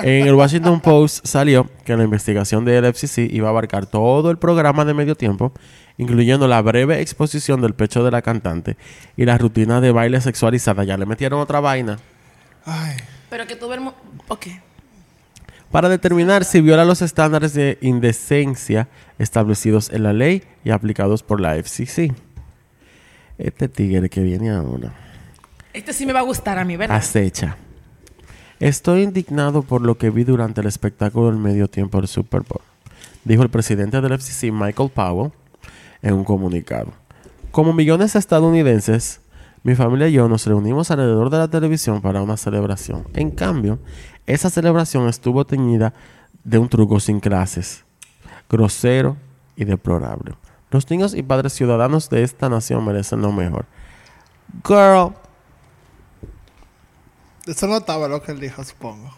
En 0.03 0.27
el 0.27 0.35
Washington 0.35 0.81
Post 0.81 1.27
salió 1.27 1.69
que 1.85 1.97
la 1.97 2.05
investigación 2.05 2.65
del 2.65 2.85
FCC 2.87 3.29
iba 3.31 3.49
a 3.49 3.51
abarcar 3.51 3.87
todo 3.87 4.31
el 4.31 4.39
programa 4.39 4.85
de 4.85 4.95
medio 4.95 5.15
tiempo, 5.15 5.53
incluyendo 5.99 6.49
la 6.49 6.61
breve 6.63 7.01
exposición 7.01 7.61
del 7.61 7.75
pecho 7.75 8.03
de 8.05 8.11
la 8.11 8.23
cantante 8.23 8.77
y 9.17 9.25
la 9.27 9.37
rutina 9.39 9.81
de 9.81 9.93
baile 9.93 10.21
sexualizada. 10.21 10.85
Ya 10.85 10.97
le 10.97 11.07
metieron 11.07 11.41
otra 11.41 11.61
vaina 11.61 11.99
Ay. 12.65 12.97
Pero 13.29 13.47
que 13.47 13.55
tú 13.57 13.73
el 13.73 13.81
Ok. 14.29 14.47
para 15.71 15.89
determinar 15.89 16.45
si 16.45 16.61
viola 16.61 16.85
los 16.85 17.01
estándares 17.03 17.55
de 17.55 17.79
indecencia 17.81 18.89
establecidos 19.19 19.91
en 19.91 20.03
la 20.03 20.13
ley 20.13 20.43
y 20.65 20.71
aplicados 20.71 21.23
por 21.23 21.41
la 21.41 21.55
FCC. 21.57 22.13
Este 23.39 23.69
tigre 23.69 24.09
que 24.09 24.21
viene 24.21 24.51
ahora. 24.51 24.93
Este 25.73 25.93
sí 25.93 26.05
me 26.05 26.13
va 26.13 26.21
a 26.21 26.25
gustar 26.25 26.59
a 26.59 26.65
mí, 26.65 26.77
¿verdad? 26.77 26.97
Acecha. 26.97 27.57
Estoy 28.59 29.03
indignado 29.03 29.63
por 29.63 29.83
lo 29.83 29.97
que 29.97 30.11
vi 30.11 30.25
durante 30.25 30.61
el 30.61 30.67
espectáculo 30.67 31.27
del 31.27 31.37
medio 31.37 31.69
tiempo 31.69 31.99
del 31.99 32.09
Super 32.09 32.43
Bowl, 32.43 32.61
dijo 33.25 33.43
el 33.43 33.49
presidente 33.49 34.01
del 34.01 34.13
FCC, 34.19 34.53
Michael 34.53 34.91
Powell, 34.91 35.33
en 36.03 36.15
un 36.15 36.25
comunicado. 36.25 36.93
Como 37.53 37.73
millones 37.73 38.13
de 38.13 38.19
estadounidenses, 38.19 39.21
mi 39.63 39.75
familia 39.75 40.09
y 40.09 40.13
yo 40.13 40.29
nos 40.29 40.47
reunimos 40.47 40.91
alrededor 40.91 41.31
de 41.31 41.39
la 41.39 41.49
televisión 41.49 42.03
para 42.03 42.21
una 42.21 42.37
celebración. 42.37 43.05
En 43.15 43.31
cambio, 43.31 43.79
esa 44.27 44.51
celebración 44.51 45.09
estuvo 45.09 45.45
teñida 45.45 45.95
de 46.45 46.59
un 46.59 46.69
truco 46.69 47.01
sin 47.01 47.21
clases, 47.21 47.85
grosero 48.49 49.17
y 49.57 49.65
deplorable. 49.65 50.35
Los 50.71 50.89
niños 50.91 51.15
y 51.15 51.23
padres 51.23 51.53
ciudadanos 51.53 52.11
de 52.11 52.23
esta 52.23 52.49
nación 52.49 52.85
merecen 52.85 53.23
lo 53.23 53.33
mejor. 53.33 53.67
Girl, 54.67 55.15
Eso 57.47 57.67
no 57.67 57.79
estaba 57.79 58.09
lo 58.09 58.23
que 58.23 58.33
él 58.33 58.41
dijo, 58.41 58.63
supongo. 58.65 59.11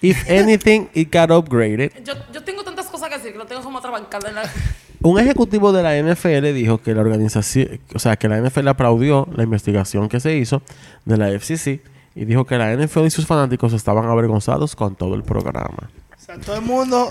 If 0.00 0.28
anything, 0.30 0.88
it 0.92 1.10
got 1.12 1.30
upgraded. 1.30 1.92
Yo, 2.04 2.14
yo 2.32 2.44
tengo 2.44 2.62
tantas 2.62 2.86
cosas 2.86 3.08
que 3.08 3.16
decir 3.16 3.32
que 3.32 3.38
lo 3.38 3.46
tengo 3.46 3.62
como 3.62 3.78
otra 3.78 3.90
bancada 3.90 4.28
en 4.28 4.34
la... 4.34 4.42
Un 5.00 5.18
ejecutivo 5.18 5.72
de 5.72 5.82
la 5.82 5.96
NFL 5.96 6.54
dijo 6.54 6.78
que 6.78 6.94
la 6.94 7.02
organización, 7.02 7.80
o 7.94 7.98
sea, 7.98 8.16
que 8.16 8.26
la 8.26 8.40
NFL 8.40 8.68
aplaudió 8.68 9.28
la 9.34 9.42
investigación 9.42 10.08
que 10.08 10.18
se 10.18 10.34
hizo 10.34 10.62
de 11.04 11.18
la 11.18 11.28
FCC 11.28 11.82
y 12.14 12.24
dijo 12.24 12.46
que 12.46 12.56
la 12.56 12.74
NFL 12.74 13.04
y 13.06 13.10
sus 13.10 13.26
fanáticos 13.26 13.74
estaban 13.74 14.06
avergonzados 14.06 14.74
con 14.74 14.94
todo 14.94 15.14
el 15.14 15.22
programa. 15.22 15.90
O 16.16 16.20
sea, 16.20 16.38
todo 16.38 16.56
el 16.56 16.62
mundo. 16.62 17.10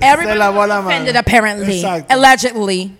Everybody 0.00 0.36
lavó 0.36 0.66
la 0.66 0.80
mano. 0.80 1.16
apparently. 1.16 1.76
Exacto. 1.76 2.12
Allegedly. 2.12 2.98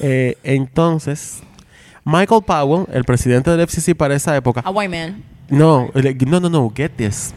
Eh, 0.00 0.38
entonces, 0.42 1.42
Michael 2.04 2.42
Powell, 2.44 2.86
el 2.92 3.04
presidente 3.04 3.50
del 3.50 3.60
FCC 3.66 3.94
para 3.96 4.14
esa 4.14 4.36
época, 4.36 4.60
A 4.64 4.70
white 4.70 4.88
man. 4.94 5.22
no, 5.48 5.88
no, 6.26 6.40
no, 6.40 6.48
no, 6.50 6.72
get 6.74 6.90
this. 6.96 7.32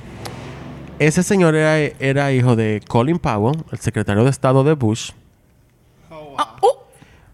Ese 0.99 1.21
señor 1.23 1.55
era, 1.55 1.77
era 1.99 2.31
hijo 2.33 2.55
de 2.55 2.81
Colin 2.87 3.19
Powell, 3.19 3.63
el 3.71 3.77
secretario 3.79 4.23
de 4.23 4.29
Estado 4.29 4.63
de 4.63 4.73
Bush, 4.73 5.11
Ah, 6.39 6.55
uh, 6.61 6.67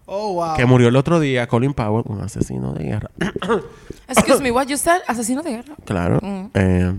Oh, 0.06 0.34
wow. 0.34 0.54
que 0.56 0.64
murió 0.66 0.88
el 0.88 0.96
otro 0.96 1.18
día. 1.18 1.46
Colin 1.46 1.72
Powell, 1.74 2.04
un 2.06 2.20
asesino 2.20 2.72
de 2.74 2.84
guerra. 2.84 3.10
excuse 4.08 4.40
me, 4.42 4.50
what 4.50 4.66
you 4.66 4.76
said? 4.76 5.00
Asesino 5.08 5.42
de 5.42 5.50
guerra. 5.50 5.74
Claro. 5.86 6.20
Mm. 6.22 6.46
Eh, 6.54 6.92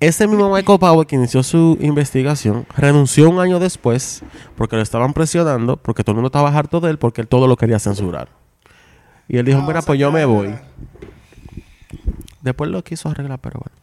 ese 0.00 0.26
mismo 0.26 0.48
Michael 0.52 0.78
Powell 0.78 1.06
que 1.06 1.16
inició 1.16 1.42
su 1.42 1.76
investigación 1.80 2.66
renunció 2.74 3.28
un 3.28 3.38
año 3.38 3.58
después 3.58 4.22
porque 4.56 4.76
lo 4.76 4.82
estaban 4.82 5.12
presionando, 5.12 5.76
porque 5.76 6.02
todo 6.02 6.12
el 6.12 6.16
mundo 6.16 6.28
estaba 6.28 6.48
harto 6.56 6.80
de 6.80 6.90
él, 6.90 6.98
porque 6.98 7.20
él 7.20 7.28
todo 7.28 7.46
lo 7.46 7.56
quería 7.56 7.78
censurar. 7.78 8.28
Y 9.32 9.38
él 9.38 9.46
dijo, 9.46 9.62
mira, 9.62 9.80
pues 9.80 9.96
yo 9.98 10.10
me 10.10 10.18
era- 10.20 10.26
voy. 10.26 10.54
Después 12.40 12.68
lo 12.70 12.82
quiso 12.82 13.08
arreglar, 13.08 13.38
pero 13.38 13.60
bueno. 13.60 13.76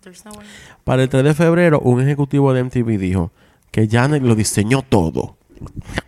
There's 0.00 0.24
no 0.24 0.32
way. 0.32 0.46
Para 0.84 1.02
el 1.02 1.08
3 1.08 1.24
de 1.24 1.34
febrero, 1.34 1.80
un 1.80 2.00
ejecutivo 2.00 2.52
de 2.54 2.62
MTV 2.64 2.98
dijo 2.98 3.30
que 3.70 3.88
Janet 3.88 4.22
lo 4.22 4.34
diseñó 4.34 4.82
todo. 4.82 5.36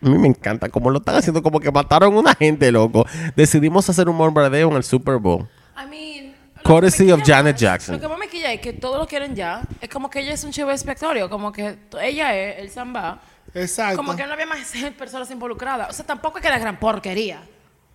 A 0.02 0.08
mí 0.08 0.18
me 0.18 0.28
encanta 0.28 0.68
cómo 0.68 0.90
lo 0.90 0.98
están 0.98 1.16
haciendo, 1.16 1.42
como 1.42 1.60
que 1.60 1.70
mataron 1.72 2.14
a 2.14 2.18
una 2.18 2.34
gente, 2.34 2.70
loco. 2.72 3.04
Decidimos 3.36 3.88
hacer 3.90 4.08
un 4.08 4.16
bombardeo 4.18 4.68
en 4.70 4.76
el 4.76 4.84
Super 4.84 5.18
Bowl. 5.18 5.48
I 5.76 5.88
mean, 5.88 6.34
Courtesy 6.64 7.10
of 7.12 7.22
Janet 7.24 7.56
Jackson. 7.56 7.96
Lo 7.96 8.00
que 8.00 8.08
más 8.08 8.18
me 8.18 8.28
quilla 8.28 8.52
es 8.52 8.60
que 8.60 8.72
todos 8.72 8.98
lo 8.98 9.06
quieren 9.06 9.34
ya. 9.34 9.62
Es 9.80 9.88
como 9.88 10.08
que 10.10 10.20
ella 10.20 10.32
es 10.34 10.44
un 10.44 10.50
chivo 10.50 10.70
expiatorio. 10.70 11.28
Como 11.30 11.52
que 11.52 11.78
ella 12.00 12.34
es 12.36 12.58
el 12.60 12.70
samba. 12.70 13.20
Exacto. 13.54 13.96
Como 13.96 14.16
que 14.16 14.26
no 14.26 14.32
había 14.32 14.46
más 14.46 14.58
personas 14.98 15.30
involucradas. 15.30 15.88
O 15.90 15.92
sea, 15.92 16.04
tampoco 16.04 16.38
es 16.38 16.42
que 16.44 16.50
la 16.50 16.58
gran 16.58 16.78
porquería. 16.78 17.40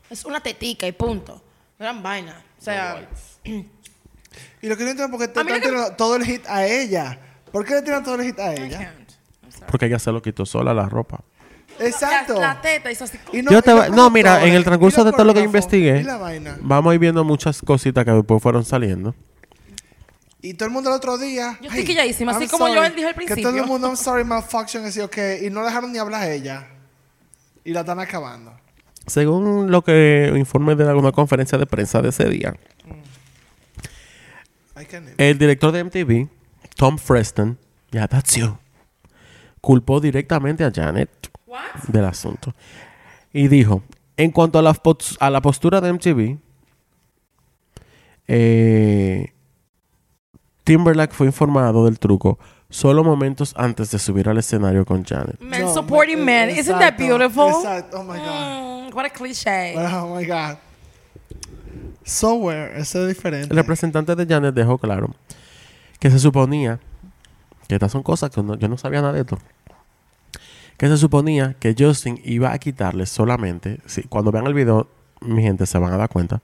Es 0.09 0.25
una 0.25 0.39
tetica 0.41 0.87
y 0.87 0.91
punto. 0.91 1.41
Gran 1.77 2.01
vaina. 2.03 2.43
O 2.59 2.61
sea, 2.61 3.07
Y 4.61 4.67
lo 4.67 4.77
que 4.77 4.83
no 4.83 4.91
entiendo 4.91 5.05
es 5.05 5.09
por 5.09 5.19
qué 5.19 5.27
tirando 5.59 5.95
todo 5.95 6.15
el 6.15 6.23
hit 6.25 6.45
a 6.47 6.65
ella. 6.65 7.17
¿Por 7.51 7.65
qué 7.65 7.75
le 7.75 7.81
tiran 7.81 8.03
todo 8.03 8.15
el 8.15 8.23
hit 8.23 8.39
a 8.39 8.53
ella? 8.53 8.93
Porque 9.69 9.85
ella 9.87 9.97
se 9.99 10.11
lo 10.11 10.21
quitó 10.21 10.45
sola 10.45 10.73
la 10.73 10.87
ropa. 10.87 11.21
Exacto. 11.79 12.33
La, 12.35 12.55
la 12.55 12.61
teta 12.61 12.91
hizo 12.91 13.05
así. 13.05 13.17
Y 13.31 13.41
Yo 13.51 13.61
te 13.61 13.71
y 13.71 13.75
los 13.75 13.89
no, 13.91 14.09
mira, 14.09 14.43
en 14.45 14.53
el 14.53 14.63
transcurso 14.63 15.03
de 15.03 15.11
todo 15.11 15.23
lo 15.23 15.33
que 15.33 15.41
investigué, 15.41 16.01
Y 16.01 16.03
la 16.03 16.17
vaina. 16.17 16.57
vamos 16.61 16.91
a 16.91 16.93
ir 16.93 16.99
viendo 16.99 17.23
muchas 17.23 17.61
cositas 17.61 18.03
que 18.05 18.11
después 18.11 18.41
fueron 18.43 18.65
saliendo. 18.65 19.15
Y 20.41 20.53
todo 20.53 20.67
el 20.67 20.73
mundo 20.73 20.89
el 20.89 20.95
otro 20.97 21.17
día. 21.17 21.57
Yo 21.61 21.67
estoy 21.67 21.79
"Ay, 21.79 21.85
quilladísima, 21.85 22.31
así 22.33 22.47
como 22.47 22.65
sorry", 22.67 22.79
Joel 22.79 22.95
dijo 22.95 23.07
al 23.09 23.15
Que 23.15 23.25
todo 23.25 23.35
principio. 23.35 23.61
el 23.63 23.67
mundo, 23.67 23.87
I'm 23.87 23.97
sorry, 23.97 24.23
malfunction, 24.23 24.85
así, 24.85 24.99
ok. 24.99 25.17
Y 25.41 25.49
no 25.49 25.63
dejaron 25.65 25.91
ni 25.91 25.97
hablar 25.97 26.21
a 26.23 26.31
ella. 26.31 26.67
Y 27.63 27.71
la 27.73 27.81
están 27.81 27.99
acabando. 27.99 28.53
Según 29.09 29.71
lo 29.71 29.81
que 29.83 30.33
informe 30.37 30.75
de 30.75 30.87
alguna 30.87 31.11
conferencia 31.11 31.57
de 31.57 31.65
prensa 31.65 32.01
de 32.01 32.09
ese 32.09 32.29
día, 32.29 32.55
el 35.17 35.37
director 35.37 35.71
de 35.71 35.83
MTV, 35.83 36.29
Tom 36.75 36.97
Freston, 36.97 37.57
ya 37.91 38.07
that's 38.07 38.35
you, 38.35 38.57
culpó 39.61 39.99
directamente 39.99 40.63
a 40.63 40.71
Janet 40.73 41.09
What? 41.45 41.59
del 41.87 42.05
asunto. 42.05 42.53
Y 43.33 43.47
dijo, 43.47 43.83
en 44.17 44.31
cuanto 44.31 44.59
a 44.59 44.61
la, 44.61 44.73
pos- 44.73 45.17
a 45.19 45.29
la 45.29 45.41
postura 45.41 45.81
de 45.81 45.93
MTV, 45.93 46.37
eh, 48.27 49.33
Timberlake 50.63 51.13
fue 51.13 51.27
informado 51.27 51.85
del 51.85 51.99
truco 51.99 52.37
solo 52.69 53.03
momentos 53.03 53.53
antes 53.57 53.91
de 53.91 53.99
subir 53.99 54.29
al 54.29 54.37
escenario 54.37 54.85
con 54.85 55.03
Janet. 55.03 55.39
Men 55.39 55.61
No, 55.63 55.73
supporting 55.73 56.19
eh, 56.19 56.23
men. 56.23 56.49
Isn't 56.51 56.77
that 56.79 56.93
exacto, 56.99 57.03
beautiful? 57.03 57.49
Exacto. 57.49 57.99
Oh 57.99 58.03
my 58.03 58.17
God. 58.17 58.89
Mm, 58.91 58.95
what 58.95 59.05
a 59.05 59.09
cliche. 59.09 59.75
Oh 59.77 60.15
my 60.15 60.25
God. 60.25 60.57
Somewhere. 62.03 62.79
Eso 62.79 63.01
es 63.07 63.15
diferente. 63.15 63.49
El 63.51 63.57
representante 63.57 64.15
de 64.15 64.25
Janet 64.25 64.53
dejó 64.55 64.77
claro 64.77 65.13
que 65.99 66.09
se 66.09 66.17
suponía, 66.19 66.79
que 67.67 67.75
estas 67.75 67.91
son 67.91 68.03
cosas 68.03 68.29
que 68.31 68.41
no- 68.41 68.55
yo 68.55 68.67
no 68.67 68.77
sabía 68.77 69.01
nada 69.01 69.13
de 69.13 69.21
esto, 69.21 69.37
que 70.77 70.87
se 70.87 70.97
suponía 70.97 71.55
que 71.59 71.75
Justin 71.77 72.19
iba 72.23 72.53
a 72.53 72.57
quitarle 72.57 73.05
solamente, 73.05 73.79
si, 73.85 74.03
cuando 74.03 74.31
vean 74.31 74.47
el 74.47 74.53
video, 74.53 74.87
mi 75.21 75.41
gente 75.43 75.65
se 75.65 75.77
van 75.77 75.91
a 75.93 75.97
dar 75.97 76.09
cuenta. 76.09 76.41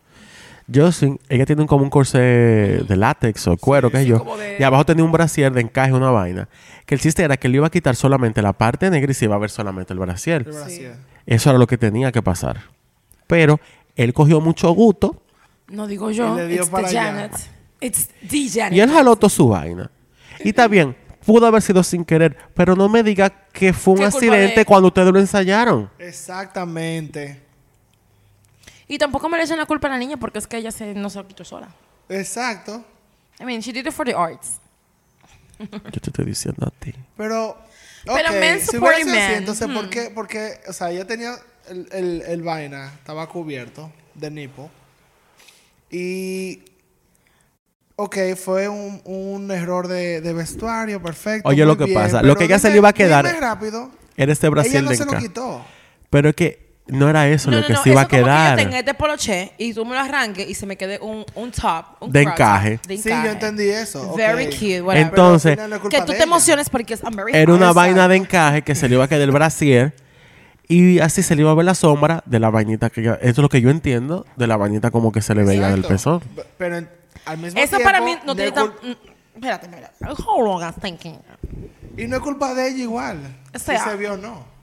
Justin, 0.73 1.19
ella 1.29 1.45
tiene 1.45 1.61
un, 1.61 1.67
como 1.67 1.83
un 1.83 1.89
corsé 1.91 2.17
de 2.19 2.95
látex 2.95 3.47
o 3.47 3.55
cuero, 3.57 3.91
qué 3.91 3.97
sé 3.97 4.03
sí, 4.03 4.09
yo, 4.09 4.37
de- 4.37 4.57
y 4.59 4.63
abajo 4.63 4.83
tenía 4.85 5.03
un 5.03 5.11
brasier 5.11 5.51
de 5.53 5.61
encaje, 5.61 5.93
una 5.93 6.09
vaina. 6.09 6.49
Que 6.87 6.95
el 6.95 7.01
chiste 7.01 7.23
era 7.23 7.37
que 7.37 7.47
le 7.49 7.57
iba 7.57 7.67
a 7.67 7.69
quitar 7.69 7.95
solamente 7.95 8.41
la 8.41 8.53
parte 8.53 8.89
negra 8.89 9.11
y 9.11 9.13
se 9.13 9.25
iba 9.25 9.35
a 9.35 9.37
ver 9.39 9.51
solamente 9.51 9.93
el 9.93 9.99
brasier. 9.99 10.43
El 10.47 10.53
brasier. 10.53 10.95
Eso 11.27 11.49
era 11.51 11.59
lo 11.59 11.67
que 11.67 11.77
tenía 11.77 12.11
que 12.11 12.21
pasar. 12.23 12.61
Pero 13.27 13.59
él 13.95 14.13
cogió 14.13 14.41
mucho 14.41 14.69
gusto 14.71 15.21
No 15.67 15.85
digo 15.87 16.09
yo. 16.11 16.33
Y 16.33 16.37
le 16.37 16.47
dio 16.47 16.61
It's 16.61 16.69
para 16.69 16.87
the. 16.87 16.93
Janet. 16.95 17.31
It's 17.81 18.09
the 18.27 18.49
Janet. 18.49 18.73
Y 18.73 18.79
él 18.81 18.89
jaló 18.89 19.15
toda 19.15 19.29
su 19.29 19.47
vaina. 19.47 19.91
Y 20.43 20.49
está 20.49 20.67
bien, 20.67 20.95
pudo 21.25 21.45
haber 21.47 21.61
sido 21.61 21.83
sin 21.83 22.03
querer, 22.05 22.35
pero 22.55 22.75
no 22.75 22.89
me 22.89 23.03
diga 23.03 23.29
que 23.51 23.71
fue 23.73 23.93
un 23.93 23.99
¿Qué 23.99 24.05
culpa 24.05 24.17
accidente 24.17 24.59
de- 24.61 24.65
cuando 24.65 24.87
ustedes 24.87 25.11
lo 25.13 25.19
ensayaron. 25.19 25.89
Exactamente. 25.99 27.44
Y 28.87 28.97
tampoco 28.97 29.29
me 29.29 29.37
le 29.37 29.43
echen 29.43 29.57
la 29.57 29.65
culpa 29.65 29.87
a 29.87 29.91
la 29.91 29.97
niña 29.97 30.17
porque 30.17 30.39
es 30.39 30.47
que 30.47 30.57
ella 30.57 30.71
se, 30.71 30.93
no 30.93 31.09
se 31.09 31.17
lo 31.19 31.27
quitó 31.27 31.43
sola. 31.43 31.69
Exacto. 32.09 32.83
I 33.39 33.43
mean, 33.45 33.61
she 33.61 33.73
did 33.73 33.85
it 33.87 33.91
for 33.93 34.05
the 34.05 34.13
arts. 34.13 34.59
Yo 35.59 35.69
te 36.01 36.09
estoy 36.09 36.25
diciendo 36.25 36.67
a 36.67 36.71
ti. 36.71 36.93
Pero. 37.17 37.57
Pero 38.05 38.29
ok, 38.29 38.35
men 38.39 38.61
si 38.61 38.77
hubiera 38.77 38.97
sido 38.97 39.09
así, 39.09 39.19
men. 39.19 39.31
entonces, 39.33 39.67
¿por 39.67 39.85
Hmm. 39.85 39.89
qué? 39.89 40.11
Porque, 40.13 40.59
o 40.67 40.73
sea, 40.73 40.91
ella 40.91 41.07
tenía 41.07 41.35
el, 41.67 41.87
el, 41.91 42.21
el 42.21 42.41
vaina, 42.43 42.93
estaba 42.93 43.27
cubierto 43.27 43.91
de 44.13 44.29
nipo. 44.31 44.69
Y. 45.89 46.61
Ok, 47.97 48.17
fue 48.35 48.67
un, 48.67 49.01
un 49.05 49.49
error 49.51 49.87
de, 49.87 50.19
de 50.19 50.33
vestuario, 50.33 51.01
perfecto. 51.01 51.47
Oye, 51.47 51.65
lo 51.65 51.77
que 51.77 51.85
bien, 51.85 51.95
pasa, 51.97 52.17
pero 52.19 52.27
lo 52.27 52.35
que 52.35 52.43
ella 52.43 52.59
se 52.59 52.67
le 52.67 52.73
dime- 52.73 52.79
iba 52.79 52.89
a 52.89 52.93
quedar- 52.93 53.25
dime 53.25 53.39
rápido. 53.39 53.89
Era 54.17 54.33
este 54.33 54.49
Brasil 54.49 54.71
ella 54.73 54.81
no 54.81 54.89
de 54.89 54.97
se 54.97 55.05
lo 55.05 55.17
quitó. 55.17 55.65
Pero 56.09 56.29
es 56.29 56.35
que 56.35 56.64
no 56.87 57.09
era 57.09 57.27
eso 57.27 57.49
No, 57.49 57.57
lo 57.57 57.61
no, 57.61 57.67
que 57.67 57.73
no, 57.73 57.83
se 57.83 57.89
iba 57.89 58.01
a 58.01 58.07
como 58.07 58.23
quedar. 58.23 58.55
que 58.57 58.61
yo 58.63 58.67
tenga 58.69 58.79
este 58.79 58.93
poloché 58.93 59.51
y 59.57 59.73
tú 59.73 59.85
me 59.85 59.95
lo 59.95 60.01
arranques 60.01 60.47
y 60.47 60.53
se 60.53 60.65
me 60.65 60.77
quede 60.77 60.99
un, 61.01 61.25
un 61.35 61.51
top, 61.51 61.85
un 62.01 62.11
De 62.11 62.23
top 62.23 62.31
encaje. 62.33 62.79
de 62.87 62.97
Sí, 62.97 63.09
encaje. 63.09 63.25
yo 63.27 63.31
entendí 63.33 63.69
eso. 63.69 64.13
Very 64.15 64.45
cute, 64.47 64.81
whatever. 64.81 65.07
Entonces, 65.09 65.57
que 65.89 66.01
tú 66.01 66.11
te 66.13 66.23
emociones 66.23 66.69
porque 66.69 66.93
es 66.93 67.01
Era 67.33 67.53
una 67.53 67.73
vaina 67.73 68.07
de 68.07 68.15
encaje 68.17 68.61
que 68.61 68.75
se 68.75 68.87
le 68.87 68.95
iba 68.95 69.03
a 69.05 69.07
quedar 69.07 69.21
el 69.23 69.31
brasier. 69.31 69.95
Y 70.67 70.97
así 70.99 71.21
se 71.21 71.35
le 71.35 71.41
iba 71.41 71.51
a 71.51 71.53
ver 71.53 71.65
la 71.65 71.75
sombra 71.75 72.23
de 72.25 72.39
la 72.39 72.49
vainita 72.49 72.89
que 72.89 73.01
Esto 73.01 73.17
es 73.21 73.37
lo 73.37 73.49
que 73.49 73.61
yo 73.61 73.69
entiendo 73.69 74.25
de 74.35 74.47
la 74.47 74.57
vainita 74.57 74.89
como 74.89 75.11
que 75.11 75.21
se 75.21 75.35
le 75.35 75.43
veía 75.43 75.69
del 75.69 75.83
pezón. 75.83 76.21
Pero 76.57 76.77
en- 76.77 76.89
al 77.25 77.37
mismo 77.37 77.59
Eso 77.59 77.77
tiempo. 77.77 77.83
para 77.85 78.01
mí 78.01 78.15
no 78.25 78.35
tiene 78.35 78.51
tan... 78.51 78.67
mm, 78.67 78.91
Espérate, 79.35 79.65
espérate. 79.67 79.93
How 80.25 80.41
long 80.43 80.61
I'm 80.63 80.73
thinking? 80.81 81.17
Y 81.97 82.05
no 82.07 82.15
es 82.17 82.21
culpa 82.21 82.53
de 82.55 82.67
ella 82.69 82.77
igual. 82.83 83.19
O 83.53 83.59
sea- 83.59 83.77
si 83.83 83.89
se 83.89 83.95
vio 83.95 84.13
o 84.13 84.17
no. 84.17 84.54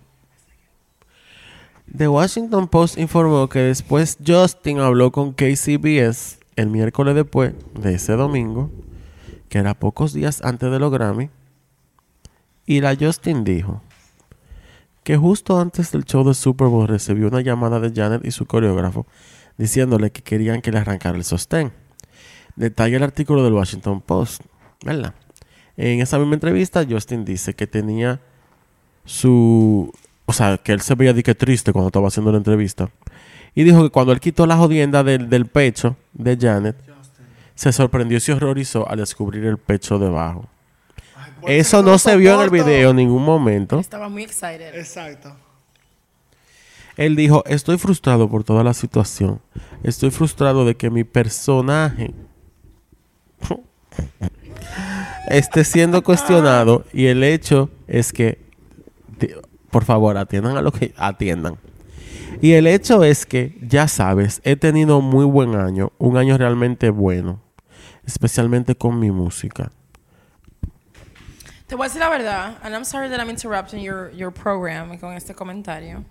The 1.95 2.09
Washington 2.09 2.69
Post 2.69 2.99
informó 2.99 3.49
que 3.49 3.59
después 3.59 4.17
Justin 4.27 4.81
habló 4.81 5.13
con 5.13 5.35
KCBS 5.35 6.39
el 6.57 6.69
miércoles 6.69 7.15
después 7.15 7.53
de 7.79 7.95
ese 7.95 8.15
domingo, 8.15 8.71
que 9.51 9.59
era 9.59 9.75
pocos 9.75 10.15
días 10.15 10.41
antes 10.43 10.71
de 10.71 10.79
los 10.79 10.91
Grammy, 10.91 11.29
y 12.65 12.81
la 12.81 12.97
Justin 12.99 13.45
dijo 13.45 13.83
que 15.05 15.19
justo 15.19 15.61
antes 15.61 15.93
del 15.93 16.05
show 16.05 16.25
de 16.27 16.33
Super 16.33 16.69
Bowl 16.69 16.89
recibió 16.89 17.29
una 17.29 17.43
llamada 17.43 17.79
de 17.79 17.93
Janet 17.93 18.25
y 18.25 18.31
su 18.31 18.47
coreógrafo 18.47 19.07
diciéndole 19.59 20.13
que 20.13 20.23
querían 20.23 20.63
que 20.63 20.73
le 20.73 20.79
arrancara 20.79 21.19
el 21.19 21.25
sostén. 21.25 21.73
Detalla 22.57 22.97
el 22.97 23.03
artículo 23.03 23.45
del 23.45 23.53
Washington 23.53 24.01
Post, 24.01 24.43
¿verdad? 24.85 25.15
En 25.77 26.01
esa 26.01 26.19
misma 26.19 26.35
entrevista, 26.35 26.87
Justin 26.89 27.25
dice 27.25 27.55
que 27.55 27.67
tenía 27.67 28.21
su... 29.05 29.93
O 30.33 30.35
sea, 30.35 30.57
que 30.57 30.73
él 30.73 30.81
se 30.81 30.95
veía 30.95 31.13
de 31.13 31.23
que 31.23 31.35
triste 31.35 31.75
cuando 31.75 31.89
estaba 31.89 32.09
haciendo 32.09 32.33
la 32.33 32.39
entrevista. 32.39 32.89
Y 33.55 33.65
dijo 33.65 33.83
que 33.83 33.91
cuando 33.91 34.13
él 34.13 34.19
quitó 34.19 34.47
la 34.47 34.57
jodienda 34.57 35.05
del, 35.05 35.29
del 35.29 35.45
pecho 35.45 35.95
de 36.15 36.39
Janet, 36.41 36.75
se 37.55 37.71
sorprendió 37.71 38.17
y 38.17 38.21
se 38.23 38.33
horrorizó 38.33 38.89
al 38.89 38.97
descubrir 38.97 39.45
el 39.45 39.59
pecho 39.59 39.99
debajo. 39.99 40.49
Eso 41.47 41.83
no 41.83 41.99
se 41.99 42.17
vio 42.17 42.35
en 42.37 42.41
el 42.41 42.49
video 42.49 42.93
en 42.93 42.97
ningún 42.97 43.23
momento. 43.23 43.79
Estaba 43.79 44.09
muy 44.09 44.23
excited. 44.23 44.75
Exacto. 44.75 45.37
Él 46.97 47.15
dijo, 47.15 47.45
estoy 47.45 47.77
frustrado 47.77 48.27
por 48.31 48.43
toda 48.43 48.65
la 48.65 48.73
situación. 48.73 49.39
Estoy 49.83 50.11
frustrado 50.11 50.65
de 50.65 50.79
que 50.79 50.89
mi 50.89 51.05
personaje 51.05 52.15
esté 55.29 55.63
siendo 55.65 56.03
cuestionado 56.03 56.87
y 56.91 57.09
el 57.09 57.23
hecho 57.23 57.69
es 57.87 58.15
que, 58.15 58.41
por 59.73 59.85
favor, 59.85 60.19
atiendan 60.19 60.57
a 60.59 60.63
lo 60.63 60.71
que 60.71 60.93
atiendan. 60.99 61.57
Y 62.43 62.53
el 62.53 62.67
hecho 62.67 63.03
es 63.05 63.25
que, 63.25 63.59
ya 63.63 63.89
sabes, 63.89 64.43
he 64.45 64.55
tenido 64.55 65.01
muy 65.01 65.25
buen 65.25 65.57
año, 65.57 65.93
un 65.99 66.19
año 66.19 66.37
realmente 66.37 66.91
bueno, 66.91 67.41
especialmente 68.05 68.75
con 68.75 69.01
mi 69.01 69.11
música. 69.11 69.73
Te 71.67 71.75
voy 71.75 71.87
a 71.87 71.89
decir 71.89 72.01
la 72.01 72.11
verdad, 72.11 72.59
and 72.63 72.75
I'm 72.75 72.85
sorry 72.85 73.09
that 73.09 73.19
I'm 73.19 73.31
interrupting 73.31 73.83
your, 73.83 74.13
your 74.13 74.31
program 74.31 74.99
con 74.99 75.15
este 75.15 75.35
comentario. 75.35 76.05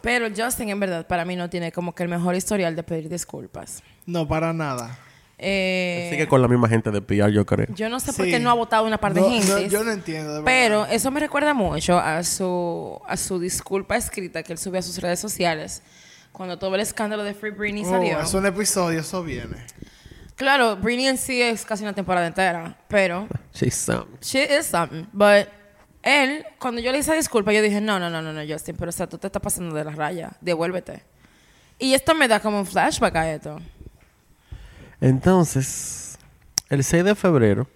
Pero 0.00 0.28
Justin, 0.34 0.68
en 0.68 0.78
verdad, 0.78 1.08
para 1.08 1.24
mí 1.24 1.34
no 1.34 1.50
tiene 1.50 1.72
como 1.72 1.92
que 1.92 2.04
el 2.04 2.08
mejor 2.08 2.36
historial 2.36 2.76
de 2.76 2.84
pedir 2.84 3.08
disculpas. 3.08 3.82
No, 4.06 4.28
para 4.28 4.52
nada. 4.52 4.96
Eh, 5.42 6.08
Sigue 6.10 6.28
con 6.28 6.42
la 6.42 6.48
misma 6.48 6.68
gente 6.68 6.90
de 6.90 7.00
PR, 7.00 7.30
yo 7.30 7.46
creo. 7.46 7.66
yo 7.74 7.88
no 7.88 7.98
sé 7.98 8.12
por 8.12 8.26
qué 8.26 8.38
no 8.38 8.50
ha 8.50 8.54
votado 8.54 8.84
una 8.84 8.98
par 8.98 9.14
de 9.14 9.22
No, 9.22 9.30
gente. 9.30 9.48
no, 9.48 9.58
yo 9.60 9.82
no 9.84 9.90
entiendo, 9.90 10.34
de 10.34 10.42
Pero 10.42 10.80
verdad. 10.80 10.94
eso 10.94 11.10
me 11.10 11.18
recuerda 11.20 11.54
mucho 11.54 11.98
a 11.98 12.22
su, 12.24 13.00
a 13.06 13.16
su 13.16 13.38
disculpa 13.40 13.96
escrita 13.96 14.42
que 14.42 14.52
él 14.52 14.58
subió 14.58 14.80
a 14.80 14.82
sus 14.82 14.98
redes 14.98 15.18
sociales 15.18 15.82
cuando 16.32 16.58
todo 16.58 16.74
el 16.74 16.82
escándalo 16.82 17.24
de 17.24 17.32
Free 17.34 17.50
Britney 17.52 17.84
Oh, 17.86 17.90
salió. 17.90 18.20
es 18.20 18.34
un 18.34 18.44
episodio, 18.46 19.00
eso 19.00 19.22
viene. 19.24 19.56
Claro, 20.36 20.76
Britney 20.76 21.06
en 21.08 21.18
sí 21.18 21.40
es 21.42 21.64
casi 21.64 21.82
una 21.84 21.92
temporada 21.94 22.26
entera, 22.26 22.76
pero 22.88 23.26
She's 23.54 23.74
some- 23.74 24.06
she 24.20 24.42
is 24.58 24.66
something. 24.66 25.04
But 25.12 25.48
él, 26.02 26.44
cuando 26.58 26.80
yo 26.80 26.92
le 26.92 26.98
hice 26.98 27.14
disculpa, 27.14 27.52
yo 27.52 27.60
dije, 27.62 27.80
no, 27.80 27.98
no, 27.98 28.08
no, 28.10 28.20
no, 28.22 28.32
no, 28.32 28.40
Justin, 28.46 28.76
pero 28.76 28.88
o 28.90 28.92
sea, 28.92 29.06
tú 29.06 29.18
te 29.18 29.26
estás 29.26 29.42
pasando 29.42 29.74
de 29.74 29.84
la 29.84 29.90
raya, 29.92 30.32
devuélvete. 30.40 31.02
Y 31.78 31.94
esto 31.94 32.14
me 32.14 32.28
da 32.28 32.40
como 32.40 32.58
un 32.58 32.66
flashback 32.66 33.16
a 33.16 33.32
esto. 33.32 33.58
Entonces, 35.00 36.18
el 36.68 36.84
6 36.84 37.04
de 37.04 37.14
febrero, 37.14 37.68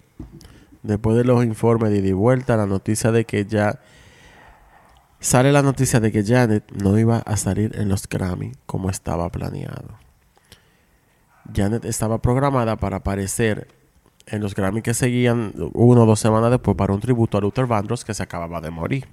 después 0.83 1.17
de 1.17 1.23
los 1.23 1.43
informes 1.43 1.91
de 1.91 1.97
ida 1.97 2.09
y 2.09 2.13
vuelta, 2.13 2.55
la 2.55 2.67
noticia 2.67 3.11
de 3.11 3.25
que 3.25 3.45
ya 3.45 3.79
sale 5.19 5.51
la 5.51 5.63
noticia 5.63 5.99
de 5.99 6.11
que 6.11 6.23
Janet 6.23 6.71
no 6.71 6.97
iba 6.99 7.17
a 7.17 7.35
salir 7.35 7.75
en 7.79 7.89
los 7.89 8.07
Grammy 8.07 8.51
como 8.67 8.91
estaba 8.91 9.29
planeado. 9.31 9.97
Janet 11.53 11.85
estaba 11.85 12.21
programada 12.21 12.75
para 12.75 12.97
aparecer 12.97 13.67
en 14.27 14.41
los 14.41 14.53
Grammy 14.53 14.81
que 14.81 14.93
seguían 14.93 15.53
uno 15.73 16.03
o 16.03 16.05
dos 16.05 16.19
semanas 16.19 16.51
después 16.51 16.77
para 16.77 16.93
un 16.93 16.99
tributo 16.99 17.37
a 17.37 17.41
Luther 17.41 17.65
Vandross 17.65 18.05
que 18.05 18.13
se 18.13 18.21
acababa 18.23 18.61
de 18.61 18.69
morir. 18.69 19.07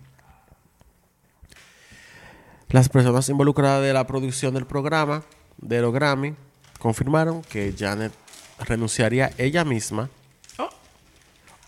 Las 2.69 2.89
personas 2.89 3.29
involucradas 3.29 3.83
de 3.83 3.93
la 3.93 4.07
producción 4.07 4.55
del 4.55 4.67
programa 4.67 5.23
de 5.59 5.81
los 5.81 5.93
Grammy 5.93 6.35
confirmaron 6.83 7.43
que 7.43 7.73
Janet 7.79 8.13
renunciaría 8.59 9.31
ella 9.39 9.65
misma 9.65 10.09
Oh, 10.59 10.69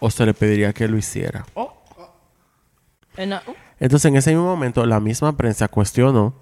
o 0.00 0.11
se 0.11 0.27
le 0.27 0.35
pediría 0.35 0.72
que 0.72 0.88
lo 0.88 0.98
hiciera. 0.98 1.46
oh. 1.55 1.72
Uh. 1.96 3.53
Entonces, 3.79 4.07
en 4.07 4.16
ese 4.16 4.31
mismo 4.31 4.44
momento, 4.46 4.85
la 4.87 4.98
misma 4.98 5.37
prensa 5.37 5.68
cuestionó 5.68 6.35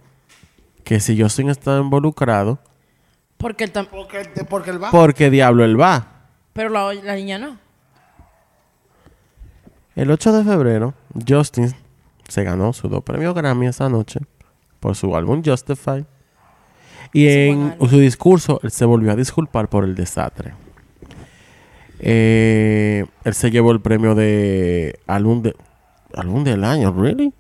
que 0.85 1.01
si 1.01 1.21
Justin 1.21 1.51
estaba 1.51 1.81
involucrado, 1.81 2.59
Porque 3.37 3.65
él 3.65 3.73
Porque, 3.91 4.25
porque 4.49 4.71
él 4.71 4.83
va. 4.83 4.91
¿por 4.91 5.13
qué 5.13 5.29
diablo 5.29 5.65
él 5.65 5.79
va? 5.79 6.07
Pero 6.55 6.71
la, 6.71 6.95
la 6.95 7.15
niña 7.15 7.39
no. 7.39 7.59
El 9.95 10.11
8 10.11 10.33
de 10.33 10.45
febrero, 10.45 10.95
Justin 11.29 11.75
se 12.27 12.43
ganó 12.43 12.73
sus 12.73 12.91
dos 12.91 13.05
premios 13.05 13.35
Grammy 13.35 13.67
esa 13.67 13.91
noche 13.91 14.21
por 14.81 14.97
su 14.97 15.15
álbum 15.15 15.43
Justify. 15.45 16.07
Y 17.13 17.29
en 17.29 17.75
su 17.79 17.99
discurso, 17.99 18.59
él 18.63 18.71
se 18.71 18.85
volvió 18.85 19.13
a 19.13 19.17
disculpar 19.17 19.69
por 19.69 19.85
el 19.85 19.95
desastre. 19.95 20.55
Eh, 22.01 23.05
él 23.25 23.35
se 23.35 23.51
llevó 23.51 23.71
el 23.71 23.81
premio 23.81 24.15
de 24.15 24.99
álbum, 25.07 25.43
de 25.43 25.55
álbum 26.15 26.43
del 26.43 26.65
año, 26.65 26.93
¿really? 26.93 27.33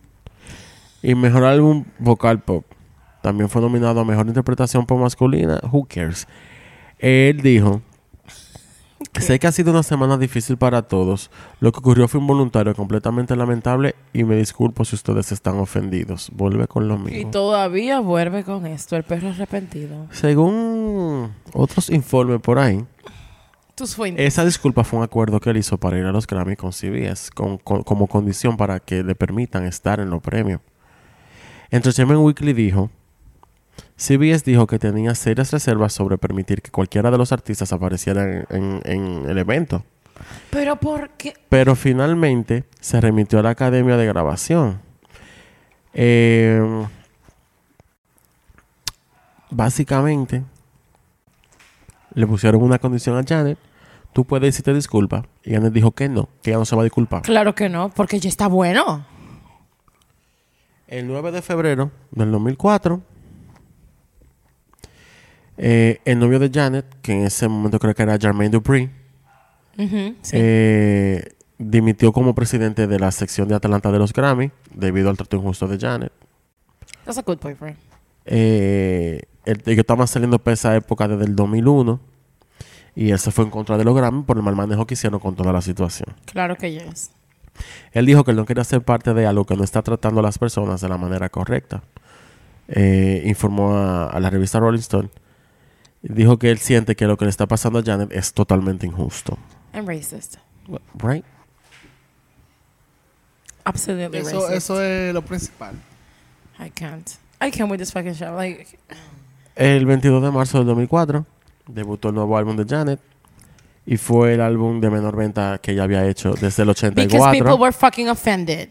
Y 1.02 1.14
mejor 1.14 1.44
álbum 1.44 1.85
vocal 1.98 2.40
pop. 2.40 2.64
También 3.22 3.48
fue 3.48 3.62
nominado 3.62 4.00
a 4.00 4.04
mejor 4.04 4.26
interpretación 4.26 4.85
pop 4.85 5.00
masculina. 5.00 5.58
Who 5.70 5.87
cares? 5.88 6.28
Él 6.98 7.40
dijo: 7.40 7.80
Sé 9.21 9.38
que 9.38 9.47
ha 9.47 9.53
sido 9.53 9.71
una 9.71 9.83
semana 9.83 10.17
difícil 10.19 10.57
para 10.57 10.83
todos. 10.83 11.31
Lo 11.61 11.71
que 11.73 11.79
ocurrió 11.81 12.09
fue 12.09 12.21
involuntario, 12.21 12.75
completamente 12.75 13.37
lamentable 13.37 13.95
y 14.12 14.25
me 14.25 14.37
disculpo 14.37 14.85
si 14.85 14.95
ustedes 14.97 15.33
están 15.33 15.59
ofendidos. 15.59 16.31
Vuelve 16.35 16.67
con 16.67 16.88
lo 16.88 16.97
Y 16.97 16.99
mismo. 16.99 17.31
todavía 17.31 18.01
vuelve 18.01 18.45
con 18.45 18.67
esto, 18.67 18.97
el 18.97 19.03
perro 19.05 19.29
arrepentido. 19.31 20.07
Según 20.11 21.33
otros 21.53 21.91
informes 21.91 22.41
por 22.41 22.59
ahí, 22.59 22.85
Tus 23.75 23.95
fuentes. 23.95 24.27
esa 24.27 24.45
disculpa 24.45 24.85
fue 24.85 24.99
un 24.99 25.05
acuerdo 25.05 25.41
que 25.41 25.51
él 25.51 25.57
hizo 25.59 25.79
para 25.79 25.99
ir 25.99 26.05
a 26.05 26.12
los 26.12 26.27
Grammy 26.27 26.57
con 26.57 26.73
CBS 26.73 27.31
con- 27.33 27.59
con- 27.59 27.83
como 27.83 28.07
condición 28.07 28.57
para 28.57 28.81
que 28.81 29.03
le 29.03 29.15
permitan 29.15 29.65
estar 29.65 30.01
en 30.01 30.11
los 30.11 30.21
premios. 30.23 30.61
Entertainment 31.71 32.21
Weekly 32.21 32.53
dijo, 32.53 32.90
CBS 34.03 34.44
dijo 34.44 34.67
que 34.67 34.79
tenía 34.81 35.15
serias 35.15 35.53
reservas 35.53 35.92
sobre 35.92 36.19
permitir 36.19 36.61
que 36.61 36.71
cualquiera 36.73 37.11
de 37.13 37.19
los 37.19 37.31
artistas 37.31 37.73
apareciera 37.73 38.25
en- 38.25 38.46
en- 38.50 38.81
en 38.85 39.31
el 39.31 39.38
evento. 39.38 39.85
Pero 40.50 40.77
¿por 40.77 41.11
qué? 41.11 41.35
Pero 41.48 41.77
finalmente 41.77 42.65
se 42.81 43.00
remitió 43.00 43.38
a 43.38 43.42
la 43.44 43.50
academia 43.50 43.96
de 43.96 44.07
grabación. 44.07 44.81
Eh, 45.94 46.85
básicamente, 49.50 50.42
le 52.15 52.27
pusieron 52.27 52.63
una 52.63 52.79
condición 52.79 53.17
a 53.17 53.23
Janet. 53.27 53.59
Tú 54.13 54.25
puedes 54.25 54.48
decirte 54.48 54.75
disculpa. 54.75 55.27
Y 55.44 55.53
Janet 55.55 55.73
dijo 55.73 55.92
que 55.92 56.09
no, 56.09 56.29
que 56.42 56.50
ella 56.50 56.59
no 56.59 56.65
se 56.65 56.75
va 56.77 56.83
a 56.83 56.85
disculpar. 56.85 57.23
Claro 57.23 57.55
que 57.55 57.69
no, 57.69 57.88
porque 57.90 58.19
ya 58.21 58.29
está 58.29 58.46
bueno. 58.48 59.07
El 60.88 61.07
9 61.07 61.31
de 61.33 61.40
febrero 61.40 61.90
del 62.11 62.31
2004, 62.33 63.00
Eh, 65.59 66.00
el 66.05 66.19
novio 66.19 66.38
de 66.38 66.50
Janet, 66.53 66.87
que 67.03 67.13
en 67.13 67.27
ese 67.27 67.46
momento 67.48 67.79
creo 67.79 67.94
que 67.94 68.03
era 68.03 68.19
Jermaine 68.19 68.50
Dupri, 68.53 68.90
sí. 69.77 70.33
eh, 70.33 71.33
dimitió 71.59 72.13
como 72.13 72.35
presidente 72.35 72.87
de 72.87 72.98
la 72.98 73.11
sección 73.13 73.48
de 73.48 73.55
Atlanta 73.55 73.92
de 73.92 73.98
los 73.98 74.13
Grammy 74.13 74.50
debido 74.75 75.11
al 75.11 75.17
trato 75.17 75.37
injusto 75.37 75.69
de 75.69 75.79
Janet. 75.79 76.13
That's 77.05 77.19
a 77.19 77.23
good 77.23 77.38
boyfriend. 77.40 77.77
Eh, 78.25 79.23
el- 79.44 79.63
ellos 79.67 79.79
estaban 79.81 80.07
saliendo 80.07 80.38
para 80.38 80.55
esa 80.55 80.75
época 80.77 81.07
desde 81.09 81.25
el 81.25 81.35
2001 81.37 82.00
y 82.94 83.11
él 83.11 83.19
se 83.19 83.31
fue 83.31 83.44
en 83.44 83.50
contra 83.50 83.77
de 83.77 83.85
los 83.85 83.94
Grammy 83.96 84.23
por 84.23 84.37
el 84.37 84.42
mal 84.42 84.55
manejo 84.57 84.87
que 84.87 84.94
hicieron 84.94 85.19
con 85.21 85.35
toda 85.35 85.53
la 85.53 85.61
situación. 85.63 86.15
Claro 86.27 86.57
que 86.57 86.73
yes. 86.73 87.11
Él 87.92 88.07
dijo 88.07 88.25
que 88.25 88.31
él 88.31 88.37
no 88.37 88.46
quería 88.46 88.65
ser 88.65 88.83
parte 88.83 89.13
de 89.15 89.27
algo 89.27 89.44
que 89.44 89.57
no 89.57 89.65
está 89.65 89.83
tratando 89.83 90.21
a 90.21 90.23
las 90.23 90.38
personas 90.38 90.81
de 90.81 90.88
la 90.88 90.96
manera 90.96 91.29
correcta. 91.29 91.83
Eh, 92.69 93.23
informó 93.27 93.75
a, 93.75 94.07
a 94.09 94.21
la 94.21 94.31
revista 94.31 94.59
Rolling 94.61 94.79
Stone. 94.81 95.11
Dijo 96.03 96.38
que 96.38 96.50
él 96.50 96.59
siente 96.59 96.96
que 96.96 97.07
lo 97.07 97.17
que 97.17 97.25
le 97.25 97.31
está 97.31 97.46
pasando 97.46 97.79
a 97.79 97.83
Janet 97.83 98.11
es 98.13 98.33
totalmente 98.33 98.87
injusto. 98.87 99.38
I'm 99.73 99.87
racist. 99.87 100.37
Right? 100.94 101.25
Absolutely 103.65 104.19
Eso, 104.19 104.40
racist. 104.40 104.53
eso 104.57 104.83
es 104.83 105.15
lo 105.15 105.23
principal. 105.23 105.75
I 106.59 106.71
can't. 106.71 107.09
I 107.40 107.50
can't 107.50 107.71
with 107.71 107.79
this 107.79 107.92
fucking 107.92 108.15
show. 108.15 108.35
Like, 108.37 108.79
El 109.55 109.87
22 109.87 110.23
de 110.23 110.31
marzo 110.31 110.59
del 110.59 110.67
2004 110.67 111.25
debutó 111.69 112.09
el 112.09 112.15
nuevo 112.17 112.37
álbum 112.37 112.57
de 112.57 112.65
Janet 112.65 113.00
y 113.87 113.96
fue 113.96 114.35
el 114.35 114.40
álbum 114.40 114.81
de 114.81 114.90
menor 114.90 115.17
venta 115.17 115.59
que 115.63 115.73
ella 115.73 115.85
había 115.85 116.07
hecho 116.07 116.35
desde 116.35 116.63
el 116.63 116.69
because 116.69 116.90
people 117.00 117.21
84. 117.53 117.55
were 117.57 117.73
fucking 117.73 118.09
offended. 118.09 118.69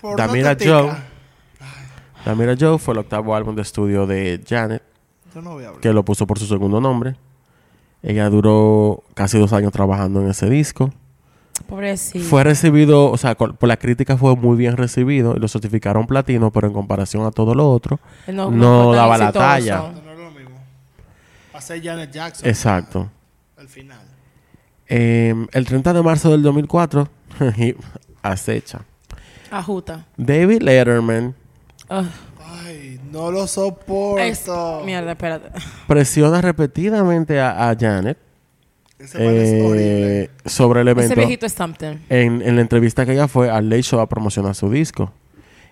Por 0.00 0.16
Damira. 0.16 0.56
Joe. 0.60 0.92
Damira 2.24 2.54
Joe 2.58 2.78
fue 2.78 2.94
el 2.94 2.98
octavo 2.98 3.34
álbum 3.34 3.54
de 3.56 3.62
estudio 3.62 4.06
de 4.06 4.40
Janet 4.46 4.82
Yo 5.34 5.42
no 5.42 5.50
voy 5.54 5.64
a 5.64 5.68
hablar. 5.68 5.80
que 5.80 5.92
lo 5.92 6.04
puso 6.04 6.26
por 6.26 6.38
su 6.38 6.46
segundo 6.46 6.80
nombre. 6.80 7.16
Ella 8.02 8.28
duró 8.30 9.02
casi 9.14 9.38
dos 9.38 9.52
años 9.52 9.72
trabajando 9.72 10.22
en 10.22 10.28
ese 10.30 10.48
disco. 10.48 10.92
Pobrecito. 11.68 12.24
Fue 12.24 12.44
recibido, 12.44 13.10
o 13.10 13.16
sea, 13.16 13.34
por 13.34 13.68
la 13.68 13.76
crítica 13.76 14.16
fue 14.16 14.36
muy 14.36 14.56
bien 14.56 14.76
recibido 14.76 15.34
y 15.36 15.40
lo 15.40 15.48
certificaron 15.48 16.06
platino, 16.06 16.52
pero 16.52 16.68
en 16.68 16.72
comparación 16.72 17.26
a 17.26 17.32
todo 17.32 17.54
lo 17.54 17.68
otro, 17.70 17.98
no 18.28 18.92
daba 18.92 19.18
la 19.18 19.32
talla. 19.32 19.78
No 20.04 20.12
es 20.12 20.18
lo 20.18 20.30
mismo. 20.30 20.56
Ser 21.58 21.82
Janet 21.82 22.12
Jackson. 22.12 22.48
exacto. 22.48 23.10
Al 23.56 23.68
final. 23.68 23.98
Eh, 24.86 25.34
el 25.52 25.66
30 25.66 25.92
de 25.92 26.02
marzo 26.02 26.30
del 26.30 26.42
2004, 26.42 27.08
y 27.58 27.74
acecha. 28.22 28.82
Ajuta. 29.50 30.06
David 30.16 30.62
Letterman 30.62 31.34
Ugh. 31.90 32.06
Ay, 32.64 32.87
no 33.12 33.30
lo 33.30 33.46
soporto. 33.46 34.18
Es- 34.22 34.46
mierda, 34.84 35.12
espérate. 35.12 35.50
presiona 35.86 36.40
repetidamente 36.40 37.40
a, 37.40 37.68
a 37.70 37.76
Janet 37.78 38.18
Ese 38.98 39.18
man 39.18 39.34
es 39.36 39.64
horrible. 39.64 40.22
eh, 40.24 40.30
sobre 40.46 40.80
el 40.82 40.88
Ese 40.88 40.98
evento. 41.00 41.14
viejito 41.16 41.46
es 41.46 41.52
something. 41.52 41.96
en, 42.08 42.42
en 42.42 42.56
la 42.56 42.62
entrevista 42.62 43.04
que 43.06 43.12
ella 43.12 43.28
fue 43.28 43.50
al 43.50 43.68
Late 43.68 43.82
Show 43.82 44.00
a 44.00 44.08
promocionar 44.08 44.54
su 44.54 44.70
disco. 44.70 45.12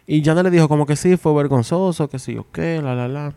Y 0.06 0.22
Janet 0.24 0.44
le 0.44 0.50
dijo 0.50 0.68
como 0.68 0.86
que 0.86 0.94
sí, 0.96 1.16
fue 1.16 1.34
vergonzoso, 1.34 2.08
que 2.08 2.18
sí, 2.20 2.36
ok, 2.36 2.58
la, 2.82 2.94
la, 2.94 3.08
la. 3.08 3.34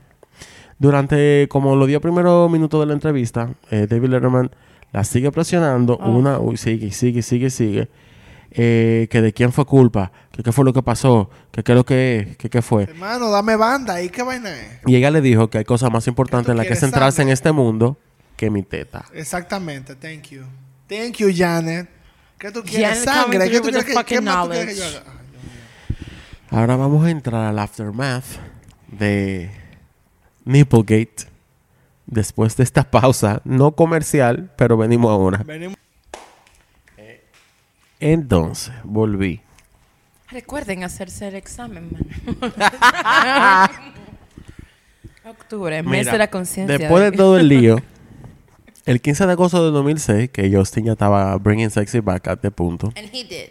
Durante 0.77 1.47
como 1.49 1.75
los 1.75 1.87
10 1.87 1.99
primeros 1.99 2.49
minutos 2.49 2.79
de 2.79 2.85
la 2.85 2.93
entrevista, 2.93 3.49
eh, 3.71 3.87
David 3.89 4.09
Letterman 4.09 4.51
la 4.91 5.03
sigue 5.03 5.31
presionando, 5.31 5.97
Oh. 6.01 6.11
una, 6.11 6.39
uy, 6.39 6.57
sigue, 6.57 6.91
sigue, 6.91 7.21
sigue, 7.21 7.49
sigue. 7.49 7.87
eh, 8.51 9.07
que 9.11 9.21
de 9.21 9.33
quién 9.33 9.51
fue 9.51 9.65
culpa, 9.65 10.11
qué 10.43 10.51
fue 10.51 10.65
lo 10.65 10.73
que 10.73 10.81
pasó, 10.81 11.29
qué 11.51 11.61
es 11.65 11.75
lo 11.75 11.85
que 11.85 12.19
es, 12.19 12.37
que 12.37 12.49
qué 12.49 12.61
fue. 12.61 12.83
Hermano, 12.83 13.29
dame 13.29 13.55
banda. 13.55 14.01
¿Y 14.01 14.09
qué 14.09 14.23
vaina 14.23 14.49
es? 14.49 14.79
Y 14.85 14.95
ella 14.95 15.11
le 15.11 15.21
dijo 15.21 15.49
que 15.49 15.59
hay 15.59 15.65
cosas 15.65 15.91
más 15.91 16.07
importantes 16.07 16.47
¿Tú 16.47 16.51
en 16.51 16.57
las 16.57 16.67
que 16.67 16.75
centrarse 16.75 17.21
en 17.21 17.29
este 17.29 17.51
mundo 17.51 17.97
que 18.39 18.49
mi 18.49 18.63
teta. 18.63 19.03
Exactamente. 19.13 19.95
Thank 19.95 20.29
you. 20.29 20.43
Thank 20.87 21.17
you, 21.17 21.29
Janet. 21.35 21.89
¿Qué 22.37 22.51
tú 22.51 22.63
quieres? 22.63 23.03
Janet 23.03 23.03
Sangre. 23.03 23.49
¿Qué 23.49 23.59
tú 23.59 23.63
quieres 23.63 23.83
que, 23.83 24.05
qué 24.05 24.21
más 24.21 24.45
tú 24.45 24.51
quieres 24.51 24.75
que 24.75 24.79
yo 24.79 24.85
knowledge. 24.85 24.97
haga? 24.97 25.03
Ay. 25.05 26.57
Ahora 26.57 26.77
vamos 26.77 27.05
a 27.05 27.11
entrar 27.11 27.47
al 27.47 27.59
aftermath 27.59 28.23
de 28.87 29.51
Nipplegate. 30.45 31.27
Después 32.05 32.55
de 32.55 32.63
esta 32.63 32.89
pausa, 32.89 33.41
no 33.43 33.73
comercial, 33.73 34.51
pero 34.55 34.77
venimos 34.77 35.11
ahora. 35.11 35.43
Venimos. 35.45 35.77
Entonces, 37.99 38.73
volví. 38.85 39.41
Recuerden 40.31 40.83
hacerse 40.83 41.27
el 41.27 41.35
examen, 41.35 41.89
man. 41.91 42.05
Octubre, 45.25 45.81
mes 45.81 46.01
Mira, 46.01 46.11
de 46.11 46.17
la 46.17 46.29
conciencia. 46.29 46.77
Después 46.77 47.03
de 47.03 47.11
todo 47.17 47.37
el 47.37 47.47
lío, 47.47 47.77
el 48.85 49.01
15 49.01 49.25
de 49.25 49.31
agosto 49.31 49.65
de 49.65 49.71
2006, 49.71 50.29
que 50.29 50.51
Justin 50.55 50.85
ya 50.85 50.91
estaba 50.91 51.35
bringing 51.37 51.71
sexy 51.71 51.99
back 51.99 52.27
a 52.27 52.33
este 52.33 52.51
punto. 52.51 52.93
And 52.95 53.09
he 53.11 53.23
did. 53.23 53.49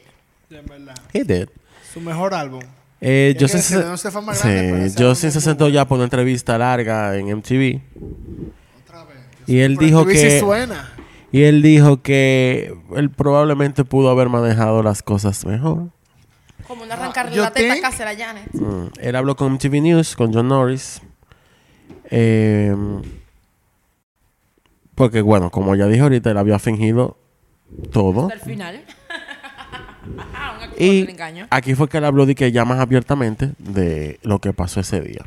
En 0.51 0.66
verdad. 0.66 0.95
He 1.12 1.24
did. 1.24 1.49
Su 1.93 2.01
mejor 2.01 2.33
álbum. 2.33 2.62
Eh, 3.01 3.37
Justin 3.39 3.62
se, 3.62 3.76
no 3.76 3.97
se 3.97 4.11
grande, 4.11 4.91
sí, 4.91 4.97
Justin 4.99 5.31
se 5.31 5.41
sentó 5.41 5.68
ya 5.68 5.87
por 5.87 5.97
una 5.97 6.05
entrevista 6.05 6.59
larga 6.59 7.16
en 7.16 7.26
MTV. 7.37 7.81
Otra 8.83 9.05
vez. 9.05 9.18
Y 9.47 9.61
él 9.61 9.76
dijo 9.76 10.05
TV 10.05 10.16
sí 10.16 10.22
que... 10.22 10.41
suena. 10.41 10.95
Y 11.31 11.43
él 11.43 11.62
dijo 11.62 12.03
que 12.03 12.74
él 12.97 13.11
probablemente 13.11 13.85
pudo 13.85 14.11
haber 14.11 14.29
manejado 14.29 14.83
las 14.83 15.03
cosas 15.03 15.45
mejor. 15.45 15.91
Como 16.68 16.84
una 16.84 16.94
arrancarle 16.94 17.34
yo 17.34 17.42
la 17.42 17.50
teta 17.50 17.74
think- 17.74 17.80
casi 17.80 18.02
a 18.02 18.04
la 18.04 18.16
Janet. 18.16 18.52
Mm, 18.52 18.86
Él 19.00 19.16
habló 19.16 19.34
con 19.36 19.52
MTV 19.54 19.80
News, 19.80 20.14
con 20.14 20.32
John 20.32 20.48
Norris. 20.48 21.00
Eh, 22.10 22.74
porque, 24.94 25.20
bueno, 25.22 25.50
como 25.50 25.74
ya 25.76 25.86
dije 25.86 26.02
ahorita, 26.02 26.30
él 26.30 26.36
había 26.38 26.58
fingido 26.58 27.16
todo. 27.92 28.22
Hasta 28.22 28.34
el 28.34 28.40
final. 28.40 28.84
Ah, 30.34 30.58
un 30.78 30.82
Y 30.84 31.08
aquí 31.50 31.74
fue 31.74 31.88
que 31.88 31.98
él 31.98 32.04
habló 32.04 32.26
de 32.26 32.34
que 32.34 32.50
ya 32.52 32.64
más 32.64 32.80
abiertamente 32.80 33.52
de 33.58 34.18
lo 34.22 34.40
que 34.40 34.52
pasó 34.52 34.80
ese 34.80 35.00
día. 35.00 35.24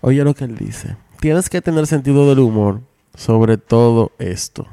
Oye 0.00 0.24
lo 0.24 0.34
que 0.34 0.44
él 0.44 0.56
dice. 0.56 0.96
Tienes 1.20 1.50
que 1.50 1.60
tener 1.60 1.86
sentido 1.86 2.28
del 2.28 2.38
humor 2.38 2.80
sobre 3.14 3.58
todo 3.58 4.12
esto. 4.18 4.66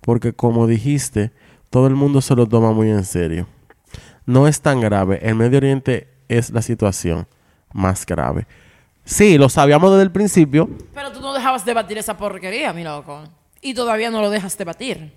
Porque 0.00 0.32
como 0.32 0.66
dijiste, 0.66 1.30
todo 1.70 1.86
el 1.86 1.94
mundo 1.94 2.20
se 2.20 2.34
lo 2.34 2.46
toma 2.46 2.72
muy 2.72 2.90
en 2.90 3.04
serio. 3.04 3.46
No 4.26 4.48
es 4.48 4.60
tan 4.60 4.80
grave. 4.80 5.20
El 5.22 5.36
Medio 5.36 5.58
Oriente 5.58 6.08
es 6.28 6.50
la 6.50 6.62
situación 6.62 7.26
más 7.72 8.04
grave. 8.04 8.46
Sí, 9.04 9.38
lo 9.38 9.48
sabíamos 9.48 9.92
desde 9.92 10.02
el 10.02 10.10
principio. 10.10 10.68
Pero 10.92 11.12
tú 11.12 11.20
no 11.20 11.32
dejabas 11.32 11.64
debatir 11.64 11.96
esa 11.96 12.16
porquería, 12.16 12.72
mi 12.72 12.82
loco. 12.82 13.22
Y 13.62 13.72
todavía 13.72 14.10
no 14.10 14.20
lo 14.20 14.30
dejas 14.30 14.58
debatir. 14.58 15.12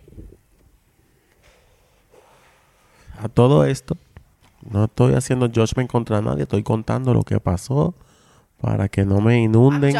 A 3.22 3.28
todo 3.28 3.66
esto, 3.66 3.98
no 4.62 4.86
estoy 4.86 5.16
haciendo 5.16 5.48
judgment 5.48 5.90
contra 5.90 6.22
nadie. 6.22 6.44
Estoy 6.44 6.64
contando 6.64 7.14
lo 7.14 7.24
que 7.24 7.40
pasó 7.40 7.96
para 8.62 8.88
que 8.90 9.06
no 9.06 9.20
me 9.22 9.40
inunden 9.42 9.96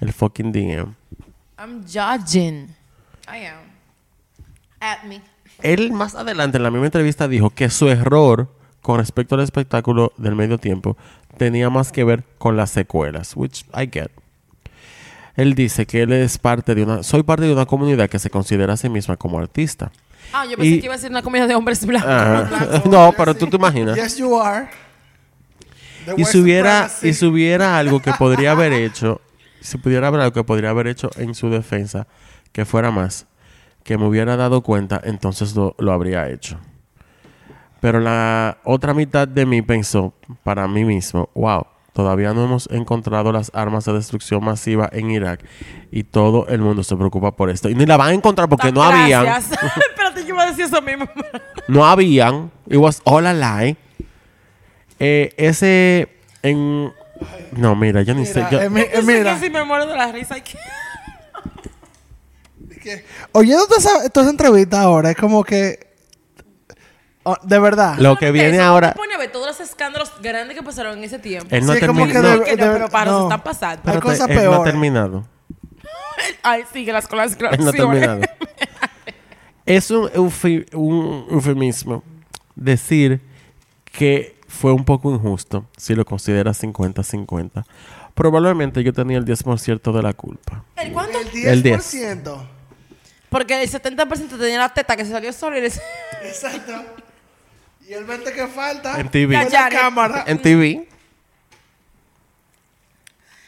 el 0.00 0.12
fucking 0.12 0.52
DM. 0.52 0.94
I'm 1.58 1.82
judging. 1.82 2.74
I 3.26 3.46
am. 3.46 3.60
At 4.80 5.04
me. 5.04 5.20
Él 5.62 5.92
más 5.92 6.14
adelante 6.14 6.56
en 6.56 6.62
la 6.62 6.70
misma 6.70 6.86
entrevista 6.86 7.28
dijo 7.28 7.50
que 7.50 7.70
su 7.70 7.88
error 7.88 8.48
con 8.82 8.98
respecto 8.98 9.34
al 9.34 9.40
espectáculo 9.42 10.12
del 10.16 10.34
medio 10.34 10.58
tiempo 10.58 10.96
tenía 11.36 11.68
más 11.70 11.92
que 11.92 12.04
ver 12.04 12.24
con 12.38 12.56
las 12.56 12.70
secuelas, 12.70 13.32
which 13.36 13.64
I 13.74 13.88
get. 13.92 14.10
Él 15.36 15.54
dice 15.54 15.86
que 15.86 16.02
él 16.02 16.12
es 16.12 16.38
parte 16.38 16.74
de 16.74 16.82
una, 16.82 17.02
soy 17.04 17.22
parte 17.22 17.44
de 17.44 17.52
una 17.52 17.66
comunidad 17.66 18.08
que 18.10 18.18
se 18.18 18.28
considera 18.30 18.72
a 18.72 18.76
sí 18.76 18.88
misma 18.88 19.16
como 19.16 19.38
artista. 19.38 19.92
Ah, 20.32 20.44
yo 20.44 20.56
pensé 20.56 20.66
Y- 20.74 20.80
que 20.80 20.86
iba 20.86 20.94
a 20.94 20.96
decir 20.96 21.10
una 21.10 21.22
comida 21.22 21.46
de 21.46 21.54
hombres 21.54 21.86
blancos. 21.86 22.10
Ajá. 22.10 22.82
no, 22.90 23.14
pero 23.16 23.34
tú 23.36 23.46
te 23.46 23.56
imaginas. 23.56 23.96
Yes, 23.96 24.16
you 24.18 24.36
are. 24.40 24.68
Y 26.16 26.24
si 26.24 26.38
hubiera, 26.40 26.90
y 27.02 27.12
si 27.12 27.24
hubiera 27.26 27.78
algo 27.78 28.00
que 28.02 28.12
podría 28.14 28.50
haber 28.52 28.72
hecho, 28.84 29.20
si 29.60 29.78
pudiera 29.78 30.08
haber 30.08 30.22
algo 30.22 30.32
que 30.32 30.42
podría 30.42 30.70
haber 30.70 30.88
hecho 30.88 31.08
en 31.16 31.34
su 31.36 31.50
defensa, 31.50 32.08
que 32.50 32.64
fuera 32.64 32.90
más, 32.90 33.26
que 33.88 33.96
me 33.96 34.04
hubiera 34.06 34.36
dado 34.36 34.60
cuenta, 34.60 35.00
entonces 35.02 35.56
lo, 35.56 35.74
lo 35.78 35.92
habría 35.94 36.28
hecho. 36.28 36.58
Pero 37.80 38.00
la 38.00 38.58
otra 38.64 38.92
mitad 38.92 39.26
de 39.26 39.46
mí 39.46 39.62
pensó 39.62 40.12
para 40.42 40.68
mí 40.68 40.84
mismo, 40.84 41.30
wow, 41.34 41.64
todavía 41.94 42.34
no 42.34 42.44
hemos 42.44 42.68
encontrado 42.70 43.32
las 43.32 43.50
armas 43.54 43.86
de 43.86 43.94
destrucción 43.94 44.44
masiva 44.44 44.90
en 44.92 45.10
Irak 45.10 45.42
y 45.90 46.02
todo 46.02 46.46
el 46.48 46.60
mundo 46.60 46.84
se 46.84 46.94
preocupa 46.96 47.34
por 47.34 47.48
esto. 47.48 47.70
Y 47.70 47.74
ni 47.74 47.86
la 47.86 47.96
van 47.96 48.10
a 48.10 48.12
encontrar 48.12 48.46
porque 48.46 48.70
no 48.70 48.82
habían, 48.82 49.24
Gracias. 49.24 49.58
Espérate, 49.90 50.20
yo 50.24 50.34
iba 50.34 50.42
a 50.42 50.46
decir 50.48 50.66
eso 50.66 50.82
mismo. 50.82 51.06
no 51.68 51.86
habían, 51.86 52.50
it 52.68 52.76
was 52.76 53.00
all 53.06 53.26
a 53.26 53.32
lie. 53.32 53.74
Eh, 54.98 55.32
ese 55.38 56.10
en... 56.42 56.92
No, 57.52 57.74
mira, 57.74 58.02
yo 58.02 58.12
ni 58.14 58.26
sé. 58.26 58.44
Yo- 58.50 58.60
eh, 58.60 58.68
mi- 58.68 58.82
eh, 58.82 58.90
Yo 58.96 59.00
sé 59.00 59.06
mira. 59.18 59.32
que 59.34 59.46
si 59.46 59.50
me 59.50 59.64
muero 59.64 59.86
de 59.86 59.96
la 59.96 60.12
risa. 60.12 60.36
Hay 62.92 62.98
que- 62.98 63.04
oyendo 63.32 63.66
toda 63.66 63.78
esa, 63.78 64.08
toda 64.10 64.24
esa 64.26 64.30
entrevista 64.30 64.80
ahora, 64.82 65.10
es 65.10 65.16
como 65.16 65.42
que. 65.44 65.86
oh, 67.24 67.36
de 67.42 67.58
verdad. 67.58 67.96
Lo 67.98 68.16
que 68.16 68.30
viene 68.30 68.58
ahora... 68.60 68.94
Pone 68.94 69.14
a 69.14 69.18
ver 69.18 69.30
todos 69.32 69.46
los 69.46 69.60
escándalos 69.60 70.12
grandes 70.22 70.56
que 70.56 70.62
pasaron 70.62 70.98
en 70.98 71.04
ese 71.04 71.18
tiempo. 71.18 71.48
Él 71.54 71.66
no 71.66 71.74
Sí, 71.74 71.80
ha 71.82 71.86
como 71.86 72.06
que 72.06 72.12
terminado. 72.12 72.38
de- 72.40 72.44
Que 72.44 72.56
no, 72.56 72.64
de- 72.66 72.72
pero 72.72 72.88
para 72.88 73.10
no. 73.10 73.18
se 73.18 73.24
están 73.24 73.42
pasando. 73.42 73.82
Hay 73.84 73.96
Espérate, 73.96 74.00
cosas 74.02 74.28
él 74.30 74.34
no 74.34 74.40
ha 74.40 74.42
peores. 74.42 74.64
terminado. 74.72 75.28
Ay, 76.42 76.64
sí, 76.72 76.84
que 76.84 76.92
las 76.92 77.06
colas 77.06 77.36
Él 77.38 77.64
no 77.64 77.68
ha 77.70 77.72
terminado. 77.72 78.20
es 79.66 79.90
un, 79.90 80.08
eufi- 80.10 80.66
un 80.74 81.26
eufemismo 81.30 82.02
decir 82.56 83.20
que 83.84 84.36
fue 84.48 84.72
un 84.72 84.84
poco 84.84 85.12
injusto 85.14 85.66
si 85.76 85.94
lo 85.94 86.04
consideras 86.04 86.62
50-50. 86.62 87.64
Probablemente 88.14 88.82
yo 88.82 88.92
tenía 88.92 89.18
el 89.18 89.24
10% 89.24 89.92
de 89.92 90.02
la 90.02 90.12
culpa. 90.12 90.64
¿El 90.76 90.92
cuánto? 90.92 91.18
El 91.20 91.30
10%. 91.30 91.46
El 91.48 91.62
10. 91.62 91.94
Porque 93.30 93.62
el 93.62 93.70
70% 93.70 94.38
tenía 94.38 94.58
la 94.58 94.68
teta 94.72 94.96
que 94.96 95.04
se 95.04 95.10
salió 95.12 95.32
solo 95.32 95.58
y 95.58 95.60
le 95.62 95.66
Exacto. 96.24 96.72
Y 97.86 97.92
el 97.92 98.04
20 98.04 98.32
que 98.32 98.46
falta. 98.46 99.00
En 99.00 99.08
TV. 99.10 99.34
la 99.50 99.68
cámara. 99.68 100.24
En 100.26 100.40
TV, 100.40 100.86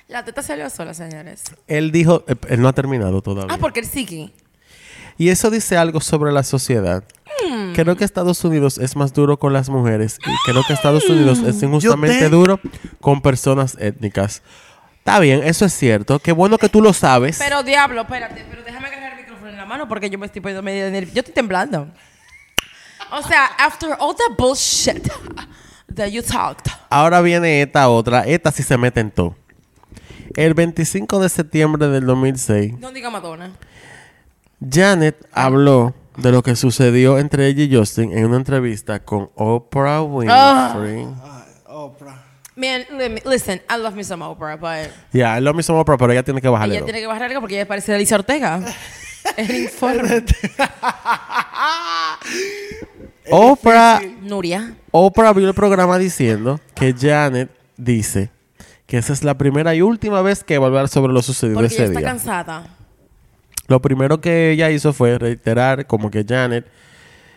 La 0.09 0.25
teta 0.25 0.43
salió 0.43 0.69
sola, 0.71 0.93
señores. 0.93 1.45
él 1.69 1.93
dijo, 1.93 2.25
eh, 2.27 2.35
él 2.49 2.61
no 2.61 2.69
ha 2.69 2.73
terminado 2.73 3.23
todavía. 3.23 3.55
Ah, 3.55 3.59
porque 3.59 3.81
el 3.81 3.87
psiqui. 3.87 4.33
Y 5.19 5.29
eso 5.29 5.51
dice 5.51 5.77
algo 5.77 6.01
sobre 6.01 6.33
la 6.33 6.43
sociedad. 6.43 7.05
Creo 7.75 7.97
que 7.97 8.05
Estados 8.05 8.43
Unidos 8.45 8.77
es 8.79 8.97
más 8.97 9.13
duro 9.13 9.39
con 9.39 9.53
las 9.53 9.69
mujeres 9.69 10.19
y 10.19 10.51
creo 10.51 10.63
que 10.67 10.73
Estados 10.75 11.09
Unidos 11.09 11.39
es 11.41 11.63
injustamente 11.63 12.19
te- 12.19 12.29
duro 12.29 12.61
con 13.01 13.23
personas 13.23 13.77
étnicas. 13.79 14.43
Está 14.99 15.19
bien, 15.21 15.43
eso 15.45 15.65
es 15.65 15.73
cierto. 15.73 16.19
Qué 16.19 16.33
bueno 16.33 16.59
que 16.59 16.69
tú 16.69 16.83
lo 16.83 16.93
sabes. 16.93 17.39
Pero 17.39 17.63
diablo, 17.63 18.03
espérate, 18.03 18.45
pero 18.51 18.63
déjame 18.63 18.89
agarrar 18.89 19.00
en 19.51 19.59
la 19.59 19.67
mano 19.67 19.89
porque 19.89 20.09
yo 20.11 20.19
me 20.19 20.27
estoy 20.27 20.41
poniendo 20.41 20.63
medio 20.63 20.91
nerviosa. 20.91 21.15
Yo 21.15 21.21
estoy 21.21 21.35
temblando. 21.35 21.89
O 23.13 23.23
sea, 23.23 23.47
after 23.59 23.91
all 23.99 24.15
the 24.15 24.35
bullshit 24.39 25.09
that 25.95 26.09
you 26.09 26.23
talked. 26.23 26.71
Ahora 26.89 27.21
viene 27.21 27.63
esta 27.63 27.89
otra. 27.89 28.21
Esta 28.27 28.53
sí 28.53 28.63
se 28.63 28.77
mete 28.79 29.01
en 29.01 29.11
todo. 29.11 29.37
El 30.37 30.55
25 30.55 31.19
de 31.21 31.29
septiembre 31.29 31.89
del 31.89 32.07
2006, 32.07 32.79
No 32.79 32.93
diga 32.93 33.11
Madonna. 33.11 33.51
Janet 34.61 35.17
habló 35.33 35.95
de 36.17 36.31
lo 36.31 36.43
que 36.43 36.55
sucedió 36.55 37.19
entre 37.19 37.47
ella 37.49 37.65
y 37.65 37.75
Justin 37.77 38.13
en 38.17 38.27
una 38.27 38.37
entrevista 38.37 39.01
con 39.05 39.31
Oprah 39.35 40.03
Winfrey. 40.03 41.07
Ay, 41.23 41.53
Oprah. 41.67 42.25
Man, 42.57 42.83
me- 42.97 43.23
listen, 43.25 43.61
I 43.71 43.81
love 43.81 43.95
me 43.95 44.05
some 44.05 44.23
Oprah, 44.25 44.57
but 44.57 44.93
Ya, 45.13 45.39
es 45.39 45.43
lo 45.43 45.55
mismo 45.55 45.81
Oprah, 45.81 45.97
pero 45.97 46.13
ella 46.13 46.23
tiene 46.23 46.41
que 46.41 46.49
bajarle. 46.49 46.77
ella 46.77 46.85
tiene 46.85 47.01
que 47.01 47.07
bajar 47.07 47.25
algo 47.25 47.41
porque 47.41 47.55
ella 47.57 47.67
parece 47.67 47.95
Alicia 47.95 48.17
Ortega. 48.17 48.61
el 49.37 49.55
informe. 49.63 50.11
Oprah, 53.31 54.01
Nuria. 54.23 54.75
Oprah 54.91 55.33
vio 55.33 55.49
el 55.49 55.55
programa 55.55 55.99
diciendo 55.99 56.61
que 56.75 56.95
Janet 56.99 57.51
dice 57.77 58.31
que 58.87 58.99
esa 58.99 59.13
es 59.13 59.23
la 59.23 59.39
primera 59.39 59.75
y 59.75 59.83
última 59.83 60.21
vez 60.23 60.43
que 60.43 60.59
va 60.59 60.67
a 60.67 60.69
hablar 60.69 60.89
sobre 60.89 61.13
lo 61.13 61.23
sucedido 61.23 61.61
Porque 61.61 61.75
ella 61.75 61.85
ese 61.85 61.93
está 61.93 62.01
día. 62.01 62.09
cansada. 62.09 62.77
Lo 63.69 63.81
primero 63.81 64.21
que 64.21 64.51
ella 64.51 64.71
hizo 64.71 64.93
fue 64.93 65.17
reiterar 65.17 65.87
como 65.87 66.11
que 66.11 66.25
Janet, 66.29 66.67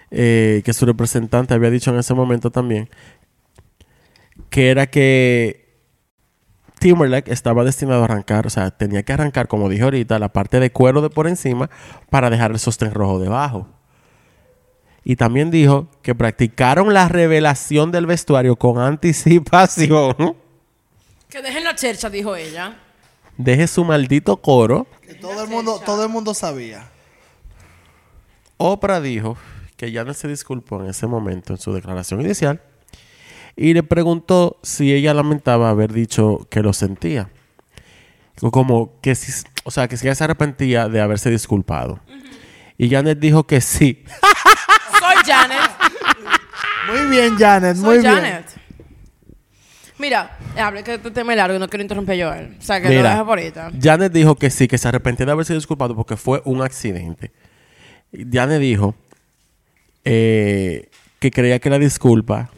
eh, 0.09 0.63
que 0.65 0.73
su 0.73 0.87
representante 0.87 1.53
había 1.53 1.69
dicho 1.69 1.91
en 1.91 1.99
ese 1.99 2.15
momento 2.15 2.49
también, 2.49 2.89
que 4.49 4.71
era 4.71 4.87
que 4.87 5.62
Timberlake 6.83 7.31
estaba 7.31 7.63
destinado 7.63 8.01
a 8.01 8.03
arrancar, 8.03 8.45
o 8.45 8.49
sea, 8.49 8.69
tenía 8.69 9.03
que 9.03 9.13
arrancar, 9.13 9.47
como 9.47 9.69
dije 9.69 9.83
ahorita, 9.83 10.19
la 10.19 10.33
parte 10.33 10.59
de 10.59 10.69
cuero 10.69 11.01
de 11.01 11.09
por 11.09 11.27
encima 11.29 11.69
para 12.09 12.29
dejar 12.29 12.51
el 12.51 12.59
sostén 12.59 12.91
rojo 12.93 13.19
debajo. 13.19 13.69
Y 15.05 15.15
también 15.15 15.49
dijo 15.49 15.87
que 16.01 16.13
practicaron 16.13 16.93
la 16.93 17.07
revelación 17.07 17.93
del 17.93 18.05
vestuario 18.05 18.57
con 18.57 18.79
anticipación. 18.79 20.35
Que 21.29 21.41
dejen 21.41 21.63
la 21.63 21.73
chercha, 21.73 22.09
dijo 22.09 22.35
ella. 22.35 22.75
Deje 23.37 23.67
su 23.67 23.85
maldito 23.85 24.35
coro. 24.35 24.85
Que 25.07 25.13
todo 25.13 25.41
el 25.41 25.49
mundo, 25.49 25.81
todo 25.85 26.03
el 26.03 26.09
mundo 26.09 26.33
sabía. 26.33 26.89
Oprah 28.57 28.99
dijo 28.99 29.37
que 29.77 29.89
Janet 29.89 30.17
se 30.17 30.27
disculpó 30.27 30.81
en 30.83 30.89
ese 30.89 31.07
momento 31.07 31.53
en 31.53 31.59
su 31.59 31.71
declaración 31.71 32.19
inicial 32.19 32.61
y 33.55 33.73
le 33.73 33.83
preguntó 33.83 34.57
si 34.63 34.93
ella 34.93 35.13
lamentaba 35.13 35.69
haber 35.69 35.93
dicho 35.93 36.47
que 36.49 36.61
lo 36.61 36.73
sentía. 36.73 37.29
O 38.41 38.51
Como 38.51 38.99
que 39.01 39.15
si, 39.15 39.31
o 39.63 39.71
sea, 39.71 39.87
que 39.87 39.97
si 39.97 40.07
ella 40.07 40.15
se 40.15 40.23
arrepentía 40.23 40.89
de 40.89 41.01
haberse 41.01 41.29
disculpado. 41.29 41.99
Y 42.77 42.89
Janet 42.89 43.19
dijo 43.19 43.43
que 43.45 43.61
sí. 43.61 44.03
Soy 44.99 45.15
Janet. 45.25 45.71
Muy 46.91 47.09
bien, 47.09 47.37
Janet. 47.37 47.75
Soy 47.75 47.85
Muy 47.85 47.97
bien. 47.99 48.13
Janet. 48.13 48.45
Mira, 49.99 50.37
hable 50.57 50.83
que 50.83 50.95
este 50.95 51.11
tema 51.11 51.33
es 51.33 51.37
largo 51.37 51.55
y 51.55 51.59
no 51.59 51.69
quiero 51.69 51.83
interrumpir 51.83 52.15
yo 52.15 52.31
a 52.31 52.39
él. 52.39 52.57
O 52.59 52.61
sea, 52.61 52.81
que 52.81 52.89
lo 52.89 52.95
Mira, 52.95 53.11
deja 53.11 53.25
por 53.25 53.37
ahorita. 53.37 53.71
Janet 53.79 54.11
dijo 54.11 54.35
que 54.35 54.49
sí, 54.49 54.67
que 54.67 54.77
se 54.77 54.87
arrepentía 54.87 55.25
de 55.25 55.31
haberse 55.31 55.53
disculpado 55.53 55.95
porque 55.95 56.17
fue 56.17 56.41
un 56.45 56.61
accidente. 56.61 57.31
Janet 58.11 58.59
dijo 58.59 58.95
eh, 60.03 60.89
que 61.19 61.31
creía 61.31 61.59
que 61.59 61.69
la 61.69 61.79
disculpa 61.79 62.49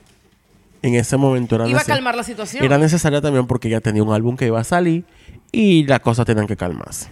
en 0.82 0.95
ese 0.95 1.17
momento 1.17 1.55
era 1.55 1.67
Iba 1.67 1.82
a 1.82 1.84
calmar 1.84 2.15
la 2.15 2.23
situación. 2.23 2.63
Era 2.63 2.78
necesaria 2.78 3.21
también 3.21 3.47
porque 3.47 3.69
ya 3.69 3.82
tenía 3.82 4.03
un 4.03 4.13
álbum 4.13 4.36
que 4.38 4.45
iba 4.47 4.59
a 4.59 4.63
salir 4.63 5.05
y 5.51 5.86
las 5.86 5.99
cosas 5.99 6.26
tenían 6.26 6.47
que 6.47 6.55
calmarse. 6.55 7.09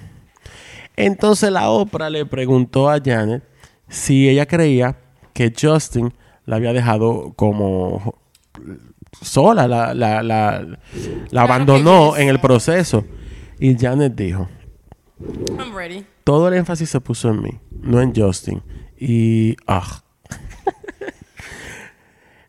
Entonces 0.96 1.52
la 1.52 1.70
Oprah 1.70 2.10
le 2.10 2.26
preguntó 2.26 2.90
a 2.90 3.00
Janet 3.04 3.44
si 3.88 4.30
ella 4.30 4.46
creía 4.46 4.98
que 5.34 5.54
Justin 5.60 6.14
la 6.46 6.58
había 6.58 6.74
dejado 6.74 7.34
como 7.36 8.16
sola, 9.22 9.68
la, 9.68 9.94
la, 9.94 10.22
la, 10.24 10.66
la 11.30 11.42
abandonó 11.42 12.18
en 12.18 12.30
el 12.30 12.40
proceso. 12.40 13.06
Y 13.60 13.78
Janet 13.78 14.14
dijo, 14.16 14.50
I'm 15.58 15.76
ready. 15.76 16.06
todo 16.24 16.48
el 16.50 16.56
énfasis 16.56 16.90
se 16.90 17.00
puso 17.00 17.30
en 17.30 17.42
mí, 17.42 17.60
no 17.82 18.02
en 18.02 18.14
Justin. 18.16 18.62
Y... 19.00 19.56
ah. 19.68 20.03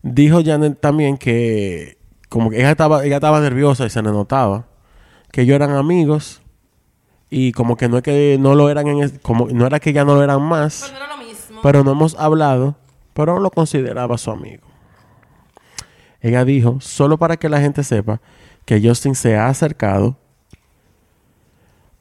Dijo 0.07 0.42
Janet 0.44 0.78
también 0.80 1.16
que 1.16 1.96
como 2.28 2.50
que 2.50 2.59
ella 2.59 2.70
estaba, 2.72 3.05
ella 3.07 3.14
estaba 3.16 3.40
nerviosa 3.40 3.86
y 3.86 3.90
se 3.90 4.02
le 4.02 4.11
notaba 4.11 4.66
que 5.32 5.40
ellos 5.42 5.55
eran 5.57 5.70
amigos 5.72 6.42
y 7.30 7.52
como 7.52 7.76
que 7.78 7.88
no 7.88 7.96
es 7.96 8.02
que 8.02 8.36
no 8.38 8.55
lo 8.55 8.68
eran 8.68 8.86
en 8.86 9.02
es- 9.02 9.18
como 9.20 9.46
no 9.48 9.66
era 9.66 9.80
que 9.80 9.92
ya 9.94 10.05
no 10.05 10.14
lo 10.14 10.22
eran 10.22 10.42
más, 10.42 10.82
Pero 10.92 10.98
no 10.98 11.05
era 11.07 11.16
lo 11.16 11.24
mismo. 11.26 11.61
pero 11.62 11.82
no 11.84 11.92
hemos 11.92 12.14
hablado, 12.16 12.76
pero 13.14 13.38
lo 13.40 13.50
consideraba 13.50 14.18
su 14.18 14.30
amigo. 14.30 14.62
Ella 16.20 16.44
dijo, 16.44 16.78
solo 16.80 17.16
para 17.18 17.36
que 17.38 17.48
la 17.48 17.61
gente 17.61 17.82
sepa 17.82 18.20
que 18.66 18.80
Justin 18.86 19.14
se 19.14 19.36
ha 19.36 19.48
acercado. 19.48 20.16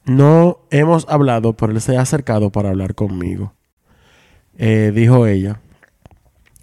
No 0.04 0.58
hemos 0.70 1.06
hablado, 1.08 1.54
pero 1.54 1.72
él 1.72 1.80
se 1.80 1.96
ha 1.96 2.02
acercado 2.02 2.50
para 2.50 2.68
hablar 2.70 2.94
conmigo. 2.94 3.54
Eh, 4.58 4.92
dijo 4.94 5.26
ella, 5.26 5.60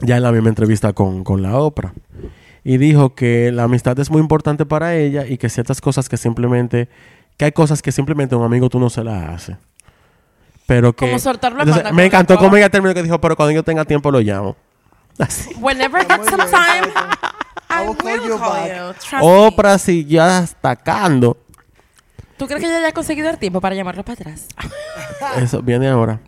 ya 0.02 0.18
en 0.18 0.24
la 0.24 0.32
misma 0.32 0.50
entrevista 0.50 0.94
con, 0.94 1.24
con 1.24 1.42
la 1.42 1.58
Oprah. 1.58 1.94
Y 2.64 2.78
dijo 2.78 3.16
que 3.16 3.52
la 3.52 3.64
amistad 3.64 3.98
es 4.00 4.12
muy 4.12 4.22
importante 4.22 4.66
para 4.66 4.96
ella 4.96 5.26
y 5.26 5.38
que 5.38 5.50
ciertas 5.50 5.82
cosas 5.82 6.10
que 6.10 6.18
simplemente, 6.18 6.90
que 7.38 7.46
hay 7.46 7.52
cosas 7.52 7.82
que 7.82 7.92
simplemente 7.92 8.36
un 8.36 8.44
amigo 8.44 8.70
tú 8.70 8.80
no 8.80 8.90
se 8.90 9.04
las 9.04 9.30
hace. 9.30 9.58
Pero 10.68 10.94
que... 10.94 11.08
Como 11.08 11.20
soltar 11.20 11.54
la 11.54 11.64
Entonces, 11.64 11.92
me 11.94 12.06
encantó 12.06 12.38
cómo 12.38 12.56
ella 12.56 12.70
terminó 12.70 12.94
que 12.94 13.02
dijo, 13.02 13.20
pero 13.20 13.36
cuando 13.36 13.52
yo 13.52 13.64
tenga 13.64 13.84
tiempo 13.84 14.12
lo 14.12 14.20
llamo. 14.20 14.56
Así. 15.20 15.54
Whenever 15.60 16.02
I 16.02 16.18
muy 16.18 16.28
some 16.28 16.44
time, 16.46 16.88
Oprah. 16.94 17.36
I 17.70 17.88
will 17.88 17.98
call 17.98 18.28
you 18.28 18.38
back. 18.38 18.96
Oprah 19.22 19.78
siguió 19.78 20.26
destacando. 20.26 21.38
¿Tú 22.38 22.48
crees 22.48 22.62
que 22.62 22.68
ella 22.68 22.78
haya 22.78 22.92
conseguido 22.92 23.30
el 23.30 23.38
tiempo 23.38 23.62
para 23.62 23.76
llamarlo 23.76 24.04
para 24.04 24.14
atrás? 24.14 24.48
Eso 25.38 25.62
viene 25.62 25.88
ahora. 25.88 26.20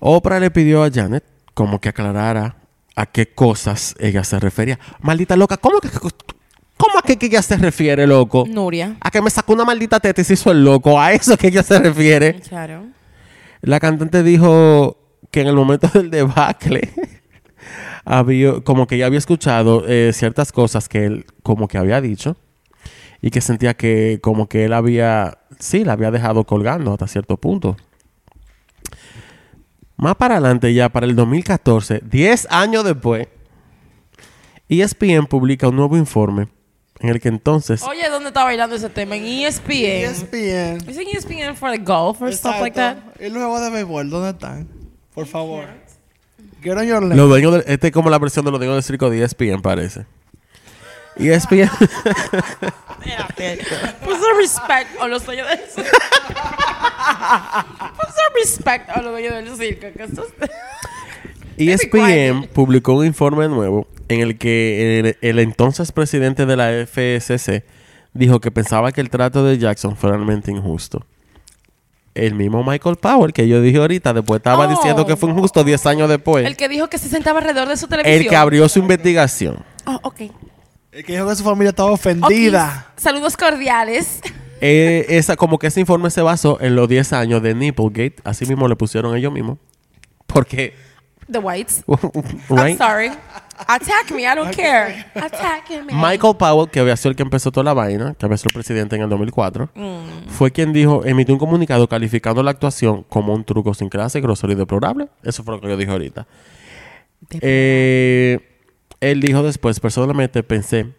Oprah 0.00 0.38
le 0.38 0.50
pidió 0.50 0.84
a 0.84 0.90
Janet 0.90 1.24
como 1.56 1.80
que 1.80 1.88
aclarara 1.88 2.56
a 2.96 3.06
qué 3.06 3.28
cosas 3.30 3.94
ella 3.98 4.22
se 4.24 4.38
refería. 4.38 4.78
Maldita 5.00 5.36
loca, 5.36 5.56
¿cómo 5.56 5.80
que, 5.80 5.88
cómo 5.88 7.00
que, 7.02 7.16
que 7.16 7.26
ella 7.26 7.40
se 7.40 7.56
refiere, 7.56 8.06
loco? 8.06 8.44
Nuria. 8.46 8.98
A 9.00 9.10
que 9.10 9.22
me 9.22 9.30
sacó 9.30 9.54
una 9.54 9.64
maldita 9.64 9.98
teta 9.98 10.20
y 10.20 10.24
se 10.24 10.34
hizo 10.34 10.52
el 10.52 10.62
loco. 10.62 11.00
A 11.00 11.14
eso 11.14 11.34
que 11.38 11.46
ella 11.46 11.62
se 11.62 11.78
refiere. 11.78 12.40
Claro. 12.40 12.84
La 13.62 13.80
cantante 13.80 14.22
dijo 14.22 14.98
que 15.30 15.40
en 15.40 15.46
el 15.46 15.54
momento 15.54 15.88
del 15.88 16.10
debacle 16.10 16.92
había, 18.04 18.60
como 18.60 18.86
que 18.86 18.96
ella 18.96 19.06
había 19.06 19.18
escuchado 19.18 19.82
eh, 19.88 20.10
ciertas 20.12 20.52
cosas 20.52 20.90
que 20.90 21.06
él 21.06 21.24
como 21.42 21.68
que 21.68 21.78
había 21.78 22.02
dicho 22.02 22.36
y 23.22 23.30
que 23.30 23.40
sentía 23.40 23.72
que 23.72 24.18
como 24.20 24.46
que 24.46 24.66
él 24.66 24.74
había, 24.74 25.38
sí, 25.58 25.84
la 25.84 25.94
había 25.94 26.10
dejado 26.10 26.44
colgando 26.44 26.92
hasta 26.92 27.06
cierto 27.06 27.38
punto. 27.38 27.78
Más 29.96 30.14
para 30.16 30.36
adelante, 30.36 30.72
ya 30.74 30.88
para 30.90 31.06
el 31.06 31.16
2014, 31.16 32.02
10 32.04 32.48
años 32.50 32.84
después, 32.84 33.28
E 34.68 34.82
ESPN 34.82 35.26
publica 35.26 35.68
un 35.68 35.76
nuevo 35.76 35.96
informe 35.96 36.48
en 36.98 37.10
el 37.10 37.20
que 37.20 37.28
entonces 37.28 37.82
Oye, 37.82 38.08
¿dónde 38.08 38.28
está 38.28 38.44
bailando 38.44 38.74
ese 38.74 38.90
tema? 38.90 39.16
En 39.16 39.24
E 39.24 39.46
ESPN. 39.46 39.70
ESPN. 39.72 40.88
¿Es 40.90 40.96
en 40.98 41.08
ESPN 41.08 41.56
for 41.56 41.70
the 41.70 41.78
golf 41.78 42.20
or 42.20 42.32
stuff 42.32 42.60
like 42.60 42.74
that? 42.76 42.98
Exacto. 42.98 43.24
¿Y 43.24 43.28
los 43.28 43.38
juegos 43.38 43.60
de 43.62 43.70
béisbol 43.70 44.10
dónde 44.10 44.30
están? 44.30 44.68
Por 45.14 45.26
favor. 45.26 45.64
Your 46.62 47.02
lane. 47.02 47.14
Los 47.14 47.28
dueños 47.28 47.52
de, 47.54 47.72
este 47.72 47.86
es 47.88 47.92
como 47.92 48.10
la 48.10 48.18
versión 48.18 48.44
de 48.44 48.50
los 48.50 48.58
dueños 48.58 48.76
del 48.76 48.82
circo 48.82 49.08
de 49.08 49.20
E 49.20 49.24
ESPN, 49.24 49.62
parece. 49.62 50.04
ESPN. 51.18 51.68
Put 54.04 54.14
some 54.20 54.38
respect 54.38 55.00
a 55.00 55.06
los 55.08 55.24
dueños 55.24 55.46
del 55.48 55.58
circo. 55.68 55.90
Put 57.96 58.08
some 58.08 58.34
respect 58.40 58.90
a 58.90 59.00
los 59.02 59.12
dueños 59.12 59.34
del 59.34 59.56
circo. 59.56 59.86
Que 59.96 60.02
esto 60.04 60.24
es- 60.24 60.50
E 61.58 61.72
ESPN 61.72 62.48
publicó 62.52 62.92
un 62.94 63.06
informe 63.06 63.48
nuevo 63.48 63.86
en 64.08 64.20
el 64.20 64.36
que 64.38 64.98
el, 65.00 65.16
el 65.22 65.38
entonces 65.38 65.90
presidente 65.92 66.44
de 66.44 66.56
la 66.56 66.70
FSC 66.86 67.64
dijo 68.12 68.40
que 68.40 68.50
pensaba 68.50 68.92
que 68.92 69.00
el 69.00 69.08
trato 69.10 69.42
de 69.44 69.56
Jackson 69.58 69.96
fue 69.96 70.10
realmente 70.10 70.50
injusto. 70.50 71.06
El 72.14 72.34
mismo 72.34 72.62
Michael 72.64 72.96
Powell 72.96 73.32
que 73.32 73.46
yo 73.48 73.60
dije 73.62 73.78
ahorita, 73.78 74.12
después 74.14 74.38
estaba 74.40 74.66
Oh. 74.66 74.68
diciendo 74.70 75.06
que 75.06 75.16
fue 75.16 75.30
injusto 75.30 75.64
10 75.64 75.86
años 75.86 76.08
después. 76.08 76.44
El 76.46 76.56
que 76.56 76.68
dijo 76.68 76.88
que 76.88 76.98
se 76.98 77.08
sentaba 77.08 77.38
alrededor 77.40 77.68
de 77.68 77.76
su 77.76 77.88
televisión. 77.88 78.22
El 78.22 78.28
que 78.28 78.36
abrió 78.36 78.68
su 78.68 78.78
investigación. 78.78 79.58
Oh, 79.86 79.98
ok. 80.02 80.20
El 80.96 81.04
que 81.04 81.12
dijo 81.12 81.28
que 81.28 81.36
su 81.36 81.44
familia 81.44 81.68
estaba 81.70 81.90
ofendida. 81.90 82.86
Saludos 82.96 83.36
cordiales. 83.36 84.20
Eh, 84.58 85.04
esa, 85.18 85.36
como 85.36 85.58
que 85.58 85.66
ese 85.66 85.80
informe 85.80 86.08
se 86.08 86.22
basó 86.22 86.56
en 86.62 86.76
los 86.76 86.88
10 86.88 87.12
años 87.12 87.42
de 87.42 87.54
Nipplegate. 87.54 88.16
Así 88.24 88.46
mismo 88.46 88.66
le 88.68 88.74
pusieron 88.74 89.14
ellos 89.14 89.30
mismos. 89.30 89.58
Porque, 90.26 90.72
The 91.30 91.38
whites. 91.40 91.84
I'm 92.48 92.56
right? 92.56 92.78
sorry. 92.78 93.10
Attack 93.68 94.12
me, 94.12 94.22
I 94.22 94.34
don't 94.34 94.56
care. 94.56 95.04
Attack 95.14 95.68
me. 95.84 95.92
Michael 95.92 96.36
Powell, 96.38 96.70
que 96.70 96.80
había 96.80 96.96
sido 96.96 97.10
el 97.10 97.16
que 97.16 97.22
empezó 97.22 97.52
toda 97.52 97.64
la 97.64 97.74
vaina, 97.74 98.14
que 98.18 98.24
había 98.24 98.38
sido 98.38 98.48
el 98.48 98.54
presidente 98.54 98.96
en 98.96 99.02
el 99.02 99.10
2004, 99.10 99.68
Mm. 99.74 100.30
fue 100.30 100.50
quien 100.50 100.72
dijo, 100.72 101.04
emitió 101.04 101.34
un 101.34 101.38
comunicado 101.38 101.86
calificando 101.86 102.42
la 102.42 102.52
actuación 102.52 103.02
como 103.10 103.34
un 103.34 103.44
truco 103.44 103.74
sin 103.74 103.90
clase, 103.90 104.22
grosero 104.22 104.54
y 104.54 104.56
deplorable. 104.56 105.08
Eso 105.22 105.44
fue 105.44 105.56
lo 105.56 105.60
que 105.60 105.68
yo 105.68 105.76
dije 105.76 105.90
ahorita. 105.92 106.26
Eh, 107.42 108.40
él 109.00 109.20
dijo 109.20 109.42
después, 109.42 109.80
personalmente 109.80 110.42
pensé 110.42 110.92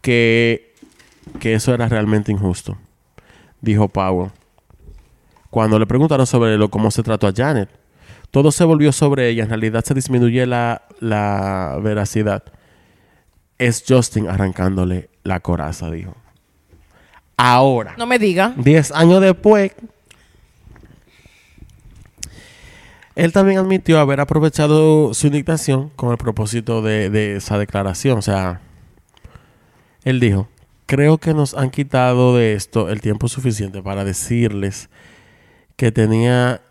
que, 0.00 0.74
que 1.40 1.54
eso 1.54 1.74
era 1.74 1.88
realmente 1.88 2.32
injusto. 2.32 2.76
Dijo 3.60 3.88
Powell. 3.88 4.30
Cuando 5.50 5.78
le 5.78 5.86
preguntaron 5.86 6.26
sobre 6.26 6.56
lo, 6.58 6.70
cómo 6.70 6.90
se 6.90 7.02
trató 7.02 7.26
a 7.26 7.32
Janet, 7.34 7.70
todo 8.30 8.50
se 8.52 8.64
volvió 8.64 8.92
sobre 8.92 9.28
ella. 9.28 9.44
En 9.44 9.48
realidad 9.48 9.84
se 9.84 9.94
disminuye 9.94 10.46
la, 10.46 10.82
la 11.00 11.78
veracidad. 11.82 12.42
Es 13.56 13.84
Justin 13.86 14.28
arrancándole 14.28 15.08
la 15.24 15.40
coraza, 15.40 15.90
dijo. 15.90 16.14
Ahora, 17.36 17.94
No 17.96 18.06
me 18.06 18.18
diga. 18.18 18.52
10 18.56 18.92
años 18.92 19.20
después, 19.20 19.72
él 23.18 23.32
también 23.32 23.58
admitió 23.58 23.98
haber 23.98 24.20
aprovechado 24.20 25.12
su 25.12 25.26
indignación 25.26 25.90
con 25.96 26.12
el 26.12 26.18
propósito 26.18 26.82
de, 26.82 27.10
de 27.10 27.34
esa 27.34 27.58
declaración. 27.58 28.16
O 28.16 28.22
sea, 28.22 28.60
él 30.04 30.20
dijo, 30.20 30.48
creo 30.86 31.18
que 31.18 31.34
nos 31.34 31.54
han 31.54 31.70
quitado 31.70 32.36
de 32.36 32.54
esto 32.54 32.88
el 32.88 33.00
tiempo 33.00 33.26
suficiente 33.26 33.82
para 33.82 34.04
decirles 34.04 34.88
que 35.74 35.90
tenía, 35.90 36.62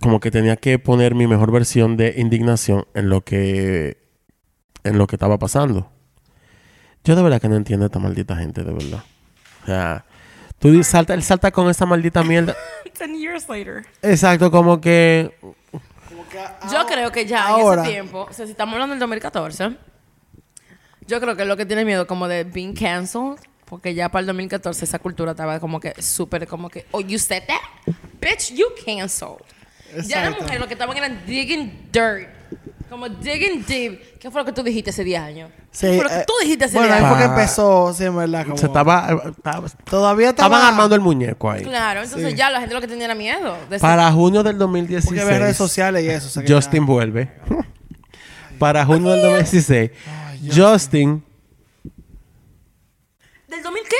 como 0.00 0.20
que 0.20 0.30
tenía 0.30 0.56
que 0.56 0.78
poner 0.78 1.16
mi 1.16 1.26
mejor 1.26 1.50
versión 1.50 1.96
de 1.96 2.14
indignación 2.18 2.84
en 2.94 3.08
lo 3.08 3.22
que, 3.22 3.98
en 4.84 4.96
lo 4.96 5.08
que 5.08 5.16
estaba 5.16 5.40
pasando. 5.40 5.90
Yo 7.02 7.16
de 7.16 7.22
verdad 7.24 7.40
que 7.40 7.48
no 7.48 7.56
entiendo 7.56 7.84
a 7.84 7.88
esta 7.88 7.98
maldita 7.98 8.36
gente, 8.36 8.62
de 8.62 8.72
verdad. 8.72 9.02
O 9.64 9.66
sea, 9.66 10.04
tú 10.60 10.84
salta, 10.84 11.14
él 11.14 11.24
salta 11.24 11.50
con 11.50 11.68
esa 11.68 11.84
maldita 11.84 12.22
mierda. 12.22 12.54
Ten 12.96 13.18
years 13.18 13.48
later. 13.48 13.84
Exacto, 14.02 14.52
como 14.52 14.80
que 14.80 15.32
Yo 16.72 16.86
creo 16.86 17.10
que 17.12 17.26
ya 17.26 17.46
ahora. 17.46 17.82
en 17.82 17.86
ese 17.86 17.92
tiempo, 17.92 18.26
o 18.28 18.32
sea, 18.32 18.46
si 18.46 18.52
estamos 18.52 18.74
hablando 18.74 18.94
del 18.94 19.00
2014, 19.00 19.76
yo 21.06 21.20
creo 21.20 21.36
que 21.36 21.44
lo 21.44 21.56
que 21.56 21.66
tiene 21.66 21.84
miedo 21.84 22.06
como 22.06 22.28
de 22.28 22.44
being 22.44 22.74
canceled, 22.74 23.38
porque 23.64 23.94
ya 23.94 24.08
para 24.08 24.20
el 24.20 24.26
2014 24.26 24.84
esa 24.84 24.98
cultura 24.98 25.32
estaba 25.32 25.60
como 25.60 25.80
que 25.80 26.00
súper 26.00 26.46
como 26.46 26.68
que, 26.68 26.86
oh, 26.92 27.00
you 27.00 27.18
said 27.18 27.42
that? 27.46 27.94
Bitch, 28.20 28.52
you 28.52 28.66
canceled. 28.84 29.44
Ya 30.06 30.22
las 30.22 30.38
mujeres 30.38 30.60
lo 30.60 30.68
que 30.68 30.74
estaban 30.74 30.96
eran 30.96 31.24
digging 31.26 31.88
dirt, 31.92 32.28
como 32.90 33.08
digging 33.08 33.64
deep. 33.64 34.18
¿Qué 34.18 34.30
fue 34.30 34.42
lo 34.42 34.44
que 34.44 34.52
tú 34.52 34.62
dijiste 34.62 34.90
ese 34.90 35.04
10 35.04 35.20
años? 35.22 35.50
Sí, 35.70 35.86
¿Qué 35.86 35.94
fue 35.94 36.02
lo 36.04 36.08
que 36.10 36.16
eh, 36.16 36.24
tú 36.26 36.32
dijiste 36.42 36.64
ese 36.66 36.74
Bueno, 36.76 36.92
10 36.92 36.98
ahí 36.98 37.04
años? 37.04 37.16
fue 37.16 37.26
que 37.26 37.32
empezó, 37.32 37.94
sí, 37.94 38.04
en 38.04 38.16
verdad. 38.16 38.44
Como, 38.44 38.56
se 38.58 38.66
estaba, 38.66 39.08
estaba- 39.30 39.68
Todavía 39.88 40.30
estaba... 40.30 40.56
estaban 40.56 40.74
armando 40.74 40.94
el 40.94 41.00
muñeco 41.00 41.50
ahí. 41.50 41.62
Claro, 41.62 42.02
entonces 42.02 42.30
Sí. 42.32 42.36
ya 42.36 42.50
la 42.50 42.58
gente 42.60 42.74
lo 42.74 42.80
que 42.82 42.88
tenía 42.88 43.06
era 43.06 43.14
miedo. 43.14 43.54
de 43.70 43.78
ser- 43.78 43.80
Para 43.80 44.10
junio 44.12 44.42
del 44.42 44.56
Porque 44.58 44.64
había 44.74 45.38
redes 45.38 45.56
2016, 45.56 45.56
sociales 45.56 46.04
y 46.04 46.08
eso. 46.10 46.26
o 46.26 46.30
sea 46.30 46.42
que 46.44 46.52
Justin 46.52 46.84
vuelve. 46.84 47.30
Para 48.58 48.84
junio 48.84 49.12
del 49.12 49.22
2016, 49.22 49.90
Justin, 50.54 51.24
¿Del 53.48 53.62
2000 53.62 53.82
qué? 53.88 53.96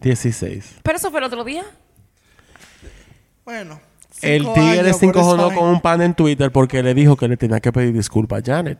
16. 0.00 0.74
Pero 0.82 0.96
eso 0.98 1.10
fue 1.10 1.20
el 1.20 1.24
otro 1.24 1.44
día. 1.44 1.64
Bueno. 3.44 3.80
El 4.22 4.52
tigre 4.52 4.92
se 4.92 5.06
encojonó 5.06 5.54
con 5.54 5.68
un 5.68 5.80
pan 5.80 6.02
en 6.02 6.14
Twitter 6.14 6.50
porque 6.50 6.82
le 6.82 6.94
dijo 6.94 7.16
que 7.16 7.28
le 7.28 7.36
tenía 7.36 7.60
que 7.60 7.72
pedir 7.72 7.92
disculpas 7.92 8.42
a 8.42 8.54
Janet. 8.54 8.78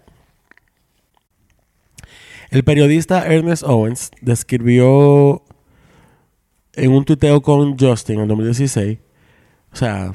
El 2.50 2.64
periodista 2.64 3.26
Ernest 3.26 3.62
Owens 3.62 4.10
describió 4.20 5.42
en 6.74 6.92
un 6.92 7.04
tuiteo 7.04 7.40
con 7.42 7.78
Justin 7.78 8.20
en 8.20 8.28
2016, 8.28 8.98
o 9.72 9.76
sea, 9.76 10.12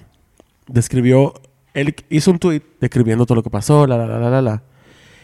describió, 0.67 1.33
él 1.73 1.95
hizo 2.09 2.31
un 2.31 2.39
tweet 2.39 2.61
describiendo 2.81 3.25
todo 3.25 3.35
lo 3.35 3.43
que 3.43 3.49
pasó, 3.49 3.87
la, 3.87 3.97
la, 3.97 4.05
la, 4.05 4.19
la, 4.19 4.29
la, 4.29 4.41
la, 4.41 4.63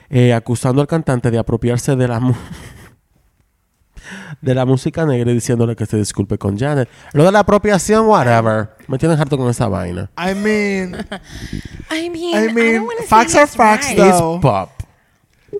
eh, 0.10 0.34
acusando 0.34 0.82
al 0.82 0.88
cantante 0.88 1.32
de 1.32 1.38
apropiarse 1.38 1.96
de 1.96 2.08
la, 2.08 2.20
de 4.42 4.56
la 4.56 4.66
música 4.66 5.06
negra 5.06 5.32
y 5.32 5.36
diciéndole 5.36 5.76
que 5.76 5.86
se 5.86 5.98
disculpe 5.98 6.38
con 6.38 6.58
Janet. 6.58 6.90
Lo 7.14 7.24
de 7.24 7.32
la 7.32 7.40
apropiación, 7.40 8.08
whatever. 8.08 8.70
Me 8.88 8.98
tienes 8.98 9.20
harto 9.20 9.38
con 9.38 9.50
esa 9.50 9.68
vaina. 9.68 10.10
I 10.18 10.34
mean, 10.36 10.96
I 11.92 12.10
mean, 12.10 12.50
I 12.50 12.54
mean, 12.54 12.88
facts 13.08 13.36
are 13.36 13.48
facts, 13.48 13.90
right. 13.90 13.98
though. 13.98 14.36
It's 14.36 14.42
pop. 14.42 14.70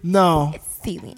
no. 0.04 0.52
It's 0.56 0.66
stealing. 0.80 1.16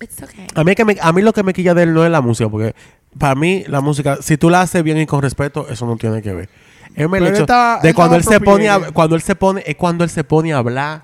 It's 0.00 0.22
okay. 0.22 0.46
A 0.54 0.62
mí, 0.64 0.74
que 0.74 0.84
me- 0.84 0.96
a 1.00 1.12
mí 1.12 1.22
lo 1.22 1.32
que 1.32 1.42
me 1.42 1.52
quilla 1.52 1.74
de 1.74 1.82
él 1.84 1.92
no 1.94 2.04
es 2.04 2.10
la 2.10 2.20
música, 2.20 2.48
porque 2.48 2.74
para 3.18 3.34
mí 3.34 3.64
la 3.66 3.80
música, 3.80 4.18
si 4.20 4.36
tú 4.36 4.48
la 4.50 4.60
haces 4.60 4.82
bien 4.84 4.98
y 4.98 5.06
con 5.06 5.22
respeto, 5.22 5.66
eso 5.68 5.86
no 5.86 5.96
tiene 5.96 6.22
que 6.22 6.32
ver. 6.32 6.48
Es 6.94 7.06
el 7.12 7.26
hecho 7.26 7.42
estaba- 7.42 7.80
de 7.80 7.94
cuando 7.94 8.16
él 8.16 8.24
se 8.24 8.40
pone 8.40 8.68
a, 8.68 8.90
cuando 8.92 9.14
él 9.16 9.22
se 9.22 9.34
pone, 9.36 9.62
es 9.66 9.76
cuando 9.76 10.04
él 10.04 10.10
se 10.10 10.24
pone 10.24 10.52
a 10.52 10.58
hablar 10.58 11.02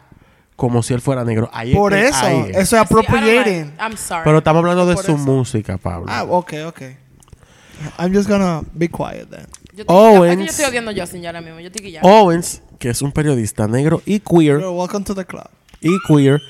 como 0.56 0.82
si 0.82 0.94
él 0.94 1.00
fuera 1.00 1.24
negro. 1.24 1.50
Ahí 1.52 1.74
Por 1.74 1.94
eso. 1.94 2.24
ahí 2.24 2.40
es. 2.50 2.56
Eso 2.56 2.76
es 2.76 2.82
appropriating. 2.82 3.66
like- 3.76 3.82
I'm 3.82 3.96
sorry. 3.96 4.22
Pero 4.24 4.38
estamos 4.38 4.60
hablando 4.60 4.86
de 4.86 4.94
Por 4.94 5.04
su 5.04 5.12
eso. 5.12 5.20
música, 5.20 5.78
Pablo. 5.78 6.06
Ah, 6.08 6.24
ok, 6.24 6.52
ok. 6.66 6.82
I'm 7.98 8.14
just 8.14 8.28
gonna 8.28 8.62
be 8.72 8.88
quiet 8.88 9.28
then. 9.30 9.46
yo, 9.76 9.84
Owens. 9.88 10.30
es 10.32 10.36
que 10.38 10.44
yo 10.44 10.50
estoy 10.50 10.64
odiando 10.66 10.90
a 10.92 10.94
Justin 10.94 11.22
ya 11.22 11.30
ahora 11.30 11.40
mismo. 11.40 11.58
Yo 11.60 11.66
estoy 11.66 11.90
ya. 11.90 12.00
Owens, 12.02 12.62
que 12.78 12.90
es 12.90 13.02
un 13.02 13.10
periodista 13.10 13.66
negro 13.66 14.00
y 14.06 14.20
queer, 14.20 14.58
Pero 14.58 14.72
welcome 14.72 15.04
to 15.04 15.14
the 15.14 15.24
club. 15.24 15.48
y 15.80 15.90
queer, 16.06 16.40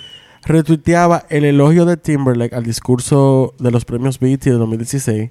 retuiteaba 0.45 1.25
el 1.31 1.45
elogio 1.47 1.87
de 1.87 1.97
Timberlake 1.97 2.55
al 2.55 2.65
discurso 2.65 3.55
de 3.59 3.71
los 3.71 3.85
premios 3.87 4.19
BET 4.21 4.45
de 4.45 4.51
2016 4.53 5.31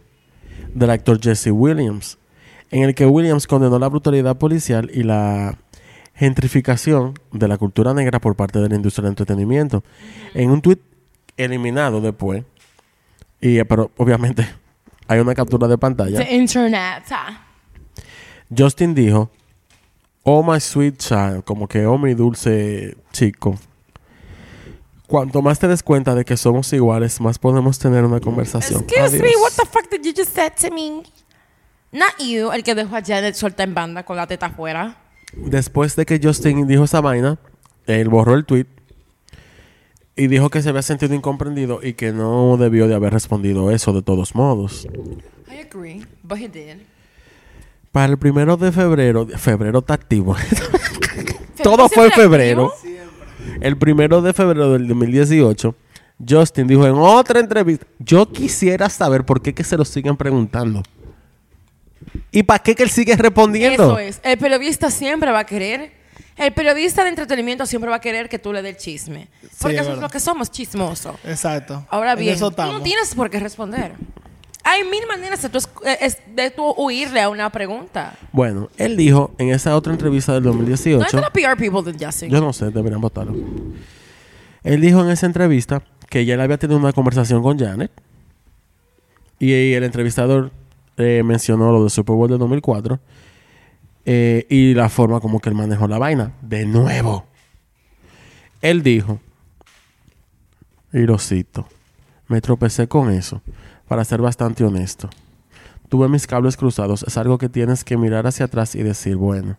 del 0.73 0.89
actor 0.89 1.19
Jesse 1.21 1.51
Williams, 1.51 2.17
en 2.71 2.81
el 2.83 2.95
que 2.95 3.05
Williams 3.05 3.45
condenó 3.45 3.77
la 3.77 3.87
brutalidad 3.89 4.37
policial 4.37 4.89
y 4.91 5.03
la 5.03 5.59
gentrificación 6.15 7.13
de 7.31 7.47
la 7.47 7.57
cultura 7.57 7.93
negra 7.93 8.19
por 8.19 8.35
parte 8.35 8.59
de 8.59 8.69
la 8.69 8.75
industria 8.75 9.03
del 9.03 9.11
entretenimiento. 9.11 9.83
En 10.33 10.51
un 10.51 10.61
tuit 10.61 10.79
eliminado 11.37 12.01
después, 12.01 12.43
y, 13.41 13.57
eh, 13.57 13.65
pero 13.65 13.91
obviamente 13.97 14.47
hay 15.07 15.19
una 15.19 15.33
captura 15.33 15.67
de 15.67 15.77
pantalla, 15.77 16.19
The 16.19 16.35
internet. 16.35 17.03
Justin 18.55 18.93
dijo, 18.93 19.31
Oh 20.23 20.41
my 20.41 20.59
sweet 20.59 20.97
child, 20.97 21.43
como 21.43 21.67
que 21.67 21.85
oh 21.85 21.97
mi 21.97 22.13
dulce 22.13 22.95
chico. 23.11 23.57
Cuanto 25.07 25.41
más 25.41 25.59
te 25.59 25.67
des 25.67 25.83
cuenta 25.83 26.15
de 26.15 26.23
que 26.23 26.37
somos 26.37 26.71
iguales, 26.71 27.19
más 27.19 27.37
podemos 27.37 27.77
tener 27.77 28.05
una 28.05 28.19
conversación. 28.19 28.83
Excuse 28.83 29.21
me, 29.21 29.35
what 29.41 29.51
the 29.57 29.65
fuck 29.65 29.89
did 29.91 30.01
you 30.03 30.13
just 30.15 30.33
say 30.33 30.49
to 30.49 30.73
me? 30.73 31.03
Not 31.91 32.17
you, 32.19 32.51
el 32.51 32.63
que 32.63 32.73
dejó 32.73 32.95
a 32.95 33.01
Janet 33.03 33.35
suelta 33.35 33.63
en 33.63 33.73
banda 33.73 34.03
con 34.03 34.15
la 34.15 34.25
teta 34.25 34.47
afuera. 34.47 35.02
Después 35.35 35.95
de 35.95 36.05
que 36.05 36.19
Justin 36.21 36.67
dijo 36.67 36.83
esa 36.83 37.01
vaina, 37.01 37.39
él 37.85 38.09
borró 38.09 38.35
el 38.35 38.45
tweet 38.45 38.67
y 40.15 40.27
dijo 40.27 40.49
que 40.49 40.61
se 40.61 40.69
había 40.69 40.81
sentido 40.81 41.15
incomprendido 41.15 41.79
y 41.81 41.93
que 41.93 42.11
no 42.11 42.57
debió 42.57 42.87
de 42.87 42.95
haber 42.95 43.13
respondido 43.13 43.71
eso 43.71 43.93
de 43.93 44.01
todos 44.01 44.35
modos. 44.35 44.87
I 45.51 45.61
agree, 45.61 46.05
but 46.23 46.37
he 46.37 46.47
did. 46.47 46.77
Para 47.91 48.13
el 48.13 48.17
primero 48.17 48.57
de 48.57 48.71
febrero, 48.71 49.27
febrero 49.27 49.79
está 49.79 49.93
activo. 49.93 50.35
Todo 51.63 51.87
fue 51.89 52.05
en 52.05 52.11
febrero. 52.11 52.73
El 53.61 53.77
primero 53.77 54.21
de 54.21 54.33
febrero 54.33 54.73
del 54.73 54.87
2018, 54.87 55.75
Justin 56.27 56.67
dijo 56.67 56.87
en 56.87 56.95
otra 56.95 57.39
entrevista, 57.39 57.85
yo 57.99 58.31
quisiera 58.31 58.89
saber 58.89 59.25
por 59.25 59.41
qué 59.41 59.53
que 59.53 59.63
se 59.63 59.77
lo 59.77 59.85
siguen 59.85 60.17
preguntando. 60.17 60.81
¿Y 62.33 62.43
para 62.43 62.59
qué 62.61 62.75
que 62.75 62.83
él 62.83 62.89
sigue 62.89 63.15
respondiendo? 63.15 63.83
Eso 63.97 63.99
es. 63.99 64.19
El 64.23 64.37
periodista 64.37 64.89
siempre 64.91 65.31
va 65.31 65.39
a 65.39 65.45
querer 65.45 65.91
El 66.35 66.51
periodista 66.51 67.03
de 67.03 67.09
entretenimiento 67.09 67.65
siempre 67.67 67.89
va 67.91 67.97
a 67.97 68.01
querer 68.01 68.27
que 68.27 68.39
tú 68.39 68.51
le 68.51 68.63
des 68.63 68.75
el 68.75 68.81
chisme. 68.81 69.27
Porque 69.61 69.75
es 69.75 69.81
eso 69.83 69.93
es 69.93 69.99
lo 69.99 70.09
que 70.09 70.19
somos, 70.19 70.49
chismosos. 70.49 71.15
Exacto. 71.23 71.85
Ahora 71.89 72.13
En 72.13 72.19
bien, 72.19 72.39
tú 72.39 72.51
no 72.57 72.81
tienes 72.81 73.13
por 73.13 73.29
qué 73.29 73.39
responder. 73.39 73.91
Hay 74.63 74.83
mil 74.85 75.05
maneras 75.07 75.41
de 75.43 75.49
tú, 75.49 75.59
es- 75.59 75.69
eh, 75.85 75.97
es- 76.01 76.17
de 76.35 76.49
tú 76.49 76.71
huirle 76.71 77.21
a 77.21 77.29
una 77.29 77.51
pregunta. 77.51 78.15
Bueno, 78.31 78.69
él 78.77 78.97
dijo 78.97 79.35
en 79.37 79.49
esa 79.51 79.75
otra 79.75 79.93
entrevista 79.93 80.33
del 80.33 80.41
¿Dónde 80.43 80.57
2018. 80.59 81.05
están 81.05 81.21
los 81.21 81.29
PR 81.31 81.55
people 81.55 81.91
de 81.91 82.03
Justin? 82.03 82.29
Yo 82.31 82.41
no 82.41 82.51
sé, 82.51 82.71
deberían 82.71 82.99
votarlo. 83.01 83.35
Él 84.63 84.81
dijo 84.81 85.01
en 85.03 85.11
esa 85.11 85.27
entrevista 85.27 85.83
que 86.09 86.25
ya 86.25 86.33
él 86.33 86.41
había 86.41 86.57
tenido 86.57 86.79
una 86.79 86.93
conversación 86.93 87.43
con 87.43 87.59
Janet. 87.59 87.91
Y 89.37 89.73
el 89.73 89.83
entrevistador 89.83 90.51
eh, 90.97 91.21
mencionó 91.23 91.71
lo 91.71 91.81
del 91.81 91.89
Super 91.89 92.15
Bowl 92.15 92.29
del 92.29 92.39
2004. 92.39 92.99
eh, 94.05 94.45
y 94.49 94.73
la 94.73 94.89
forma 94.89 95.19
como 95.19 95.39
que 95.39 95.49
él 95.49 95.55
manejó 95.55 95.87
la 95.87 95.97
vaina. 95.97 96.33
De 96.41 96.65
nuevo. 96.65 97.25
Él 98.61 98.83
dijo. 98.83 99.19
Y. 100.91 101.05
Me 102.27 102.41
tropecé 102.41 102.87
con 102.87 103.11
eso. 103.11 103.41
Para 103.87 104.03
ser 104.03 104.21
bastante 104.21 104.63
honesto. 104.63 105.09
Tuve 105.89 106.07
mis 106.07 106.27
cables 106.27 106.57
cruzados. 106.57 107.03
Es 107.03 107.17
algo 107.17 107.37
que 107.37 107.49
tienes 107.49 107.83
que 107.83 107.97
mirar 107.97 108.27
hacia 108.27 108.45
atrás 108.45 108.75
y 108.75 108.83
decir, 108.83 109.15
bueno 109.15 109.57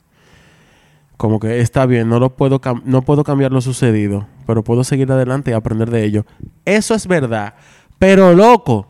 como 1.16 1.38
que 1.38 1.60
está 1.60 1.86
bien, 1.86 2.08
no 2.08 2.18
lo 2.18 2.36
puedo 2.36 2.60
no 2.84 3.02
puedo 3.02 3.24
cambiar 3.24 3.52
lo 3.52 3.60
sucedido, 3.60 4.26
pero 4.46 4.64
puedo 4.64 4.84
seguir 4.84 5.10
adelante 5.12 5.50
y 5.50 5.54
aprender 5.54 5.90
de 5.90 6.04
ello. 6.04 6.26
Eso 6.64 6.94
es 6.94 7.06
verdad, 7.06 7.54
pero 7.98 8.32
loco. 8.34 8.88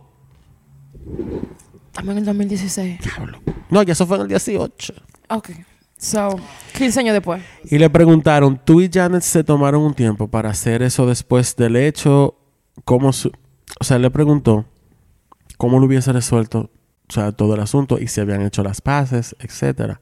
También 1.95 2.18
en 2.18 2.22
el 2.22 2.26
2016. 2.26 3.01
No, 3.70 3.82
ya 3.82 3.92
eso 3.92 4.07
fue 4.07 4.16
en 4.16 4.22
el 4.22 4.28
18. 4.28 4.95
Ok. 5.30 5.51
So, 5.97 6.38
15 6.76 7.01
años 7.01 7.14
después. 7.14 7.42
Y 7.64 7.78
le 7.78 7.88
preguntaron, 7.88 8.61
¿tú 8.62 8.80
y 8.82 8.90
Janet 8.92 9.22
se 9.22 9.42
tomaron 9.42 9.82
un 9.82 9.95
tiempo 9.95 10.28
para 10.28 10.51
hacer 10.51 10.82
eso 10.82 11.07
después 11.07 11.57
del 11.57 11.76
hecho? 11.76 12.36
¿Cómo 12.84 13.12
su- 13.12 13.32
o 13.80 13.84
sea, 13.84 13.99
le 13.99 14.11
preguntó 14.11 14.66
cómo 15.57 15.78
lo 15.78 15.86
hubiese 15.86 16.12
resuelto, 16.12 16.70
o 17.09 17.12
sea, 17.12 17.32
todo 17.32 17.55
el 17.55 17.61
asunto 17.61 17.99
y 17.99 18.09
si 18.09 18.20
habían 18.20 18.42
hecho 18.42 18.62
las 18.62 18.80
paces, 18.80 19.34
etcétera. 19.38 20.01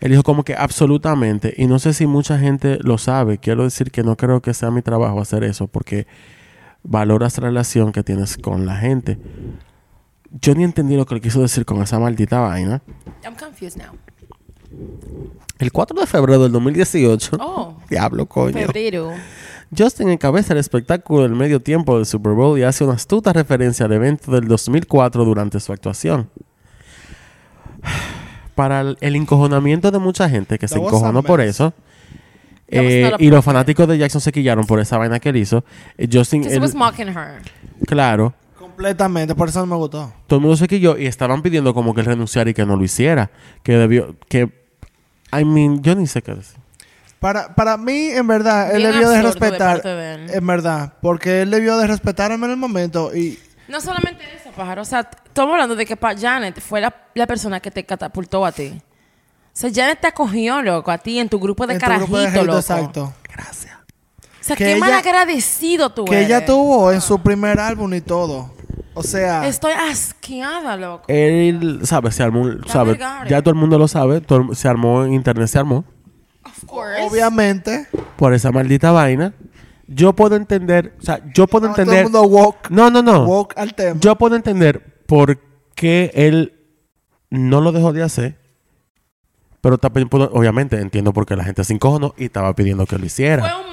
Él 0.00 0.10
dijo 0.10 0.22
como 0.24 0.42
que 0.42 0.54
absolutamente, 0.56 1.54
y 1.56 1.66
no 1.66 1.78
sé 1.78 1.92
si 1.92 2.06
mucha 2.06 2.38
gente 2.38 2.78
lo 2.82 2.98
sabe, 2.98 3.38
quiero 3.38 3.62
decir 3.64 3.92
que 3.92 4.02
no 4.02 4.16
creo 4.16 4.42
que 4.42 4.52
sea 4.54 4.70
mi 4.72 4.82
trabajo 4.82 5.20
hacer 5.20 5.44
eso 5.44 5.68
porque 5.68 6.08
valoras 6.82 7.38
la 7.38 7.48
relación 7.48 7.92
que 7.92 8.02
tienes 8.02 8.36
con 8.36 8.66
la 8.66 8.76
gente. 8.78 9.18
Yo 10.40 10.54
ni 10.54 10.64
entendí 10.64 10.96
lo 10.96 11.04
que 11.06 11.14
él 11.14 11.20
quiso 11.20 11.40
decir 11.42 11.64
con 11.64 11.82
esa 11.82 11.98
maldita 11.98 12.40
vaina. 12.40 12.82
I'm 13.24 13.34
confused 13.36 13.76
now. 13.80 13.94
El 15.58 15.70
4 15.70 16.00
de 16.00 16.06
febrero 16.06 16.42
del 16.42 16.52
2018. 16.52 17.36
Oh, 17.40 17.76
Diablo, 17.90 18.26
coño. 18.26 18.54
febrero. 18.54 19.12
Justin 19.76 20.08
encabeza 20.08 20.52
el 20.54 20.58
espectáculo 20.58 21.22
del 21.22 21.32
medio 21.34 21.60
tiempo 21.60 21.96
del 21.96 22.04
Super 22.06 22.32
Bowl 22.32 22.58
y 22.58 22.62
hace 22.62 22.84
una 22.84 22.94
astuta 22.94 23.32
referencia 23.32 23.86
al 23.86 23.92
evento 23.92 24.32
del 24.32 24.48
2004 24.48 25.24
durante 25.24 25.60
su 25.60 25.72
actuación. 25.72 26.28
Para 28.54 28.80
el, 28.82 28.98
el 29.00 29.16
encojonamiento 29.16 29.90
de 29.90 29.98
mucha 29.98 30.28
gente 30.28 30.58
que 30.58 30.68
se 30.68 30.74
That 30.74 30.82
encojonó 30.84 31.22
por 31.22 31.40
eso, 31.40 31.72
eh, 32.68 33.10
y 33.18 33.28
los 33.30 33.42
fanáticos 33.44 33.88
de 33.88 33.96
Jackson 33.98 34.20
se 34.20 34.30
quillaron 34.30 34.66
por 34.66 34.78
esa 34.78 34.98
vaina 34.98 35.18
que 35.20 35.30
él 35.30 35.36
hizo, 35.36 35.64
eh, 35.96 36.06
Justin, 36.10 36.44
él- 36.44 36.60
was 36.60 36.74
mocking 36.74 37.08
her. 37.08 37.40
claro, 37.86 38.34
Completamente, 38.82 39.34
por 39.34 39.48
eso 39.48 39.60
no 39.60 39.66
me 39.66 39.76
gustó. 39.76 40.12
todo 40.26 40.38
el 40.38 40.42
mundo 40.42 40.56
se 40.56 40.66
quilló 40.68 40.96
y 40.98 41.06
estaban 41.06 41.40
pidiendo 41.42 41.72
como 41.72 41.94
que 41.94 42.00
él 42.00 42.06
renunciara 42.06 42.50
y 42.50 42.54
que 42.54 42.66
no 42.66 42.76
lo 42.76 42.82
hiciera, 42.84 43.30
que 43.62 43.72
debió, 43.76 44.16
que, 44.28 44.50
I 45.32 45.44
mean, 45.44 45.82
yo 45.82 45.94
ni 45.94 46.06
sé 46.06 46.20
qué 46.22 46.34
decir. 46.34 46.58
Para, 47.20 47.54
para 47.54 47.76
mí, 47.76 48.08
en 48.08 48.26
verdad, 48.26 48.72
él 48.74 48.78
Bien 48.82 48.92
debió 48.92 49.08
de 49.10 49.16
absurdo 49.18 49.34
de 49.40 49.48
respetar. 49.50 49.72
parte 49.76 49.88
de 49.88 50.14
él. 50.14 50.30
en 50.34 50.46
verdad, 50.46 50.94
porque 51.00 51.42
él 51.42 51.50
debió 51.52 51.76
de 51.78 51.86
respetarme 51.86 52.44
en 52.46 52.50
el 52.50 52.56
momento 52.56 53.14
y 53.14 53.38
No 53.68 53.80
solamente 53.80 54.24
eso, 54.34 54.50
pájaro. 54.56 54.82
O 54.82 54.84
sea, 54.84 55.08
estamos 55.24 55.52
hablando 55.52 55.76
de 55.76 55.86
que 55.86 55.96
pa- 55.96 56.16
Janet 56.18 56.60
fue 56.60 56.80
la, 56.80 56.92
la 57.14 57.26
persona 57.28 57.60
que 57.60 57.70
te 57.70 57.84
catapultó 57.86 58.44
a 58.44 58.50
ti. 58.50 58.72
O 58.74 59.50
sea, 59.52 59.70
Janet 59.72 60.00
te 60.00 60.08
acogió, 60.08 60.60
loco, 60.62 60.90
a 60.90 60.98
ti 60.98 61.20
en 61.20 61.28
tu 61.28 61.38
grupo 61.38 61.64
de 61.68 61.74
en 61.74 61.78
tu 61.78 61.82
carajito, 61.86 62.06
grupo 62.06 62.18
de 62.18 62.26
hate, 62.26 62.44
loco. 62.46 62.58
exacto. 62.58 63.14
Gracias. 63.32 63.72
O 64.40 64.44
sea, 64.44 64.56
Que 64.56 64.64
qué 64.64 64.70
ella- 64.72 64.80
mal 64.80 64.92
agradecido 64.94 65.90
tú 65.90 66.04
Que 66.04 66.16
eres. 66.16 66.26
ella 66.26 66.44
tuvo 66.44 66.90
en 66.90 67.00
su 67.00 67.20
primer 67.20 67.60
álbum 67.60 67.94
y 67.94 68.00
todo. 68.00 68.52
O 68.94 69.02
sea, 69.02 69.46
Estoy 69.48 69.72
asqueada, 69.72 70.76
loco. 70.76 71.04
Él, 71.08 71.80
¿sabes? 71.84 72.14
Se 72.14 72.22
armó, 72.22 72.44
¿sabe? 72.66 72.92
vergara. 72.92 73.28
Ya 73.28 73.40
todo 73.42 73.54
el 73.54 73.60
mundo 73.60 73.78
lo 73.78 73.88
sabe, 73.88 74.20
todo 74.20 74.46
el- 74.50 74.56
se 74.56 74.68
armó 74.68 75.04
en 75.04 75.14
internet, 75.14 75.48
se 75.48 75.58
armó. 75.58 75.84
Of 76.44 76.64
course. 76.66 77.00
obviamente, 77.02 77.86
por 78.16 78.34
esa 78.34 78.50
maldita 78.52 78.90
vaina. 78.90 79.32
Yo 79.86 80.12
puedo 80.14 80.36
entender, 80.36 80.94
o 81.00 81.02
sea, 81.02 81.20
yo 81.34 81.46
puedo 81.46 81.66
todo 81.68 81.74
el 81.76 81.80
entender. 81.80 82.04
mundo 82.04 82.22
woke, 82.24 82.70
No, 82.70 82.90
no, 82.90 83.02
no. 83.02 83.24
woke 83.24 83.54
al 83.58 83.74
tema. 83.74 83.98
Yo 84.00 84.16
puedo 84.16 84.36
entender 84.36 85.04
por 85.06 85.38
qué 85.74 86.10
él 86.14 86.54
no 87.30 87.60
lo 87.60 87.72
dejó 87.72 87.92
de 87.92 88.02
hacer. 88.02 88.38
Pero 89.60 89.78
también 89.78 90.08
puedo- 90.08 90.30
obviamente 90.32 90.80
entiendo 90.80 91.12
por 91.12 91.24
qué 91.26 91.36
la 91.36 91.44
gente 91.44 91.62
se 91.64 91.72
encojonó 91.72 92.14
y 92.16 92.24
estaba 92.24 92.52
pidiendo 92.54 92.84
que 92.86 92.98
lo 92.98 93.06
hiciera. 93.06 93.42
Fue 93.48 93.64
un 93.64 93.70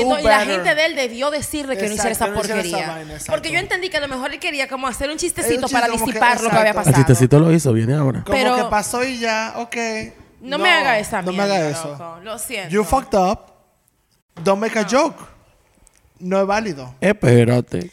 y 0.00 0.22
la 0.22 0.40
gente 0.44 0.74
de 0.74 0.86
él 0.86 0.94
debió 0.96 1.30
decirle 1.30 1.76
que 1.76 1.86
no 1.88 1.94
hiciera 1.94 2.10
esa 2.10 2.26
no 2.28 2.40
hiciera 2.40 2.60
esa 2.60 2.76
porquería. 2.78 3.18
Porque 3.28 3.52
yo 3.52 3.58
entendí 3.58 3.88
que 3.90 3.96
a 3.98 4.00
lo 4.00 4.08
mejor 4.08 4.32
él 4.32 4.40
quería 4.40 4.68
como 4.68 4.86
hacer 4.86 5.10
un 5.10 5.16
chistecito 5.18 5.54
Un 5.54 5.60
chiste 5.62 5.74
para 5.74 5.86
que- 5.86 5.92
disipar 5.98 6.40
lo 6.40 6.50
que 6.50 6.56
había 6.56 6.70
exacto. 6.70 6.88
El 6.90 6.94
pasado. 6.94 6.96
chistecito 7.06 7.38
lo 7.40 7.52
hizo, 7.52 7.72
viene 7.72 7.94
ahora. 7.94 8.22
Como 8.24 8.36
pero- 8.38 8.56
que 8.56 8.64
pasó 8.64 9.04
y 9.04 9.18
ya, 9.18 9.54
ok. 9.56 9.76
No, 10.40 10.58
me 10.58 10.70
haga 10.70 10.98
esa 10.98 11.22
No 11.22 11.30
me 11.32 11.38
mierda, 11.38 11.54
haga 11.56 11.70
eso. 11.70 11.88
loco. 11.92 12.20
Lo 12.24 12.38
siento. 12.38 12.70
You 12.74 12.82
fucked 12.84 13.16
up. 13.18 13.38
Don't 14.42 14.60
make 14.60 14.78
a 14.78 14.86
joke. 14.90 15.16
No 16.18 16.40
es 16.40 16.46
válido. 16.46 16.94
Espérate. 17.00 17.90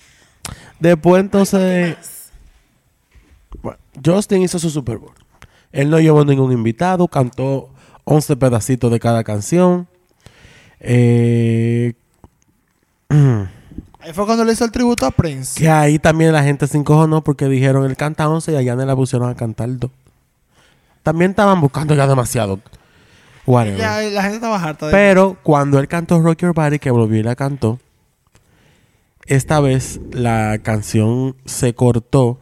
Después 0.79 1.19
entonces... 1.21 1.97
Bueno, 3.61 3.77
Justin 4.03 4.41
hizo 4.43 4.57
su 4.59 4.69
Super 4.69 4.97
Bowl. 4.97 5.13
Él 5.71 5.89
no 5.89 5.99
llevó 5.99 6.23
ningún 6.25 6.51
invitado, 6.51 7.07
cantó 7.07 7.69
11 8.05 8.35
pedacitos 8.37 8.91
de 8.91 8.99
cada 8.99 9.23
canción. 9.23 9.87
Eh, 10.79 11.93
Ahí 13.09 14.13
fue 14.13 14.25
cuando 14.25 14.45
le 14.45 14.53
hizo 14.53 14.63
el 14.65 14.71
tributo 14.71 15.05
a 15.05 15.11
Prince. 15.11 15.59
que 15.59 15.69
ahí 15.69 15.99
también 15.99 16.31
la 16.31 16.41
gente 16.41 16.65
se 16.67 16.77
encojonó 16.77 17.21
porque 17.23 17.47
dijeron 17.47 17.85
él 17.85 17.97
canta 17.97 18.29
11 18.29 18.53
y 18.53 18.55
allá 18.55 18.75
no 18.75 18.85
la 18.85 18.95
pusieron 18.95 19.29
a 19.29 19.35
cantar 19.35 19.69
2. 19.77 19.91
También 21.03 21.31
estaban 21.31 21.59
buscando 21.59 21.93
ya 21.95 22.07
demasiado. 22.07 22.59
Whatever. 23.45 23.77
Ya 23.79 24.01
la 24.01 24.21
gente 24.21 24.35
estaba 24.35 24.61
harta 24.63 24.85
de 24.87 24.91
Pero 24.91 25.37
cuando 25.43 25.79
él 25.79 25.87
cantó 25.87 26.19
Rock 26.21 26.39
Your 26.43 26.53
Body, 26.53 26.79
que 26.79 26.91
volvió 26.91 27.19
y 27.19 27.23
la 27.23 27.35
cantó, 27.35 27.79
esta 29.25 29.59
vez 29.59 29.99
la 30.11 30.59
canción 30.63 31.35
se 31.45 31.73
cortó 31.73 32.39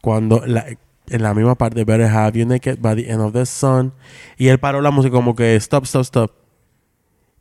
cuando 0.00 0.44
la- 0.46 0.66
en 1.08 1.22
la 1.22 1.34
misma 1.34 1.56
parte, 1.56 1.84
Better 1.84 2.06
Have 2.10 2.38
You 2.38 2.46
Naked 2.46 2.78
by 2.80 2.96
the 2.96 3.10
End 3.10 3.20
of 3.20 3.32
the 3.32 3.44
Sun, 3.46 3.92
y 4.36 4.48
él 4.48 4.58
paró 4.58 4.80
la 4.80 4.90
música 4.90 5.14
como 5.14 5.34
que 5.34 5.56
stop, 5.56 5.84
stop, 5.84 6.02
stop. 6.02 6.30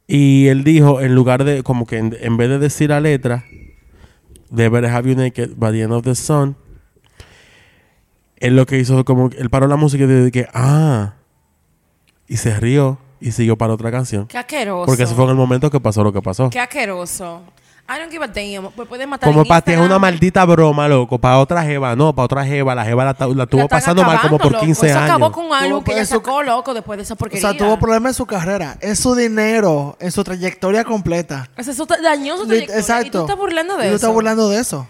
Y 0.08 0.48
él 0.48 0.64
dijo, 0.64 1.02
en 1.02 1.14
lugar 1.14 1.44
de, 1.44 1.64
como 1.64 1.86
que 1.86 1.98
en, 1.98 2.16
en 2.20 2.38
vez 2.38 2.50
de 2.50 2.60
decir 2.60 2.90
la 2.90 3.02
letra 3.02 3.44
de 4.50 4.70
Better 4.70 4.90
Have 4.90 5.10
You 5.10 5.18
Naked 5.18 5.52
by 5.58 5.74
the 5.74 5.82
End 5.82 5.92
of 5.92 6.04
the 6.04 6.16
Sun, 6.16 6.56
él 8.38 8.56
lo 8.56 8.66
que 8.66 8.80
hizo 8.80 8.94
fue 8.94 9.04
como, 9.04 9.30
él 9.38 9.50
paró 9.50 9.68
la 9.68 9.76
música 9.76 10.06
y 10.06 10.08
dijo 10.08 10.32
que, 10.32 10.48
ah, 10.54 11.16
y 12.28 12.38
se 12.38 12.58
rió 12.60 13.00
y 13.20 13.32
siguió 13.32 13.58
para 13.58 13.74
otra 13.74 13.92
canción. 13.92 14.28
Qué 14.28 14.38
asqueroso. 14.38 14.86
Porque 14.86 15.04
ese 15.04 15.16
fue 15.16 15.26
en 15.26 15.32
el 15.32 15.36
momento 15.36 15.70
que 15.70 15.80
pasó 15.80 16.04
lo 16.04 16.14
que 16.14 16.22
pasó. 16.22 16.50
Qué 16.50 16.60
asqueroso. 16.60 17.42
I 17.90 18.00
don't 18.00 18.12
give 18.12 18.22
a 18.22 18.28
damn. 18.28 18.70
Me 18.78 18.86
puedes 18.86 19.08
matar 19.08 19.30
Como 19.30 19.44
en 19.44 19.48
para 19.48 19.62
ti 19.62 19.72
es 19.72 19.80
una 19.80 19.98
maldita 19.98 20.44
broma, 20.44 20.90
loco. 20.90 21.18
Para 21.20 21.40
otra 21.40 21.64
jeva, 21.64 21.96
no, 21.96 22.14
para 22.14 22.26
otra 22.26 22.46
jeva. 22.46 22.76
La 22.76 22.84
jeva 22.84 23.06
la, 23.06 23.12
la 23.12 23.16
tuvo 23.16 23.36
La 23.36 23.44
están 23.46 23.68
pasando 23.70 24.04
mal 24.04 24.20
como 24.20 24.38
por 24.38 24.52
loco. 24.52 24.66
15 24.66 24.88
Eso 24.88 24.98
años. 25.00 25.10
acabó 25.10 25.32
con 25.32 25.54
algo 25.54 25.78
Tuvo 25.78 25.84
que 25.86 25.92
ella 25.94 26.02
eso- 26.02 26.16
sacó, 26.18 26.44
loco, 26.44 26.74
después 26.74 26.98
de 26.98 27.04
esa 27.04 27.14
O 27.14 27.18
porquería. 27.18 27.50
sea, 27.50 27.58
tuvo 27.58 27.80
problemas 27.80 28.10
en 28.10 28.14
su 28.16 28.26
carrera. 28.26 28.78
Es 28.82 29.00
su 29.00 29.16
dinero, 29.16 29.96
en 30.02 30.12
su 30.12 30.22
trayectoria 30.24 30.84
completa. 30.84 31.50
O 31.58 31.64
sea, 31.64 31.72
eso 31.72 31.86
dañó 31.86 32.36
su 32.38 32.46
trayectoria. 32.46 32.82
Exacto. 32.82 33.08
Y 33.08 33.12
tú 33.12 33.20
estás 33.22 33.38
burlando 33.38 33.78
de 33.78 33.86
Y 33.86 33.88
tú 33.88 33.88
eso. 33.88 33.96
estás 33.96 34.12
burlando 34.14 34.50
de 34.50 34.60
eso. 34.60 34.88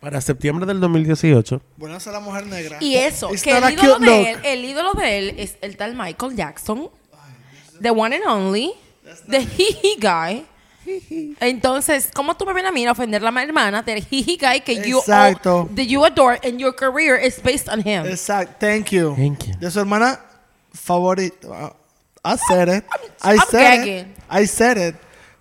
Para 0.00 0.20
septiembre 0.20 0.66
del 0.66 0.80
2018, 0.80 1.62
Burlarse 1.76 2.10
a 2.10 2.12
la 2.14 2.20
mujer 2.20 2.46
negra. 2.46 2.78
Y 2.80 2.96
eso, 2.96 3.30
It's 3.32 3.42
que 3.42 3.56
el 3.56 3.72
ídolo, 3.72 3.98
de 4.00 4.30
él, 4.32 4.38
el 4.44 4.64
ídolo 4.64 4.92
de 4.94 5.18
él 5.18 5.34
es 5.38 5.56
el 5.62 5.76
tal 5.76 5.94
Michael 5.94 6.34
Jackson. 6.34 6.90
The 7.80 7.90
one 7.90 8.14
and 8.16 8.26
only. 8.26 8.72
The 9.30 9.40
hee 9.40 9.96
guy. 10.00 10.44
Entonces, 11.40 12.10
¿cómo 12.14 12.36
tú 12.36 12.44
me 12.44 12.52
vienes 12.52 12.70
a 12.70 12.72
mí 12.72 12.86
a 12.86 12.92
ofender 12.92 13.24
a 13.24 13.30
la 13.30 13.42
hermana 13.42 13.82
del 13.82 14.04
hee 14.10 14.38
guy 14.40 14.60
que 14.60 14.86
you, 14.86 14.98
Exacto. 14.98 15.68
that 15.74 15.84
you 15.84 16.04
adore 16.04 16.38
and 16.44 16.58
your 16.58 16.74
career 16.74 17.16
is 17.16 17.40
based 17.42 17.68
on 17.68 17.80
him? 17.80 18.06
Exacto. 18.06 18.54
Thank 18.58 18.90
you. 18.90 19.14
Thank 19.14 19.44
you. 19.44 19.54
De 19.58 19.70
su 19.70 19.80
hermana 19.80 20.20
favorita. 20.72 21.74
I 22.24 22.36
said 22.48 22.68
it. 22.68 22.84
I 23.22 23.32
I'm 23.32 23.38
said 23.50 23.78
gagging. 23.78 23.98
it. 23.98 24.06
I 24.30 24.46
said 24.46 24.76
it. 24.78 24.94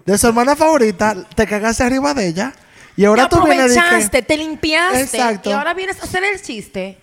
De 0.05 0.17
su 0.17 0.27
hermana 0.27 0.55
favorita, 0.55 1.15
te 1.35 1.47
cagaste 1.47 1.83
arriba 1.83 2.13
de 2.13 2.27
ella. 2.27 2.53
Y 2.95 3.05
ahora 3.05 3.27
te 3.27 3.35
tú 3.35 3.43
vienes 3.43 4.09
que 4.11 4.21
te 4.21 4.37
limpiaste. 4.37 5.01
Exacto. 5.01 5.49
Y 5.49 5.53
ahora 5.53 5.73
vienes 5.73 5.99
a 6.01 6.03
hacer 6.03 6.23
el 6.23 6.41
chiste. 6.41 6.97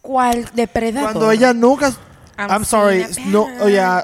¿Cuál 0.00 0.48
depredador? 0.54 1.12
cuando 1.12 1.30
ella 1.30 1.52
nunca 1.52 1.92
I'm, 2.48 2.64
sorry, 2.64 3.06
no, 3.26 3.46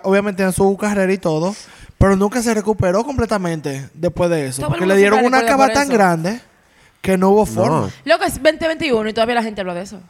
obviamente 0.03 0.43
en 0.43 0.53
su 0.53 0.77
carrera 0.77 1.11
y 1.11 1.19
todo, 1.19 1.55
pero 1.99 2.17
nunca 2.17 2.43
se 2.43 2.53
recuperó 2.55 3.05
completamente 3.05 3.89
después 3.95 4.31
de 4.31 4.47
eso. 4.47 4.63
Todo 4.63 4.71
Porque 4.71 4.87
le 4.87 4.97
dieron 4.97 5.25
una 5.25 5.45
cava 5.45 5.69
tan 5.69 5.89
grande 5.89 6.41
que 7.01 7.17
no 7.17 7.31
hubo 7.31 7.47
forma. 7.47 7.81
No. 7.83 7.91
Lo 8.05 8.19
que 8.19 8.27
es 8.27 8.35
2021 8.35 9.09
y 9.09 9.13
todavía 9.13 9.37
la 9.37 9.43
gente 9.43 9.61
habla 9.61 9.75
de 9.75 9.83
eso. 9.83 10.01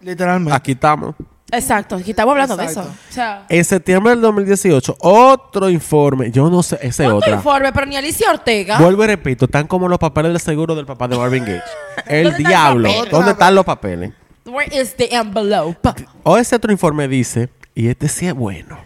Literalmente. 0.00 0.54
Aquí 0.54 0.72
estamos. 0.72 1.14
Exacto, 1.52 1.96
aquí 1.96 2.10
estamos 2.10 2.32
hablando 2.32 2.56
de 2.56 2.64
eso. 2.66 2.82
O 2.82 3.12
sea, 3.12 3.44
En 3.48 3.64
septiembre 3.64 4.10
del 4.10 4.20
2018, 4.20 4.96
otro 5.00 5.68
informe. 5.68 6.30
Yo 6.30 6.48
no 6.48 6.62
sé, 6.62 6.78
ese 6.80 7.06
otro 7.06 7.16
otra. 7.18 7.34
informe, 7.34 7.72
pero 7.72 7.86
ni 7.86 7.96
Alicia 7.96 8.30
Ortega. 8.30 8.78
Vuelvo 8.78 9.02
y 9.04 9.08
repito, 9.08 9.46
están 9.46 9.66
como 9.66 9.88
los 9.88 9.98
papeles 9.98 10.32
del 10.32 10.40
seguro 10.40 10.74
del 10.74 10.86
papá 10.86 11.08
de 11.08 11.16
Marvin 11.16 11.44
Gaye. 11.44 11.62
El 12.06 12.24
¿Dónde 12.24 12.28
está 12.28 12.36
el 12.38 12.44
diablo. 12.46 12.90
¿Dónde 13.10 13.30
están 13.32 13.54
los 13.54 13.64
papeles? 13.64 14.12
Where 14.46 14.80
is 14.80 14.94
the 14.94 15.14
envelope? 15.14 15.76
O 16.22 16.36
ese 16.36 16.56
otro 16.56 16.70
informe 16.72 17.08
dice, 17.08 17.48
y 17.74 17.88
este 17.88 18.08
sí 18.08 18.26
es 18.26 18.34
bueno. 18.34 18.78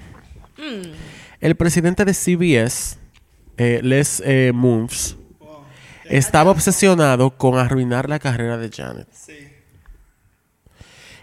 El 1.44 1.56
presidente 1.56 2.06
de 2.06 2.14
CBS, 2.14 2.96
eh, 3.58 3.80
Les 3.82 4.22
eh, 4.24 4.50
estaba 6.06 6.50
obsesionado 6.50 7.36
con 7.36 7.58
arruinar 7.58 8.08
la 8.08 8.18
carrera 8.18 8.56
de 8.56 8.70
Janet. 8.70 9.06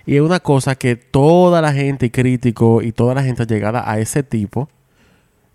Y 0.06 0.18
es 0.18 0.22
una 0.22 0.40
cosa 0.40 0.76
que 0.76 0.96
toda 0.96 1.60
la 1.60 1.74
gente 1.74 2.12
crítico 2.12 2.84
y 2.84 2.92
toda 2.92 3.16
la 3.16 3.24
gente 3.24 3.48
llegada 3.48 3.90
a 3.90 3.98
ese 3.98 4.22
tipo 4.22 4.70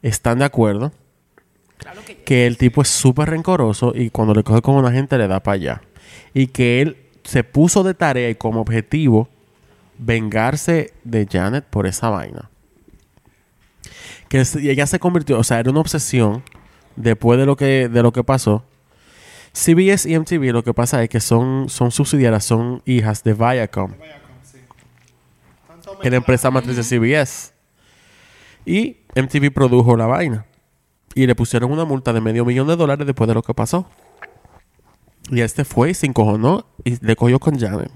están 0.02 0.40
de 0.40 0.46
acuerdo. 0.46 0.90
que 2.24 2.48
el 2.48 2.56
tipo 2.56 2.82
es 2.82 2.88
súper 2.88 3.30
rencoroso 3.30 3.92
y 3.94 4.10
cuando 4.10 4.34
le 4.34 4.42
coge 4.42 4.62
con 4.62 4.74
una 4.74 4.90
gente 4.90 5.16
le 5.16 5.28
da 5.28 5.40
para 5.44 5.54
allá. 5.54 5.82
Y 6.34 6.48
que 6.48 6.82
él 6.82 6.96
se 7.22 7.44
puso 7.44 7.84
de 7.84 7.94
tarea 7.94 8.30
y 8.30 8.34
como 8.34 8.62
objetivo 8.62 9.28
vengarse 9.96 10.92
de 11.04 11.24
Janet 11.30 11.64
por 11.66 11.86
esa 11.86 12.10
vaina. 12.10 12.50
Que 14.28 14.44
ella 14.60 14.86
se 14.86 14.98
convirtió, 14.98 15.38
o 15.38 15.44
sea, 15.44 15.60
era 15.60 15.70
una 15.70 15.80
obsesión 15.80 16.42
después 16.96 17.38
de 17.38 17.46
lo 17.46 17.56
que, 17.56 17.88
de 17.88 18.02
lo 18.02 18.12
que 18.12 18.24
pasó. 18.24 18.64
CBS 19.52 20.06
y 20.08 20.18
MTV 20.18 20.52
lo 20.52 20.62
que 20.62 20.74
pasa 20.74 21.02
es 21.02 21.08
que 21.08 21.20
son, 21.20 21.68
son 21.68 21.90
subsidiarias, 21.90 22.44
son 22.44 22.82
hijas 22.84 23.24
de 23.24 23.32
Viacom, 23.32 23.92
que 26.02 26.08
es 26.08 26.10
la 26.10 26.16
empresa 26.18 26.50
matriz 26.50 26.76
de 26.76 26.82
CBS. 26.82 27.52
Y 28.66 28.98
MTV 29.14 29.52
produjo 29.52 29.96
la 29.96 30.06
vaina. 30.06 30.44
Y 31.14 31.26
le 31.26 31.34
pusieron 31.34 31.72
una 31.72 31.84
multa 31.86 32.12
de 32.12 32.20
medio 32.20 32.44
millón 32.44 32.66
de 32.66 32.76
dólares 32.76 33.06
después 33.06 33.26
de 33.28 33.34
lo 33.34 33.42
que 33.42 33.54
pasó. 33.54 33.88
Y 35.30 35.40
este 35.40 35.64
fue 35.64 35.90
y 35.90 35.94
se 35.94 36.06
encojonó 36.06 36.66
y 36.84 37.02
le 37.04 37.16
cogió 37.16 37.38
con 37.38 37.58
Janet. 37.58 37.90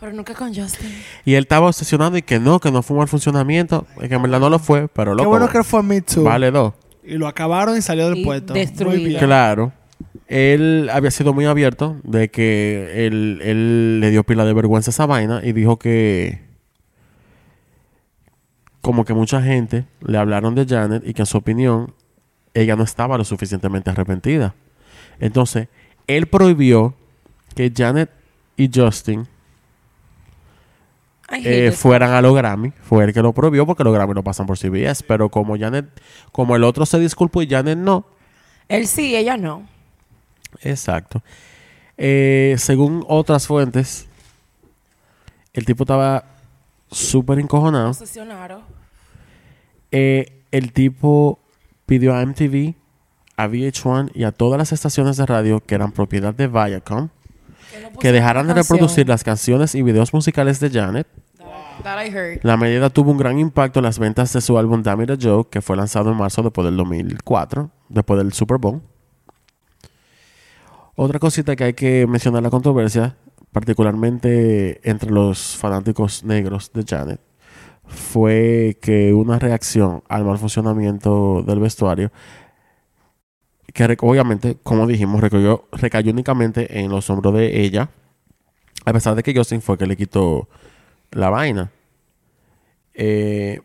Pero 0.00 0.12
nunca 0.12 0.34
con 0.34 0.54
Justin. 0.54 0.90
Y 1.24 1.34
él 1.34 1.44
estaba 1.44 1.68
obsesionado 1.68 2.16
y 2.16 2.22
que 2.22 2.38
no, 2.40 2.60
que 2.60 2.70
no 2.70 2.82
fue 2.82 2.94
un 2.96 2.98
mal 3.00 3.08
funcionamiento. 3.08 3.86
Y 4.02 4.08
que 4.08 4.14
en 4.14 4.22
verdad 4.22 4.40
no 4.40 4.50
lo 4.50 4.58
fue, 4.58 4.88
pero 4.88 5.12
Qué 5.12 5.18
loco. 5.18 5.30
bueno 5.30 5.48
que 5.48 5.62
fue 5.62 5.82
Me 5.82 6.00
Too. 6.00 6.24
Vale 6.24 6.50
dos. 6.50 6.74
Y 7.04 7.14
lo 7.16 7.26
acabaron 7.28 7.76
y 7.76 7.82
salió 7.82 8.08
del 8.08 8.18
Y 8.18 8.24
puesto. 8.24 8.52
destruido. 8.54 8.96
Muy 8.98 9.08
bien. 9.10 9.20
Claro. 9.20 9.72
Él 10.26 10.90
había 10.92 11.10
sido 11.10 11.32
muy 11.32 11.44
abierto 11.44 11.96
de 12.02 12.30
que 12.30 13.06
él, 13.06 13.40
él 13.42 14.00
le 14.00 14.10
dio 14.10 14.24
pila 14.24 14.44
de 14.44 14.52
vergüenza 14.52 14.90
a 14.90 14.92
esa 14.92 15.06
vaina 15.06 15.40
y 15.44 15.52
dijo 15.52 15.78
que 15.78 16.40
como 18.80 19.04
que 19.04 19.14
mucha 19.14 19.40
gente 19.42 19.84
le 20.02 20.18
hablaron 20.18 20.54
de 20.54 20.66
Janet 20.66 21.02
y 21.06 21.14
que 21.14 21.22
en 21.22 21.26
su 21.26 21.38
opinión 21.38 21.94
ella 22.52 22.76
no 22.76 22.84
estaba 22.84 23.16
lo 23.16 23.24
suficientemente 23.24 23.90
arrepentida. 23.90 24.54
Entonces, 25.20 25.68
él 26.06 26.26
prohibió 26.26 26.94
que 27.54 27.72
Janet 27.74 28.10
y 28.56 28.70
Justin 28.74 29.26
eh, 31.32 31.72
fueran 31.72 32.12
a 32.12 32.20
los 32.20 32.34
Grammy. 32.34 32.72
Fue 32.82 33.04
él 33.04 33.12
que 33.12 33.22
lo 33.22 33.32
prohibió 33.32 33.66
porque 33.66 33.84
los 33.84 33.94
Grammy 33.94 34.14
lo 34.14 34.22
pasan 34.22 34.46
por 34.46 34.58
CBS. 34.58 35.04
Pero 35.06 35.28
como 35.28 35.58
Janet, 35.58 35.86
como 36.32 36.56
el 36.56 36.64
otro 36.64 36.86
se 36.86 36.98
disculpó 36.98 37.42
y 37.42 37.48
Janet 37.48 37.78
no, 37.78 38.06
Él 38.68 38.86
sí, 38.86 39.16
ella 39.16 39.36
no. 39.36 39.66
Exacto. 40.62 41.22
Eh, 41.96 42.56
según 42.58 43.04
otras 43.08 43.46
fuentes, 43.46 44.06
el 45.52 45.64
tipo 45.64 45.84
estaba 45.84 46.24
súper 46.90 47.38
encojonado. 47.38 47.90
Obsesionaron. 47.90 48.62
Eh, 49.90 50.42
el 50.50 50.72
tipo 50.72 51.38
pidió 51.86 52.14
a 52.14 52.24
MTV, 52.24 52.74
a 53.36 53.48
VH1 53.48 54.10
y 54.14 54.24
a 54.24 54.32
todas 54.32 54.58
las 54.58 54.72
estaciones 54.72 55.16
de 55.16 55.26
radio 55.26 55.60
que 55.60 55.74
eran 55.74 55.92
propiedad 55.92 56.34
de 56.34 56.48
Viacom 56.48 57.08
que 58.00 58.12
dejaran 58.12 58.46
de 58.46 58.54
reproducir 58.54 59.08
las 59.08 59.24
canciones 59.24 59.74
y 59.74 59.82
videos 59.82 60.12
musicales 60.12 60.60
de 60.60 60.70
Janet. 60.70 61.06
That 61.82 62.04
I 62.04 62.08
heard. 62.08 62.40
La 62.42 62.56
medida 62.56 62.90
tuvo 62.90 63.10
un 63.10 63.18
gran 63.18 63.38
impacto 63.38 63.80
en 63.80 63.84
las 63.84 63.98
ventas 63.98 64.32
de 64.32 64.40
su 64.40 64.56
álbum 64.56 64.82
Damn 64.82 65.02
It 65.02 65.10
a 65.10 65.16
Joke, 65.20 65.50
que 65.50 65.60
fue 65.60 65.76
lanzado 65.76 66.10
en 66.10 66.16
marzo 66.16 66.42
después 66.42 66.64
del 66.64 66.76
2004, 66.76 67.70
después 67.88 68.18
del 68.18 68.32
Super 68.32 68.58
Bowl. 68.58 68.82
Otra 70.96 71.18
cosita 71.18 71.56
que 71.56 71.64
hay 71.64 71.74
que 71.74 72.06
mencionar 72.06 72.42
la 72.42 72.50
controversia, 72.50 73.16
particularmente 73.50 74.80
entre 74.88 75.10
los 75.10 75.56
fanáticos 75.56 76.22
negros 76.22 76.70
de 76.72 76.84
Janet, 76.86 77.20
fue 77.86 78.78
que 78.80 79.12
una 79.12 79.38
reacción 79.38 80.02
al 80.08 80.24
mal 80.24 80.38
funcionamiento 80.38 81.42
del 81.42 81.58
vestuario, 81.58 82.12
que 83.74 83.96
obviamente, 84.00 84.56
como 84.62 84.86
dijimos, 84.86 85.20
recayó, 85.20 85.66
recayó 85.72 86.12
únicamente 86.12 86.80
en 86.80 86.90
los 86.90 87.10
hombros 87.10 87.34
de 87.34 87.60
ella, 87.60 87.90
a 88.84 88.92
pesar 88.92 89.16
de 89.16 89.22
que 89.24 89.34
Justin 89.34 89.60
fue 89.60 89.76
que 89.76 89.86
le 89.86 89.96
quitó 89.96 90.48
la 91.10 91.28
vaina. 91.28 91.72
Eh, 92.94 93.60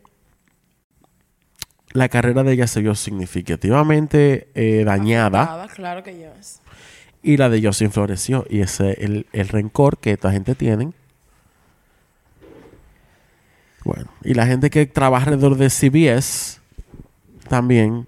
la 1.92 2.08
carrera 2.08 2.42
de 2.42 2.52
ella 2.52 2.66
se 2.66 2.80
vio 2.80 2.94
significativamente 2.96 4.48
eh, 4.54 4.84
dañada 4.84 5.68
claro 5.68 6.02
que 6.02 6.16
yes. 6.16 6.60
y 7.22 7.36
la 7.36 7.48
de 7.48 7.62
Justin 7.62 7.92
floreció. 7.92 8.44
Y 8.50 8.60
ese 8.60 8.92
es 8.92 8.98
el, 8.98 9.26
el 9.32 9.48
rencor 9.48 9.98
que 9.98 10.12
esta 10.12 10.32
gente 10.32 10.56
tiene. 10.56 10.92
Bueno, 13.84 14.10
y 14.24 14.34
la 14.34 14.46
gente 14.46 14.70
que 14.70 14.86
trabaja 14.86 15.30
alrededor 15.30 15.56
de 15.56 15.70
CBS 15.70 16.60
también, 17.48 18.06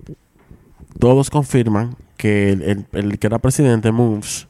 todos 0.99 1.30
confirman 1.30 1.97
que 2.16 2.51
el, 2.51 2.62
el- 2.62 2.86
el 2.93 3.18
que 3.18 3.26
era 3.26 3.38
presidente, 3.38 3.90
Moves, 3.93 4.47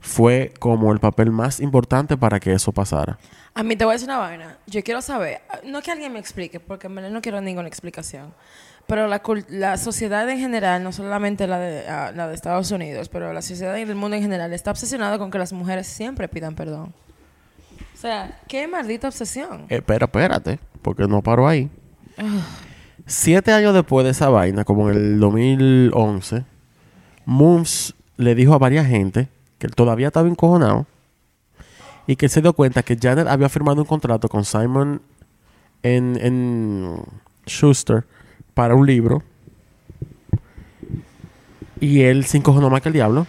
fue 0.00 0.52
como 0.58 0.92
el 0.92 0.98
papel 1.00 1.30
más 1.30 1.60
importante 1.60 2.16
para 2.16 2.40
que 2.40 2.52
eso 2.52 2.72
pasara. 2.72 3.18
A 3.54 3.62
mí 3.62 3.76
te 3.76 3.84
voy 3.84 3.92
a 3.92 3.94
decir 3.94 4.08
una 4.08 4.18
vaina. 4.18 4.58
Yo 4.66 4.82
quiero 4.82 5.02
saber, 5.02 5.40
no 5.64 5.82
que 5.82 5.90
alguien 5.90 6.12
me 6.12 6.18
explique, 6.18 6.60
porque 6.60 6.86
en 6.86 6.94
verdad 6.94 7.10
no 7.10 7.20
quiero 7.20 7.40
ninguna 7.40 7.68
explicación. 7.68 8.32
Pero 8.86 9.06
la, 9.06 9.76
sociedad 9.76 10.28
en 10.28 10.38
general, 10.38 10.82
no 10.82 10.90
solamente 10.92 11.46
la 11.46 11.58
de, 11.58 11.86
ah, 11.88 12.12
la 12.14 12.26
de 12.28 12.34
Estados 12.34 12.70
Unidos, 12.70 13.08
pero 13.08 13.32
la 13.32 13.42
sociedad 13.42 13.76
y 13.76 13.82
el 13.82 13.94
mundo 13.94 14.16
en 14.16 14.22
general 14.22 14.52
está 14.52 14.70
obsesionada 14.70 15.18
con 15.18 15.30
que 15.30 15.38
las 15.38 15.52
mujeres 15.52 15.86
siempre 15.86 16.28
pidan 16.28 16.54
perdón. 16.54 16.92
O 17.94 17.98
sea, 18.00 18.40
qué 18.48 18.66
maldita 18.66 19.06
obsesión. 19.08 19.66
Eh, 19.68 19.82
pero 19.84 20.06
espérate, 20.06 20.58
porque 20.82 21.06
no 21.06 21.22
paró 21.22 21.46
ahí. 21.46 21.68
Siete 23.06 23.52
años 23.52 23.74
después 23.74 24.04
de 24.04 24.10
esa 24.10 24.28
vaina, 24.28 24.64
como 24.64 24.90
en 24.90 24.96
el 24.96 25.20
2011, 25.20 26.44
Moons 27.24 27.94
le 28.16 28.34
dijo 28.34 28.54
a 28.54 28.58
varias 28.58 28.86
gente 28.86 29.28
que 29.58 29.66
él 29.66 29.74
todavía 29.74 30.08
estaba 30.08 30.28
encojonado 30.28 30.86
y 32.06 32.16
que 32.16 32.26
él 32.26 32.30
se 32.30 32.42
dio 32.42 32.52
cuenta 32.52 32.82
que 32.82 32.96
Janet 33.00 33.26
había 33.26 33.48
firmado 33.48 33.80
un 33.82 33.86
contrato 33.86 34.28
con 34.28 34.44
Simon 34.44 35.00
en, 35.82 36.18
en 36.20 37.02
Schuster 37.46 38.04
para 38.54 38.74
un 38.74 38.86
libro 38.86 39.22
y 41.80 42.02
él 42.02 42.24
se 42.26 42.36
encojonó 42.38 42.68
más 42.70 42.82
que 42.82 42.88
el 42.90 42.94
diablo 42.94 43.26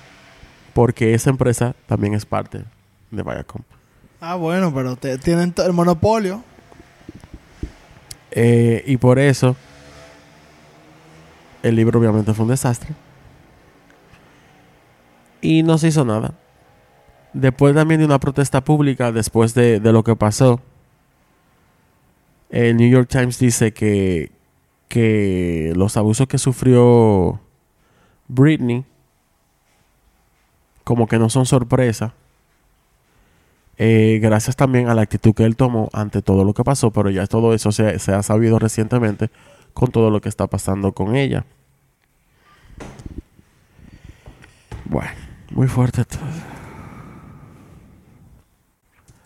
porque 0.74 1.14
esa 1.14 1.30
empresa 1.30 1.76
también 1.86 2.14
es 2.14 2.26
parte 2.26 2.64
de 3.12 3.24
Viacom. 3.24 3.62
Ah, 4.20 4.36
bueno, 4.36 4.74
pero 4.74 4.96
te- 4.96 5.18
tienen 5.18 5.54
el 5.58 5.74
monopolio. 5.74 6.44
Eh, 8.32 8.84
y 8.88 8.98
por 8.98 9.20
eso 9.20 9.56
el 11.64 11.76
libro 11.76 12.00
obviamente 12.00 12.34
fue 12.34 12.44
un 12.44 12.52
desastre. 12.52 12.90
Y 15.42 15.64
no 15.64 15.78
se 15.78 15.88
hizo 15.88 16.06
nada. 16.06 16.34
Después 17.34 17.74
también 17.74 18.00
de 18.00 18.06
una 18.06 18.20
protesta 18.20 18.62
pública, 18.64 19.12
después 19.12 19.54
de, 19.54 19.80
de 19.80 19.92
lo 19.94 20.04
que 20.04 20.16
pasó, 20.16 20.62
el 22.50 22.76
New 22.76 22.90
York 22.90 23.08
Times 23.10 23.40
dice 23.40 23.74
que, 23.74 24.32
que 24.88 25.72
los 25.76 25.96
abusos 25.96 26.28
que 26.28 26.38
sufrió 26.38 27.40
Britney 28.28 28.86
como 30.84 31.08
que 31.08 31.18
no 31.18 31.30
son 31.30 31.46
sorpresa. 31.46 32.14
Eh, 33.84 34.20
gracias 34.22 34.56
también 34.56 34.90
a 34.90 34.94
la 34.94 35.02
actitud 35.02 35.34
que 35.34 35.44
él 35.44 35.56
tomó 35.56 35.90
ante 35.92 36.22
todo 36.22 36.44
lo 36.44 36.54
que 36.54 36.64
pasó, 36.64 36.92
pero 36.92 37.10
ya 37.10 37.26
todo 37.26 37.56
eso 37.56 37.72
se, 37.72 37.98
se 37.98 38.14
ha 38.14 38.22
sabido 38.22 38.60
recientemente 38.60 39.32
con 39.74 39.90
todo 39.90 40.12
lo 40.12 40.22
que 40.22 40.30
está 40.30 40.46
pasando 40.46 40.92
con 40.92 41.16
ella. 41.16 41.46
Bueno, 44.86 45.10
muy 45.50 45.68
fuerte 45.68 46.06
todo. 46.06 46.22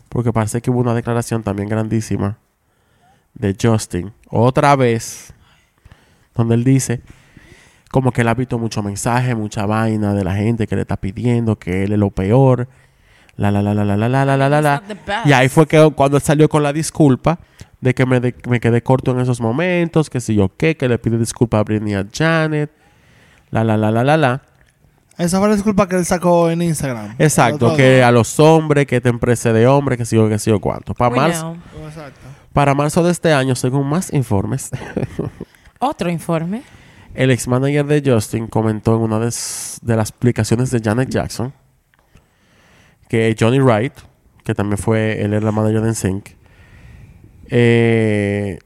Porque 0.08 0.32
parece 0.32 0.62
que 0.62 0.72
hubo 0.72 0.80
una 0.80 0.94
declaración 0.94 1.44
también 1.44 1.68
grandísima 1.68 2.38
de 3.34 3.58
Justin, 3.62 4.14
otra 4.30 4.78
vez, 4.78 5.34
donde 6.34 6.56
él 6.56 6.64
dice 6.64 7.02
como 7.92 8.14
que 8.14 8.22
él 8.22 8.30
ha 8.30 8.34
visto 8.34 8.58
mucho 8.58 8.82
mensaje, 8.82 9.36
mucha 9.36 9.66
vaina 9.66 10.14
de 10.14 10.24
la 10.24 10.34
gente 10.34 10.66
que 10.66 10.76
le 10.76 10.84
está 10.84 10.96
pidiendo 10.96 11.58
que 11.58 11.84
él 11.84 11.92
es 11.92 12.00
lo 12.00 12.10
peor, 12.10 12.70
la 13.38 13.52
la 13.52 13.62
la 13.62 13.74
la 13.74 13.84
la 13.86 13.98
la 13.98 14.08
la 14.26 14.38
la 14.38 14.50
la 14.50 14.62
la. 14.62 14.84
Y 15.26 15.32
ahí 15.34 15.50
fue 15.50 15.68
que 15.68 15.92
cuando 15.96 16.18
él 16.18 16.24
salió 16.24 16.48
con 16.50 16.64
la 16.64 16.72
disculpa 16.74 17.40
de 17.82 17.94
que 17.94 18.06
me, 18.06 18.20
de- 18.20 18.36
me 18.50 18.60
quedé 18.60 18.82
corto 18.82 19.12
en 19.12 19.20
esos 19.20 19.42
momentos, 19.42 20.10
que 20.10 20.20
si 20.22 20.36
yo 20.36 20.52
qué, 20.58 20.76
que 20.78 20.88
le 20.88 20.98
pide 20.98 21.18
disculpas 21.18 21.60
a 21.60 21.64
Britney 21.64 21.94
a 21.96 22.06
Janet, 22.12 22.72
la 23.52 23.64
la 23.64 23.78
la 23.78 23.92
la 23.92 24.04
la 24.04 24.18
la. 24.18 24.42
Esa 25.18 25.40
fue 25.40 25.48
la 25.48 25.56
disculpa 25.56 25.88
que 25.88 25.96
él 25.96 26.06
sacó 26.06 26.50
en 26.50 26.62
Instagram. 26.62 27.16
Exacto, 27.20 27.74
que 27.76 28.04
a 28.04 28.12
los 28.12 28.38
hombres, 28.40 28.86
que 28.86 29.00
te 29.00 29.08
empresa 29.10 29.54
de 29.54 29.66
hombres, 29.68 29.98
que 29.98 30.06
si 30.06 30.16
yo, 30.18 30.28
que 30.28 30.40
si 30.40 30.50
yo 30.50 30.60
cuánto. 30.60 30.94
Para 30.94 31.16
marzo, 31.16 31.56
para 32.52 32.74
marzo 32.74 33.02
de 33.04 33.12
este 33.12 33.32
año, 33.34 33.56
según 33.56 33.88
más 33.88 34.12
informes, 34.14 34.72
Otro 35.80 36.10
informe. 36.10 36.64
el 37.14 37.32
ex 37.32 37.48
manager 37.48 37.86
de 37.86 38.02
Justin 38.06 38.48
comentó 38.48 38.96
en 38.96 39.02
una 39.04 39.20
de, 39.20 39.34
de 39.82 39.96
las 39.96 40.12
publicaciones 40.12 40.72
de 40.72 40.82
Janet 40.84 41.10
Jackson 41.10 41.54
que 43.08 43.36
Johnny 43.40 43.60
Wright, 43.60 43.94
que 44.44 44.54
también 44.56 44.78
fue, 44.78 45.22
él 45.24 45.34
era 45.34 45.48
el 45.48 45.54
manager 45.56 45.82
de 45.82 45.90
NSYNC, 45.90 46.30
eh, 47.50 48.60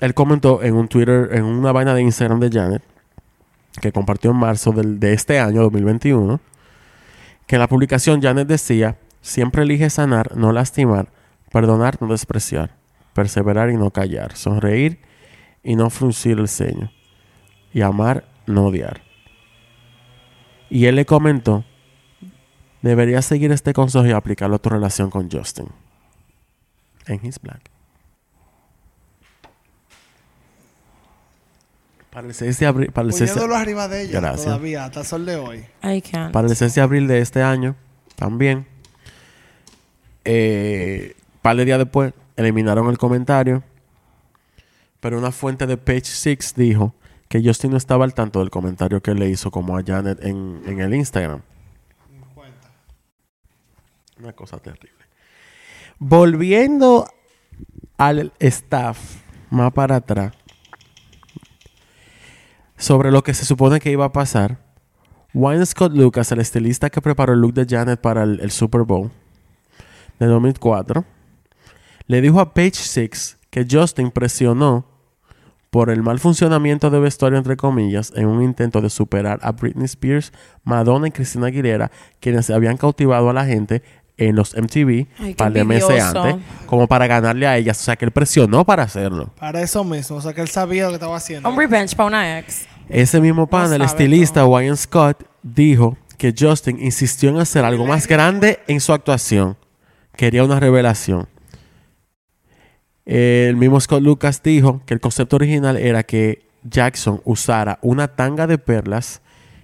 él 0.00 0.14
comentó 0.14 0.62
en 0.62 0.74
un 0.74 0.88
Twitter, 0.88 1.30
en 1.32 1.44
una 1.44 1.72
vaina 1.72 1.94
de 1.94 2.02
Instagram 2.02 2.40
de 2.40 2.50
Janet, 2.50 2.82
que 3.80 3.92
compartió 3.92 4.30
en 4.32 4.36
marzo 4.36 4.72
del- 4.72 4.98
de 5.00 5.12
este 5.14 5.38
año 5.38 5.62
2021, 5.62 6.40
que 7.46 7.56
en 7.56 7.60
la 7.60 7.68
publicación 7.68 8.20
Janet 8.20 8.48
decía, 8.48 8.96
siempre 9.20 9.62
elige 9.62 9.88
sanar, 9.90 10.36
no 10.36 10.52
lastimar, 10.52 11.08
perdonar, 11.50 12.00
no 12.00 12.08
despreciar, 12.08 12.74
perseverar 13.14 13.70
y 13.70 13.76
no 13.76 13.90
callar, 13.90 14.36
sonreír 14.36 14.98
y 15.62 15.76
no 15.76 15.88
fruncir 15.90 16.38
el 16.38 16.48
ceño, 16.48 16.90
y 17.72 17.82
amar, 17.82 18.24
no 18.46 18.66
odiar. 18.66 19.02
Y 20.68 20.86
él 20.86 20.96
le 20.96 21.06
comentó, 21.06 21.64
deberías 22.82 23.24
seguir 23.24 23.50
este 23.52 23.72
consejo 23.72 24.06
y 24.06 24.10
aplicarlo 24.12 24.56
a 24.56 24.58
tu 24.58 24.68
relación 24.68 25.10
con 25.10 25.30
Justin. 25.30 25.68
En 27.06 27.24
His 27.24 27.40
Black. 27.40 27.70
Para 32.12 32.26
el 32.26 32.34
6 32.34 32.58
de 32.58 32.66
abril, 32.66 32.92
para 32.92 33.06
el 33.08 33.12
6 33.14 33.20
de- 33.30 33.34
Poniéndolo 33.34 33.56
arriba 33.58 33.88
de 33.88 34.02
ella 34.02 34.20
Gracias. 34.20 34.44
todavía, 34.44 34.84
hasta 34.84 35.00
el 35.00 35.06
sol 35.06 35.24
de 35.24 35.36
hoy. 35.36 35.64
I 35.82 36.02
can't. 36.02 36.32
Para 36.32 36.46
el 36.48 36.54
6 36.54 36.74
de 36.74 36.80
abril 36.82 37.06
de 37.08 37.20
este 37.20 37.42
año, 37.42 37.74
también, 38.16 38.66
eh, 40.24 41.16
par 41.40 41.56
de 41.56 41.64
días 41.64 41.78
después, 41.78 42.12
eliminaron 42.36 42.88
el 42.90 42.98
comentario. 42.98 43.62
Pero 45.00 45.18
una 45.18 45.32
fuente 45.32 45.66
de 45.66 45.76
Page 45.78 46.04
6 46.04 46.54
dijo 46.54 46.94
que 47.28 47.42
Justin 47.42 47.70
no 47.72 47.76
estaba 47.78 48.04
al 48.04 48.12
tanto 48.14 48.40
del 48.40 48.50
comentario 48.50 49.00
que 49.02 49.14
le 49.14 49.28
hizo 49.30 49.50
como 49.50 49.76
a 49.78 49.82
Janet 49.82 50.22
en, 50.22 50.60
en 50.66 50.80
el 50.80 50.94
Instagram. 50.94 51.40
Una 54.22 54.32
cosa 54.34 54.58
terrible. 54.58 55.04
Volviendo 55.98 57.08
al 57.96 58.32
staff 58.38 58.98
más 59.50 59.72
para 59.72 59.96
atrás, 59.96 60.32
sobre 62.76 63.10
lo 63.10 63.24
que 63.24 63.34
se 63.34 63.44
supone 63.44 63.80
que 63.80 63.90
iba 63.90 64.04
a 64.04 64.12
pasar, 64.12 64.58
Wayne 65.34 65.66
Scott 65.66 65.92
Lucas, 65.92 66.30
el 66.30 66.38
estilista 66.38 66.88
que 66.88 67.00
preparó 67.00 67.32
el 67.32 67.40
look 67.40 67.54
de 67.54 67.66
Janet 67.68 68.00
para 68.00 68.22
el, 68.22 68.50
Super 68.52 68.82
Bowl 68.82 69.10
de 70.20 70.26
2004, 70.26 71.04
le 72.06 72.20
dijo 72.20 72.38
a 72.38 72.54
Page 72.54 72.74
Six 72.74 73.38
que 73.50 73.66
Justin 73.68 74.12
presionó 74.12 74.86
por 75.70 75.90
el 75.90 76.02
mal 76.02 76.20
funcionamiento 76.20 76.90
de 76.90 77.00
vestuario, 77.00 77.38
entre 77.38 77.56
comillas, 77.56 78.12
en 78.14 78.26
un 78.26 78.42
intento 78.42 78.82
de 78.82 78.90
superar 78.90 79.38
a 79.42 79.52
Britney 79.52 79.86
Spears, 79.86 80.30
Madonna 80.64 81.08
y 81.08 81.12
Christina 81.12 81.46
Aguilera, 81.46 81.90
quienes 82.20 82.50
habían 82.50 82.76
cautivado 82.76 83.30
a 83.30 83.32
la 83.32 83.46
gente 83.46 83.82
en 84.16 84.36
los 84.36 84.54
MTV 84.54 85.06
Ay, 85.18 85.34
par 85.34 85.52
de 85.52 85.64
meses 85.64 86.02
antes, 86.02 86.36
como 86.66 86.86
para 86.86 87.06
ganarle 87.06 87.46
a 87.46 87.56
ellas. 87.56 87.80
O 87.80 87.84
sea, 87.84 87.96
que 87.96 88.04
él 88.04 88.10
presionó 88.10 88.64
para 88.64 88.84
hacerlo. 88.84 89.30
Para 89.38 89.62
eso 89.62 89.84
mismo. 89.84 90.16
O 90.16 90.20
sea, 90.20 90.32
que 90.32 90.40
él 90.40 90.48
sabía 90.48 90.84
lo 90.84 90.90
que 90.90 90.94
estaba 90.96 91.16
haciendo. 91.16 91.48
Un 91.48 91.56
revenge 91.56 91.96
para 91.96 92.06
una 92.08 92.38
ex. 92.38 92.66
Ese 92.88 93.20
mismo 93.20 93.46
pan, 93.46 93.72
el 93.72 93.80
sabe 93.80 93.84
estilista 93.84 94.44
Wayne 94.44 94.76
Scott, 94.76 95.24
dijo 95.42 95.96
que 96.18 96.34
Justin 96.38 96.78
insistió 96.80 97.30
en 97.30 97.38
hacer 97.38 97.64
algo 97.64 97.86
más 97.86 98.06
grande 98.06 98.60
en 98.68 98.80
su 98.80 98.92
actuación. 98.92 99.56
Quería 100.14 100.44
una 100.44 100.60
revelación. 100.60 101.28
El 103.04 103.56
mismo 103.56 103.80
Scott 103.80 104.02
Lucas 104.02 104.42
dijo 104.42 104.82
que 104.86 104.94
el 104.94 105.00
concepto 105.00 105.36
original 105.36 105.76
era 105.76 106.04
que 106.04 106.46
Jackson 106.62 107.20
usara 107.24 107.78
una 107.82 108.08
tanga 108.08 108.46
de 108.46 108.58
perlas 108.58 109.20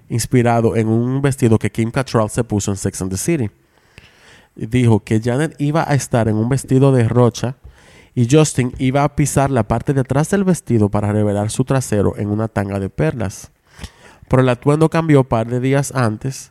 inspirado 0.09 0.75
en 0.75 0.89
un 0.89 1.23
vestido 1.23 1.59
que 1.59 1.71
Kim 1.71 1.91
Cattrall 1.91 2.31
se 2.31 2.43
puso 2.43 2.71
en 2.71 2.77
Sex 2.77 3.03
and 3.03 3.11
the 3.11 3.17
City. 3.17 3.51
Dijo 4.67 5.01
que 5.01 5.21
Janet 5.21 5.55
iba 5.59 5.89
a 5.89 5.95
estar 5.95 6.29
en 6.29 6.35
un 6.37 6.49
vestido 6.49 6.91
de 6.91 7.09
rocha 7.09 7.57
y 8.15 8.27
Justin 8.29 8.73
iba 8.79 9.05
a 9.05 9.15
pisar 9.15 9.51
la 9.51 9.69
parte 9.69 9.95
de 9.95 10.01
atrás 10.01 10.31
del 10.31 10.43
vestido 10.43 10.89
para 10.89 11.13
revelar 11.13 11.51
su 11.51 11.65
trasero 11.65 12.17
en 12.19 12.29
una 12.29 12.49
tanga 12.49 12.81
de 12.81 12.91
perlas. 12.91 13.53
Pero 14.29 14.43
el 14.43 14.49
atuendo 14.49 14.91
cambió 14.91 15.21
un 15.21 15.27
par 15.27 15.47
de 15.47 15.61
días 15.61 15.93
antes. 15.95 16.51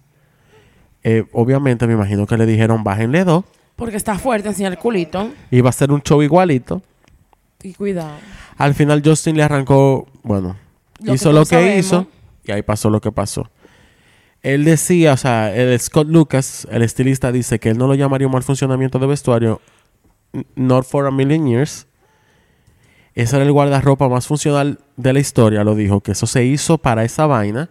Eh, 1.03 1.25
obviamente 1.33 1.85
me 1.85 1.93
imagino 1.93 2.25
que 2.25 2.37
le 2.37 2.45
dijeron 2.45 2.83
bájenle 2.83 3.25
dos. 3.25 3.43
Porque 3.75 3.97
está 3.97 4.17
fuerte, 4.17 4.47
enseña 4.47 4.69
el 4.69 4.77
culito. 4.77 5.29
Iba 5.51 5.69
a 5.69 5.73
ser 5.73 5.91
un 5.91 6.01
show 6.01 6.23
igualito. 6.23 6.81
Y 7.61 7.73
cuidado. 7.73 8.13
Al 8.57 8.73
final 8.73 9.01
Justin 9.03 9.35
le 9.35 9.43
arrancó, 9.43 10.07
bueno, 10.23 10.55
Lo 11.01 11.13
hizo 11.13 11.29
que 11.29 11.35
lo 11.35 11.41
que 11.41 11.45
sabemos. 11.45 11.85
hizo 11.85 12.07
y 12.45 12.51
ahí 12.53 12.61
pasó 12.61 12.89
lo 12.89 13.01
que 13.01 13.11
pasó. 13.11 13.49
Él 14.43 14.65
decía, 14.65 15.13
o 15.13 15.17
sea, 15.17 15.53
el 15.55 15.79
Scott 15.79 16.07
Lucas, 16.07 16.67
el 16.71 16.83
estilista, 16.83 17.31
dice 17.31 17.59
que 17.59 17.69
él 17.69 17.77
no 17.77 17.87
lo 17.87 17.95
llamaría 17.95 18.27
un 18.27 18.33
mal 18.33 18.43
funcionamiento 18.43 18.99
de 18.99 19.07
vestuario, 19.07 19.61
not 20.55 20.85
for 20.85 21.05
a 21.07 21.11
million 21.11 21.47
years. 21.47 21.87
Ese 23.15 23.35
era 23.35 23.45
el 23.45 23.51
guardarropa 23.51 24.07
más 24.09 24.27
funcional 24.27 24.79
de 24.95 25.13
la 25.13 25.19
historia, 25.19 25.63
lo 25.63 25.73
dijo, 25.73 26.01
que 26.01 26.11
eso 26.11 26.27
se 26.27 26.45
hizo 26.45 26.77
para 26.77 27.03
esa 27.03 27.25
vaina 27.25 27.69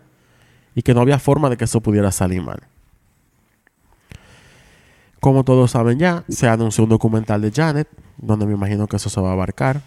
y 0.75 0.83
que 0.83 0.93
no 0.93 1.01
había 1.01 1.19
forma 1.19 1.49
de 1.49 1.57
que 1.57 1.65
eso 1.65 1.81
pudiera 1.81 2.11
salir 2.11 2.43
mal. 2.43 2.61
Como 5.21 5.45
todos 5.45 5.71
saben 5.71 5.99
ya, 5.99 6.25
se 6.29 6.49
anunció 6.49 6.85
un 6.85 6.91
documental 6.91 7.41
de 7.41 7.53
Janet, 7.53 7.89
donde 8.17 8.47
me 8.47 8.55
imagino 8.55 8.87
que 8.87 8.97
eso 8.97 9.09
se 9.09 9.21
va 9.21 9.31
a 9.31 9.33
abarcar. 9.33 9.83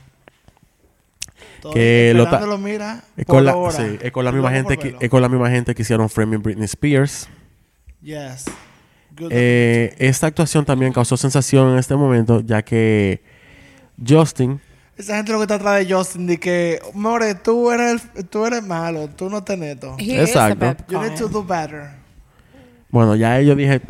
Todo 1.62 1.74
que 1.74 2.14
lo 2.16 2.58
mira, 2.58 3.04
Es 3.18 3.26
con, 3.26 3.38
por 3.38 3.44
la, 3.44 3.56
hora. 3.56 3.72
sí, 3.76 3.98
es 4.02 4.12
con 4.12 4.24
la 4.26 4.32
Y 4.32 4.34
misma 4.34 4.52
gente 4.52 4.78
que 4.78 4.96
es 5.00 5.10
con 5.10 5.22
la 5.22 5.30
misma 5.30 5.50
gente 5.50 5.76
que 5.76 5.82
hicieron 5.82 6.10
Framing 6.10 6.42
Britney 6.42 6.66
Spears. 6.66 7.28
Yes. 8.02 8.46
Good. 9.18 9.30
Eh, 9.32 9.96
esta 10.00 10.28
actuación 10.28 10.64
también 10.66 10.94
causó 10.94 11.18
sensación 11.18 11.72
en 11.74 11.78
este 11.80 11.96
momento, 11.96 12.40
ya 12.42 12.62
que 12.62 13.22
Justin, 14.08 14.62
Esa 14.96 15.18
gente 15.18 15.32
lo 15.34 15.40
que 15.40 15.44
está 15.44 15.56
atrás 15.56 15.86
de 15.86 15.94
Justin 15.94 16.28
de 16.28 16.40
que, 16.40 16.80
More, 16.94 17.36
tú 17.36 17.72
eres, 17.72 18.04
el- 18.16 18.26
tú 18.28 18.46
eres 18.46 18.64
malo, 18.64 19.10
tú 19.10 19.30
no 19.30 19.44
tenés 19.44 19.76
esto. 19.76 19.96
Exacto. 20.00 20.76
You 20.90 21.00
need 21.02 21.18
to 21.18 21.28
do 21.28 21.44
better. 21.44 21.90
bueno, 22.90 23.16
ya 23.16 23.38
ellos 23.40 23.58
dije 23.58 23.82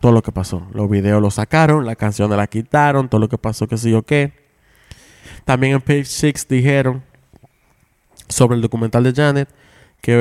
todo 0.00 0.10
lo 0.12 0.22
que 0.22 0.32
pasó. 0.32 0.66
Los 0.74 0.90
videos 0.90 1.22
los 1.22 1.34
sacaron, 1.34 1.86
la 1.86 1.94
canción 1.94 2.28
la 2.36 2.46
quitaron, 2.48 3.08
todo 3.08 3.20
lo 3.20 3.28
que 3.28 3.38
pasó, 3.38 3.68
qué 3.68 3.76
sé 3.78 3.90
yo 3.90 4.02
qué. 4.02 4.32
También 5.44 5.74
en 5.74 5.80
Page 5.80 6.04
Six 6.06 6.46
dijeron 6.48 7.02
sobre 8.32 8.56
el 8.56 8.62
documental 8.62 9.04
de 9.04 9.12
Janet 9.12 9.48
que 10.02 10.14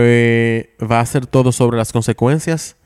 eh, 0.79 0.85
va 0.85 0.99
a 0.99 1.05
ser 1.05 1.25
todo 1.25 1.51
sobre 1.51 1.75
las 1.75 1.91
consecuencias 1.91 2.77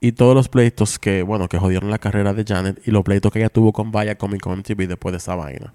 y 0.00 0.12
todos 0.12 0.34
los 0.34 0.48
pleitos 0.48 0.98
que, 0.98 1.22
bueno, 1.22 1.48
que 1.48 1.58
jodieron 1.58 1.90
la 1.90 1.98
carrera 1.98 2.32
de 2.32 2.44
Janet 2.44 2.80
y 2.86 2.90
los 2.90 3.04
pleitos 3.04 3.30
que 3.30 3.40
ella 3.40 3.50
tuvo 3.50 3.72
con 3.72 3.92
Viacom 3.92 4.34
y 4.34 4.38
con 4.38 4.58
MTV 4.58 4.88
después 4.88 5.12
de 5.12 5.18
esa 5.18 5.34
vaina. 5.34 5.74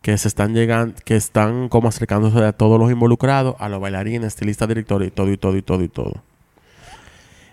Que 0.00 0.16
se 0.16 0.28
están 0.28 0.54
llegando, 0.54 0.94
que 1.04 1.16
están 1.16 1.68
como 1.68 1.88
acercándose 1.88 2.38
a 2.38 2.52
todos 2.52 2.78
los 2.78 2.92
involucrados, 2.92 3.56
a 3.58 3.68
los 3.68 3.80
bailarines, 3.80 4.28
estilistas, 4.28 4.68
directores 4.68 5.08
y 5.08 5.10
todo, 5.10 5.32
y 5.32 5.36
todo, 5.36 5.56
y 5.56 5.62
todo, 5.62 5.82
y 5.82 5.88
todo. 5.88 6.22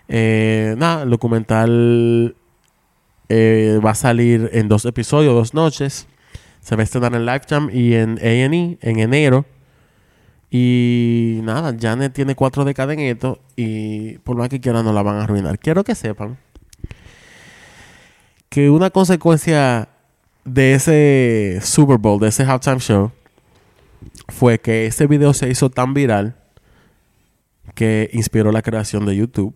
Eh, 0.08 0.76
nada, 0.78 1.02
el 1.02 1.10
documental 1.10 2.36
eh, 3.30 3.80
va 3.84 3.92
a 3.92 3.96
salir 3.96 4.52
en 4.54 4.68
dos 4.68 4.86
episodios, 4.86 5.34
dos 5.34 5.56
noches. 5.56 6.08
Se 6.62 6.76
va 6.76 6.82
a 6.82 6.84
estrenar 6.84 7.16
en 7.16 7.26
Lifetime 7.26 7.74
y 7.74 7.96
en 7.96 8.20
A&E 8.20 8.78
en 8.80 9.00
enero. 9.00 9.46
Y 10.50 11.40
nada, 11.44 11.76
Janet 11.80 12.14
tiene 12.14 12.36
cuatro 12.36 12.64
décadas 12.64 12.94
en 12.94 13.02
esto 13.02 13.40
y 13.56 14.20
por 14.20 14.38
más 14.38 14.50
que 14.50 14.60
quieran 14.60 14.86
no 14.86 14.94
la 14.94 15.02
van 15.02 15.18
a 15.18 15.24
arruinar. 15.24 15.60
Quiero 15.60 15.84
que 15.84 15.96
sepan 15.96 16.38
que 18.50 18.70
una 18.70 18.90
consecuencia 18.90 19.90
de 20.46 20.76
ese 20.76 21.60
Super 21.62 21.98
Bowl, 21.98 22.20
de 22.20 22.30
ese 22.30 22.44
halftime 22.46 22.80
show, 22.80 23.12
fue 24.30 24.60
que 24.60 24.86
ese 24.86 25.08
video 25.08 25.34
se 25.34 25.50
hizo 25.50 25.70
tan 25.70 25.94
viral 25.94 26.36
que 27.74 28.10
inspiró 28.14 28.52
la 28.52 28.62
creación 28.62 29.06
de 29.06 29.16
YouTube. 29.16 29.56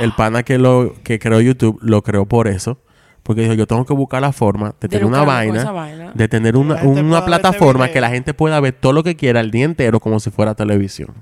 El 0.00 0.12
pana 0.14 0.42
que 0.42 0.58
lo 0.58 0.94
que 1.02 1.18
creó 1.18 1.40
YouTube 1.40 1.78
lo 1.82 2.02
creó 2.02 2.26
por 2.26 2.48
eso, 2.48 2.78
Porque 3.22 3.42
dijo, 3.42 3.54
yo 3.54 3.66
tengo 3.66 3.84
que 3.84 3.94
buscar 3.94 4.20
la 4.20 4.32
forma 4.32 4.74
de, 4.80 4.88
tener 4.88 5.04
una 5.04 5.22
vaina, 5.22 6.12
de 6.12 6.28
tener 6.28 6.56
una, 6.56 6.82
una 6.82 7.24
plataforma 7.24 7.84
este 7.84 7.94
que 7.94 8.00
la 8.00 8.10
gente 8.10 8.34
pueda 8.34 8.58
ver 8.58 8.74
todo 8.74 8.92
lo 8.92 9.04
que 9.04 9.14
quiera 9.14 9.40
el 9.40 9.50
día 9.50 9.64
entero 9.64 10.00
como 10.00 10.18
si 10.18 10.30
fuera 10.30 10.54
televisión. 10.54 11.14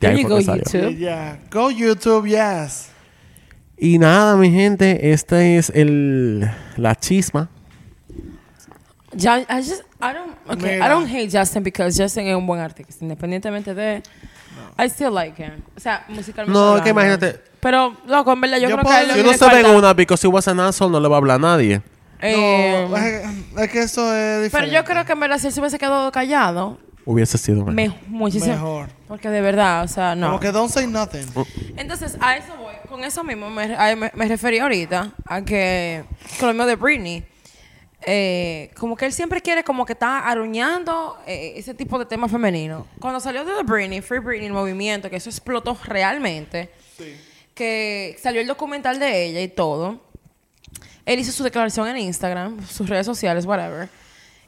De 0.00 0.08
There 0.08 0.14
ahí 0.14 0.22
you 0.22 0.28
fue 0.28 0.38
que 0.38 0.44
go. 0.44 0.56
YouTube. 0.56 0.90
Y 0.90 0.98
ya. 0.98 1.38
Go 1.50 1.70
YouTube, 1.70 2.26
yes. 2.26 2.90
Y 3.78 3.98
nada, 3.98 4.36
mi 4.36 4.50
gente, 4.50 5.12
esta 5.12 5.42
es 5.42 5.70
el, 5.70 6.50
la 6.76 6.94
chisma. 6.94 7.50
Ya, 9.12 9.40
I 9.40 9.46
just, 9.58 9.82
I 10.00 10.12
don't, 10.12 10.36
okay, 10.46 10.74
Mira. 10.74 10.86
I 10.86 10.88
don't 10.88 11.08
hate 11.08 11.30
Justin 11.30 11.62
because 11.62 12.02
Justin 12.02 12.26
es 12.26 12.36
un 12.36 12.46
buen 12.46 12.60
artista, 12.60 13.02
independientemente 13.02 13.74
de, 13.74 14.02
I 14.78 14.86
still 14.88 15.12
like 15.12 15.42
him. 15.42 15.62
O 15.74 15.80
sea, 15.80 16.04
musicalmente. 16.08 16.52
No, 16.52 16.76
es 16.76 16.82
que 16.82 16.90
imagínate, 16.90 17.40
Pero, 17.66 17.96
loco, 18.06 18.32
en 18.32 18.40
verdad, 18.40 18.58
yo, 18.58 18.68
Yo 18.68 18.76
creo 18.76 18.84
puedo 18.84 18.94
que 18.96 19.00
a 19.00 19.02
él 19.02 19.08
si 19.10 19.14
le 19.16 19.22
uno 19.22 19.32
le 19.32 19.38
se 19.38 19.44
ve 19.46 19.50
en 19.58 19.62
falta- 19.64 19.78
una 19.78 19.92
because 19.94 20.24
he 20.24 20.30
was 20.30 20.46
an 20.46 20.60
asshole, 20.60 20.92
no 20.92 21.00
le 21.00 21.08
va 21.08 21.16
a 21.16 21.18
hablar 21.18 21.34
a 21.36 21.38
nadie. 21.40 21.82
eh, 22.20 22.86
no, 22.88 22.96
es, 22.96 23.24
es 23.64 23.70
que 23.72 23.78
eso 23.80 24.14
es 24.14 24.44
diferente. 24.44 24.50
pero 24.50 24.66
yo 24.72 24.84
creo 24.84 25.04
que 25.04 25.12
en 25.12 25.18
verdad, 25.20 25.38
si 25.38 25.48
él 25.48 25.52
se 25.52 25.58
hubiese 25.60 25.76
quedado 25.78 26.12
callado, 26.12 26.78
Hubiese 27.04 27.38
sido 27.38 27.58
mejor. 27.64 27.72
me, 27.74 27.88
muchísimo. 28.06 28.52
Mejor. 28.54 28.88
Porque 29.08 29.28
de 29.30 29.40
verdad, 29.40 29.82
o 29.82 29.88
sea, 29.88 30.14
no. 30.14 30.26
Como 30.28 30.40
que 30.40 30.52
don't 30.52 30.70
say 30.72 30.86
nothing. 30.86 31.26
Entonces, 31.76 32.16
a 32.20 32.36
eso 32.36 32.54
voy. 32.56 32.74
Con 32.88 33.02
eso 33.04 33.24
mismo 33.24 33.50
me, 33.50 33.74
a- 33.76 33.96
me, 33.96 34.10
me 34.14 34.28
referí 34.28 34.58
ahorita 34.60 35.12
a 35.26 35.42
que, 35.42 36.04
con 36.38 36.46
lo 36.48 36.54
mismo 36.54 36.66
de 36.66 36.76
Britney, 36.76 37.24
eh, 38.02 38.70
como 38.78 38.96
que 38.96 39.06
él 39.06 39.12
siempre 39.12 39.40
quiere 39.40 39.64
como 39.64 39.84
que 39.86 39.92
está 39.94 40.20
aruñando 40.28 41.16
eh, 41.26 41.54
ese 41.56 41.74
tipo 41.74 41.98
de 41.98 42.06
temas 42.06 42.30
femeninos. 42.30 42.84
Cuando 43.00 43.18
salió 43.20 43.44
de 43.44 43.52
The 43.56 43.62
Britney, 43.64 44.00
Free 44.02 44.18
Britney, 44.20 44.46
el 44.46 44.52
movimiento, 44.52 45.10
que 45.10 45.16
eso 45.16 45.28
explotó 45.30 45.76
realmente, 45.84 46.70
que 47.56 48.16
salió 48.22 48.40
el 48.40 48.46
documental 48.46 49.00
de 49.00 49.24
ella 49.24 49.40
y 49.40 49.48
todo, 49.48 50.00
él 51.06 51.18
hizo 51.18 51.32
su 51.32 51.42
declaración 51.42 51.88
en 51.88 51.96
Instagram, 51.96 52.64
sus 52.68 52.88
redes 52.88 53.06
sociales, 53.06 53.44
whatever. 53.46 53.88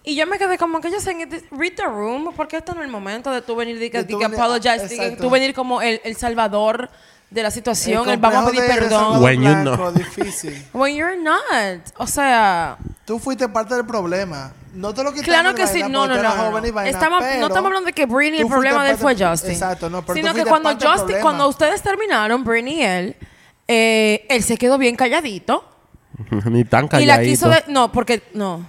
Y 0.04 0.14
yo 0.14 0.26
me 0.26 0.38
quedé 0.38 0.58
como 0.58 0.80
que 0.80 0.90
yo 0.90 1.00
sé, 1.00 1.12
read 1.50 1.72
the 1.74 1.84
room, 1.84 2.32
porque 2.36 2.58
esto 2.58 2.72
no 2.74 2.80
es 2.80 2.86
el 2.86 2.92
momento 2.92 3.30
de 3.32 3.42
tú 3.42 3.56
venir 3.56 3.82
y 3.82 3.90
que, 3.90 3.98
De 3.98 4.04
tú 4.04 4.18
que 4.18 4.26
venir- 4.26 4.38
apologize, 4.40 4.82
de 4.82 4.88
que 4.88 4.94
exacto. 4.94 5.22
tú 5.24 5.30
venir 5.30 5.54
como 5.54 5.82
el, 5.82 6.00
el 6.04 6.16
salvador 6.16 6.90
de 7.30 7.42
la 7.42 7.50
situación, 7.50 8.08
el, 8.08 8.18
vamos 8.18 8.48
a 8.48 8.50
pedir 8.50 8.66
perdón. 8.66 9.22
When 9.22 9.42
you 9.42 9.50
Blanco, 9.50 9.76
know. 9.76 9.92
difícil. 9.92 10.64
When 10.72 10.94
you're 10.96 11.16
not. 11.16 11.80
O 11.98 12.06
sea, 12.06 12.78
Tú 13.04 13.18
fuiste 13.18 13.48
parte 13.48 13.74
del 13.74 13.86
problema. 13.86 14.52
No 14.74 14.92
te 14.94 15.02
lo 15.02 15.10
quitamos 15.12 15.24
claro 15.28 15.54
que 15.54 15.66
sí. 15.66 15.82
No, 15.82 16.06
no, 16.06 16.16
tú 16.16 16.22
no. 16.22 16.60
no, 16.60 16.66
y 16.66 16.70
vaina, 16.70 16.90
Estamos, 16.90 17.20
no 17.22 17.46
estamos 17.46 17.66
hablando 17.66 17.86
de 17.86 17.92
que 17.92 18.06
Britney, 18.06 18.40
el 18.40 18.46
tú 18.46 18.50
problema 18.50 18.84
de 18.84 18.90
él 18.92 18.96
fue 18.98 19.14
Justin. 19.16 19.50
Exacto, 19.52 19.88
no, 19.90 20.02
pero 20.02 20.14
tú 20.14 20.20
Sino 20.20 20.28
que 20.28 20.42
fuiste 20.42 20.50
cuando 20.50 20.70
Justin, 20.70 20.94
problema. 20.96 21.22
cuando 21.22 21.48
ustedes 21.48 21.82
terminaron, 21.82 22.44
Britney 22.44 22.74
y 22.80 22.82
él, 22.82 23.16
eh, 23.66 24.26
él 24.28 24.42
se 24.42 24.56
quedó 24.56 24.78
bien 24.78 24.94
calladito. 24.94 25.64
Ni 26.46 26.64
tan 26.64 26.84
Y 26.84 26.88
calladito. 26.88 27.16
la 27.16 27.22
quiso 27.22 27.48
de, 27.48 27.64
no, 27.68 27.90
porque 27.92 28.22
no. 28.34 28.66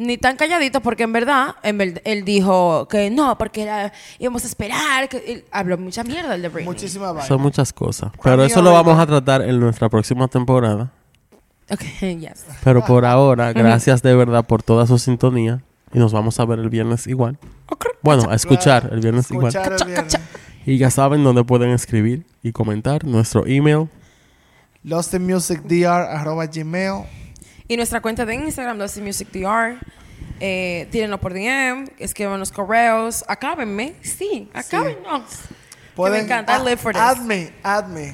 Ni 0.00 0.16
tan 0.16 0.36
calladito 0.36 0.80
porque 0.80 1.02
en 1.02 1.12
verdad, 1.12 1.56
en 1.62 1.78
verd- 1.78 2.00
él 2.04 2.24
dijo 2.24 2.88
que 2.88 3.10
no, 3.10 3.36
porque 3.36 3.62
era, 3.64 3.92
íbamos 4.18 4.44
a 4.44 4.46
esperar, 4.46 5.10
que 5.10 5.18
él 5.26 5.44
habló 5.52 5.76
mucha 5.76 6.02
mierda 6.04 6.34
el 6.34 6.40
de 6.40 6.48
Britney. 6.48 6.64
Muchísimas 6.72 7.08
vainas. 7.10 7.26
Son 7.28 7.38
muchas 7.40 7.70
cosas. 7.74 8.10
Pero 8.22 8.42
eso 8.42 8.62
lo 8.62 8.72
vamos 8.72 8.98
a 8.98 9.06
tratar 9.06 9.42
en 9.42 9.60
nuestra 9.60 9.90
próxima 9.90 10.26
temporada. 10.26 10.90
Ok, 11.70 11.82
yes. 12.18 12.46
Pero 12.64 12.82
por 12.84 13.04
ahora, 13.04 13.52
gracias 13.52 14.00
de 14.02 14.14
verdad 14.14 14.46
por 14.46 14.62
toda 14.62 14.86
su 14.86 14.98
sintonía. 14.98 15.62
Y 15.92 15.98
nos 15.98 16.12
vamos 16.12 16.40
a 16.40 16.46
ver 16.46 16.60
el 16.60 16.70
viernes 16.70 17.06
igual. 17.06 17.36
Bueno, 18.00 18.30
a 18.30 18.34
escuchar 18.36 18.88
el 18.92 19.00
viernes 19.00 19.30
igual. 19.30 19.48
Escuchar 19.48 19.72
el 19.72 19.78
Cacha, 19.78 19.84
viernes. 19.86 20.18
Y 20.64 20.78
ya 20.78 20.90
saben 20.90 21.22
dónde 21.24 21.44
pueden 21.44 21.72
escribir 21.72 22.24
y 22.42 22.52
comentar. 22.52 23.04
Nuestro 23.04 23.44
email. 23.46 23.88
lostinmusicdr@gmail. 24.82 27.04
Y 27.70 27.76
nuestra 27.76 28.00
cuenta 28.00 28.26
de 28.26 28.34
Instagram, 28.34 28.78
Dusty 28.78 29.00
Music 29.00 29.28
DR. 29.30 29.78
Eh, 30.40 30.88
tírenlo 30.90 31.20
por 31.20 31.32
DM, 31.32 31.86
escriban 32.00 32.40
los 32.40 32.50
correos. 32.50 33.24
Acábenme, 33.28 33.94
sí, 34.02 34.50
acábennos. 34.52 35.22
Que 35.94 36.10
me 36.10 36.18
encanta, 36.18 36.58
I 36.58 36.64
live 36.64 36.78
for 36.78 36.92
this. 36.92 37.00
Add 37.00 37.20
me, 37.20 37.52
add 37.62 37.86
me. 37.86 38.12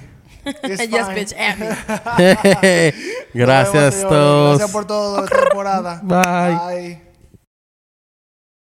It's 0.63 0.87
yes, 0.91 1.09
bitch, 1.09 1.33
add 1.39 1.57
me. 1.57 1.69
Nos 1.69 2.61
vemos, 2.61 2.93
Gracias 3.33 4.03
todos. 4.03 4.59
Gracias 4.59 4.71
por 4.73 4.87
todo 4.87 5.25
esta 5.25 5.41
temporada. 5.45 6.01
Bye. 6.03 6.91
Bye. 6.99 7.06